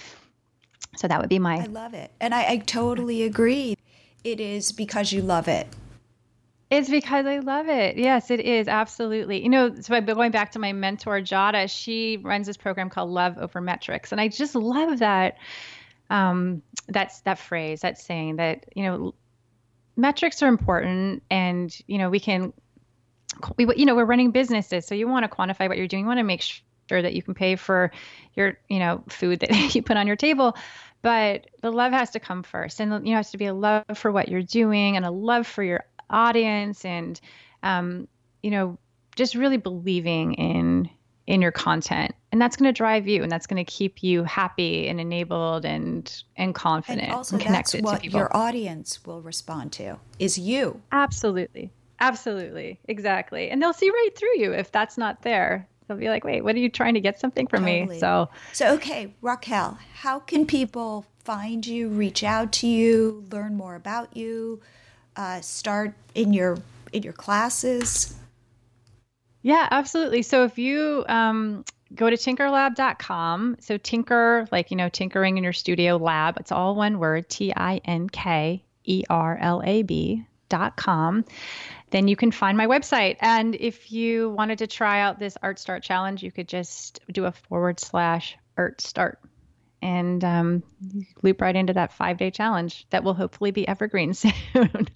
So 0.97 1.09
that 1.09 1.21
would 1.21 1.29
be 1.29 1.39
my. 1.39 1.59
I 1.59 1.67
love 1.67 1.95
it. 1.95 2.11
And 2.21 2.35
I, 2.35 2.49
I 2.49 2.57
totally 2.59 3.23
agree. 3.23 3.77
It 4.25 4.41
is 4.41 4.73
because 4.73 5.13
you 5.13 5.23
love 5.23 5.49
it. 5.49 5.67
It's 6.71 6.89
because 6.89 7.27
I 7.27 7.39
love 7.39 7.69
it. 7.69 7.97
Yes, 7.97 8.31
it 8.31 8.41
is. 8.41 8.69
Absolutely. 8.69 9.43
You 9.43 9.49
know, 9.49 9.75
so 9.81 9.95
I've 9.95 10.07
been 10.07 10.15
going 10.15 10.31
back 10.31 10.53
to 10.53 10.59
my 10.59 10.73
mentor, 10.73 11.21
Jadah, 11.21 11.69
she 11.69 12.19
runs 12.19 12.47
this 12.47 12.57
program 12.57 12.91
called 12.91 13.11
Love 13.11 13.39
Over 13.39 13.61
Metrics. 13.61 14.13
And 14.13 14.21
I 14.21 14.29
just 14.29 14.55
love 14.55 15.01
that 15.01 15.37
um, 16.11 16.63
that's 16.89 17.21
that 17.23 17.39
phrase, 17.39 17.81
that 17.81 17.99
saying 17.99 18.37
that 18.37 18.67
you 18.77 18.85
know 18.85 19.15
metrics 19.97 20.43
are 20.43 20.49
important, 20.49 21.23
and 21.31 21.75
you 21.87 21.99
know 21.99 22.11
we 22.11 22.21
can 22.21 22.53
we 23.57 23.67
you 23.77 23.87
know 23.87 23.95
we're 23.95 24.05
running 24.05 24.33
businesses, 24.33 24.87
so 24.87 24.95
you 24.95 25.09
want 25.09 25.31
to 25.31 25.35
quantify 25.35 25.69
what 25.69 25.79
you're 25.79 25.89
doing. 25.89 26.03
You 26.03 26.09
want 26.09 26.19
to 26.19 26.25
make 26.25 26.43
sure 26.43 27.01
that 27.01 27.15
you 27.15 27.23
can 27.23 27.35
pay 27.35 27.57
for 27.57 27.91
your 28.35 28.59
you 28.69 28.79
know 28.79 29.03
food 29.09 29.41
that 29.41 29.75
you 29.75 29.83
put 29.83 29.97
on 29.97 30.07
your 30.07 30.17
table 30.17 30.57
but 31.03 31.47
the 31.63 31.71
love 31.71 31.93
has 31.93 32.11
to 32.11 32.21
come 32.21 32.43
first 32.43 32.81
and 32.81 33.07
you 33.07 33.13
know 33.13 33.19
has 33.19 33.31
to 33.31 33.39
be 33.39 33.47
a 33.47 33.55
love 33.55 33.85
for 33.95 34.13
what 34.13 34.29
you're 34.29 34.43
doing 34.43 34.97
and 34.97 35.05
a 35.05 35.11
love 35.11 35.47
for 35.47 35.63
your 35.63 35.85
audience 36.11 36.85
and 36.85 37.21
um, 37.63 38.09
you 38.43 38.51
know 38.51 38.79
just 39.17 39.35
really 39.35 39.57
believing 39.57 40.35
in 40.35 40.91
in 41.27 41.43
your 41.43 41.53
content 41.53 42.15
and 42.33 42.41
that's 42.41 42.57
going 42.57 42.68
to 42.68 42.76
drive 42.76 43.09
you 43.09 43.22
and 43.22 43.31
that's 43.31 43.47
going 43.47 43.64
to 43.64 43.70
keep 43.70 44.03
you 44.03 44.24
happy 44.24 44.89
and 44.89 45.01
enabled 45.01 45.64
and 45.64 46.22
and 46.37 46.55
confident 46.55 47.05
and 47.05 47.12
also 47.12 47.37
and 47.37 47.45
connected 47.45 47.85
that's 47.85 47.93
what 47.93 48.05
your 48.05 48.35
audience 48.37 49.05
will 49.05 49.20
respond 49.22 49.72
to 49.72 49.99
is 50.18 50.39
you. 50.39 50.81
Absolutely. 50.93 51.70
Absolutely. 52.01 52.78
Exactly. 52.89 53.51
And 53.51 53.61
they'll 53.61 53.72
see 53.72 53.91
right 53.91 54.11
through 54.16 54.39
you 54.39 54.53
if 54.53 54.72
that's 54.72 54.97
not 54.97 55.22
there. 55.22 55.68
They'll 55.87 55.99
be 55.99 56.09
like 56.09 56.22
wait 56.22 56.45
what 56.45 56.55
are 56.55 56.61
you 56.61 56.68
trying 56.68 56.95
to 56.95 57.01
get 57.01 57.18
something 57.18 57.49
from 57.49 57.64
totally. 57.64 57.95
me 57.95 57.99
so 57.99 58.28
so 58.53 58.74
okay 58.74 59.12
Rachelle 59.22 59.76
how 59.93 60.20
can 60.20 60.47
people 60.47 61.05
find 61.24 61.66
you 61.66 61.89
reach 61.89 62.22
out 62.22 62.53
to 62.53 62.68
you 62.68 63.26
learn 63.33 63.57
more 63.57 63.74
about 63.74 64.16
you 64.16 64.61
uh, 65.16 65.41
start 65.41 65.95
in 66.14 66.33
your 66.33 66.59
in 66.93 67.03
your 67.03 67.12
classes? 67.12 68.14
Yeah, 69.43 69.68
absolutely. 69.70 70.22
So 70.22 70.45
if 70.45 70.59
you 70.59 71.05
um, 71.09 71.64
go 71.95 72.09
to 72.09 72.16
tinkerlab.com, 72.16 73.57
so 73.61 73.76
tinker, 73.76 74.47
like, 74.53 74.70
you 74.70 74.76
know, 74.76 74.88
tinkering 74.88 75.38
in 75.38 75.45
your 75.45 75.53
studio 75.53 75.97
lab, 75.97 76.38
it's 76.38 76.53
all 76.53 76.74
one 76.74 76.99
word 76.99 77.28
T 77.28 77.53
I 77.55 77.80
N 77.84 78.09
K 78.09 78.62
E 78.84 79.05
R 79.09 79.38
L 79.41 79.62
A 79.64 79.82
B.com. 79.82 81.24
Then 81.91 82.09
you 82.09 82.16
can 82.16 82.30
find 82.30 82.57
my 82.57 82.66
website. 82.66 83.16
And 83.20 83.55
if 83.57 83.91
you 83.91 84.30
wanted 84.30 84.59
to 84.59 84.66
try 84.66 85.01
out 85.01 85.18
this 85.18 85.36
Art 85.43 85.59
Start 85.59 85.82
Challenge, 85.82 86.22
you 86.22 86.30
could 86.30 86.49
just 86.49 87.01
do 87.11 87.24
a 87.24 87.32
forward 87.32 87.80
slash 87.80 88.36
Art 88.57 88.80
Start 88.80 89.18
and 89.82 90.22
um, 90.24 90.62
loop 91.22 91.41
right 91.41 91.57
into 91.57 91.72
that 91.72 91.93
five 91.93 92.18
day 92.18 92.30
challenge 92.30 92.86
that 92.91 93.03
will 93.03 93.14
hopefully 93.14 93.51
be 93.51 93.66
evergreen 93.66 94.14
soon 94.14 94.88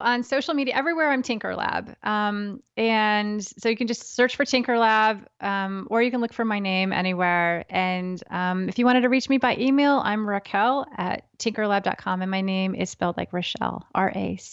on 0.00 0.22
social 0.22 0.54
media 0.54 0.74
everywhere 0.74 1.10
i'm 1.10 1.22
TinkerLab 1.22 1.94
um, 2.04 2.62
and 2.76 3.44
so 3.44 3.68
you 3.68 3.76
can 3.76 3.86
just 3.86 4.14
search 4.14 4.36
for 4.36 4.44
TinkerLab 4.44 5.24
um, 5.40 5.86
or 5.90 6.02
you 6.02 6.10
can 6.10 6.20
look 6.20 6.32
for 6.32 6.44
my 6.44 6.58
name 6.58 6.92
anywhere. 6.92 7.64
And 7.68 8.22
um, 8.30 8.68
if 8.68 8.78
you 8.78 8.84
wanted 8.86 9.02
to 9.02 9.08
reach 9.08 9.28
me 9.28 9.38
by 9.38 9.56
email 9.56 10.00
i'm 10.04 10.26
Rachelle 10.26 10.86
at 10.96 11.24
tinkerlab.com 11.38 12.22
and 12.22 12.30
my 12.30 12.40
name 12.40 12.74
is 12.74 12.90
spelled 12.90 13.16
like 13.16 13.32
rochelle 13.32 13.86
r-a-c-h-e-l-l-e 13.94 14.52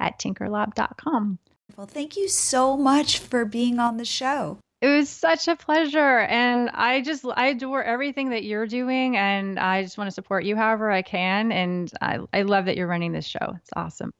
at 0.00 0.18
tinkerlab.com 0.18 1.38
well 1.76 1.86
thank 1.86 2.16
you 2.16 2.28
so 2.28 2.76
much 2.76 3.18
for 3.18 3.44
being 3.44 3.78
on 3.78 3.96
the 3.96 4.04
show 4.04 4.58
it 4.80 4.88
was 4.88 5.08
such 5.08 5.48
a 5.48 5.56
pleasure. 5.56 6.20
And 6.20 6.70
I 6.70 7.02
just, 7.02 7.24
I 7.34 7.48
adore 7.48 7.82
everything 7.82 8.30
that 8.30 8.44
you're 8.44 8.66
doing. 8.66 9.16
And 9.16 9.58
I 9.58 9.82
just 9.82 9.98
want 9.98 10.08
to 10.08 10.14
support 10.14 10.44
you 10.44 10.56
however 10.56 10.90
I 10.90 11.02
can. 11.02 11.52
And 11.52 11.90
I, 12.00 12.18
I 12.32 12.42
love 12.42 12.64
that 12.64 12.76
you're 12.76 12.86
running 12.86 13.12
this 13.12 13.26
show. 13.26 13.54
It's 13.56 13.70
awesome. 13.76 14.10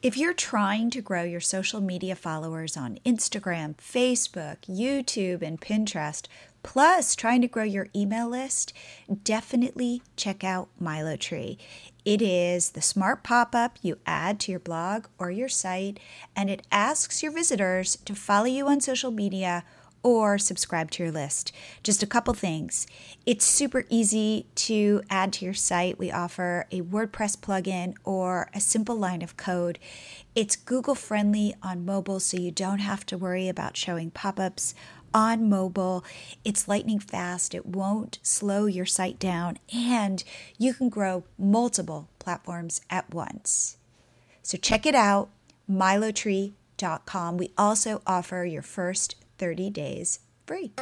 If 0.00 0.16
you're 0.16 0.34
trying 0.34 0.90
to 0.90 1.02
grow 1.02 1.24
your 1.24 1.40
social 1.40 1.80
media 1.80 2.14
followers 2.14 2.76
on 2.76 3.00
Instagram, 3.04 3.74
Facebook, 3.74 4.58
YouTube, 4.68 5.42
and 5.42 5.60
Pinterest, 5.60 6.26
plus 6.62 7.16
trying 7.16 7.40
to 7.40 7.48
grow 7.48 7.64
your 7.64 7.88
email 7.96 8.28
list, 8.28 8.72
definitely 9.24 10.02
check 10.14 10.44
out 10.44 10.68
MiloTree. 10.80 11.58
It 12.04 12.22
is 12.22 12.70
the 12.70 12.80
smart 12.80 13.24
pop 13.24 13.56
up 13.56 13.76
you 13.82 13.98
add 14.06 14.38
to 14.40 14.52
your 14.52 14.60
blog 14.60 15.06
or 15.18 15.32
your 15.32 15.48
site, 15.48 15.98
and 16.36 16.48
it 16.48 16.64
asks 16.70 17.20
your 17.20 17.32
visitors 17.32 17.96
to 18.04 18.14
follow 18.14 18.46
you 18.46 18.68
on 18.68 18.80
social 18.80 19.10
media 19.10 19.64
or 20.02 20.38
subscribe 20.38 20.90
to 20.92 21.02
your 21.02 21.12
list. 21.12 21.52
Just 21.82 22.02
a 22.02 22.06
couple 22.06 22.34
things. 22.34 22.86
It's 23.26 23.44
super 23.44 23.84
easy 23.88 24.46
to 24.56 25.02
add 25.10 25.32
to 25.34 25.44
your 25.44 25.54
site. 25.54 25.98
We 25.98 26.10
offer 26.10 26.66
a 26.70 26.82
WordPress 26.82 27.38
plugin 27.38 27.94
or 28.04 28.48
a 28.54 28.60
simple 28.60 28.96
line 28.96 29.22
of 29.22 29.36
code. 29.36 29.78
It's 30.34 30.56
Google 30.56 30.94
friendly 30.94 31.54
on 31.62 31.84
mobile, 31.84 32.20
so 32.20 32.36
you 32.36 32.50
don't 32.50 32.78
have 32.78 33.04
to 33.06 33.18
worry 33.18 33.48
about 33.48 33.76
showing 33.76 34.10
pop 34.10 34.38
ups 34.38 34.74
on 35.12 35.48
mobile. 35.48 36.04
It's 36.44 36.68
lightning 36.68 37.00
fast, 37.00 37.54
it 37.54 37.66
won't 37.66 38.18
slow 38.22 38.66
your 38.66 38.86
site 38.86 39.18
down, 39.18 39.58
and 39.74 40.22
you 40.58 40.74
can 40.74 40.88
grow 40.88 41.24
multiple 41.38 42.08
platforms 42.18 42.80
at 42.90 43.12
once. 43.12 43.78
So 44.42 44.56
check 44.56 44.86
it 44.86 44.94
out, 44.94 45.30
milotree.com. 45.70 47.36
We 47.36 47.52
also 47.58 48.02
offer 48.06 48.44
your 48.44 48.62
first 48.62 49.16
30 49.38 49.70
days 49.70 50.20
free. 50.46 50.72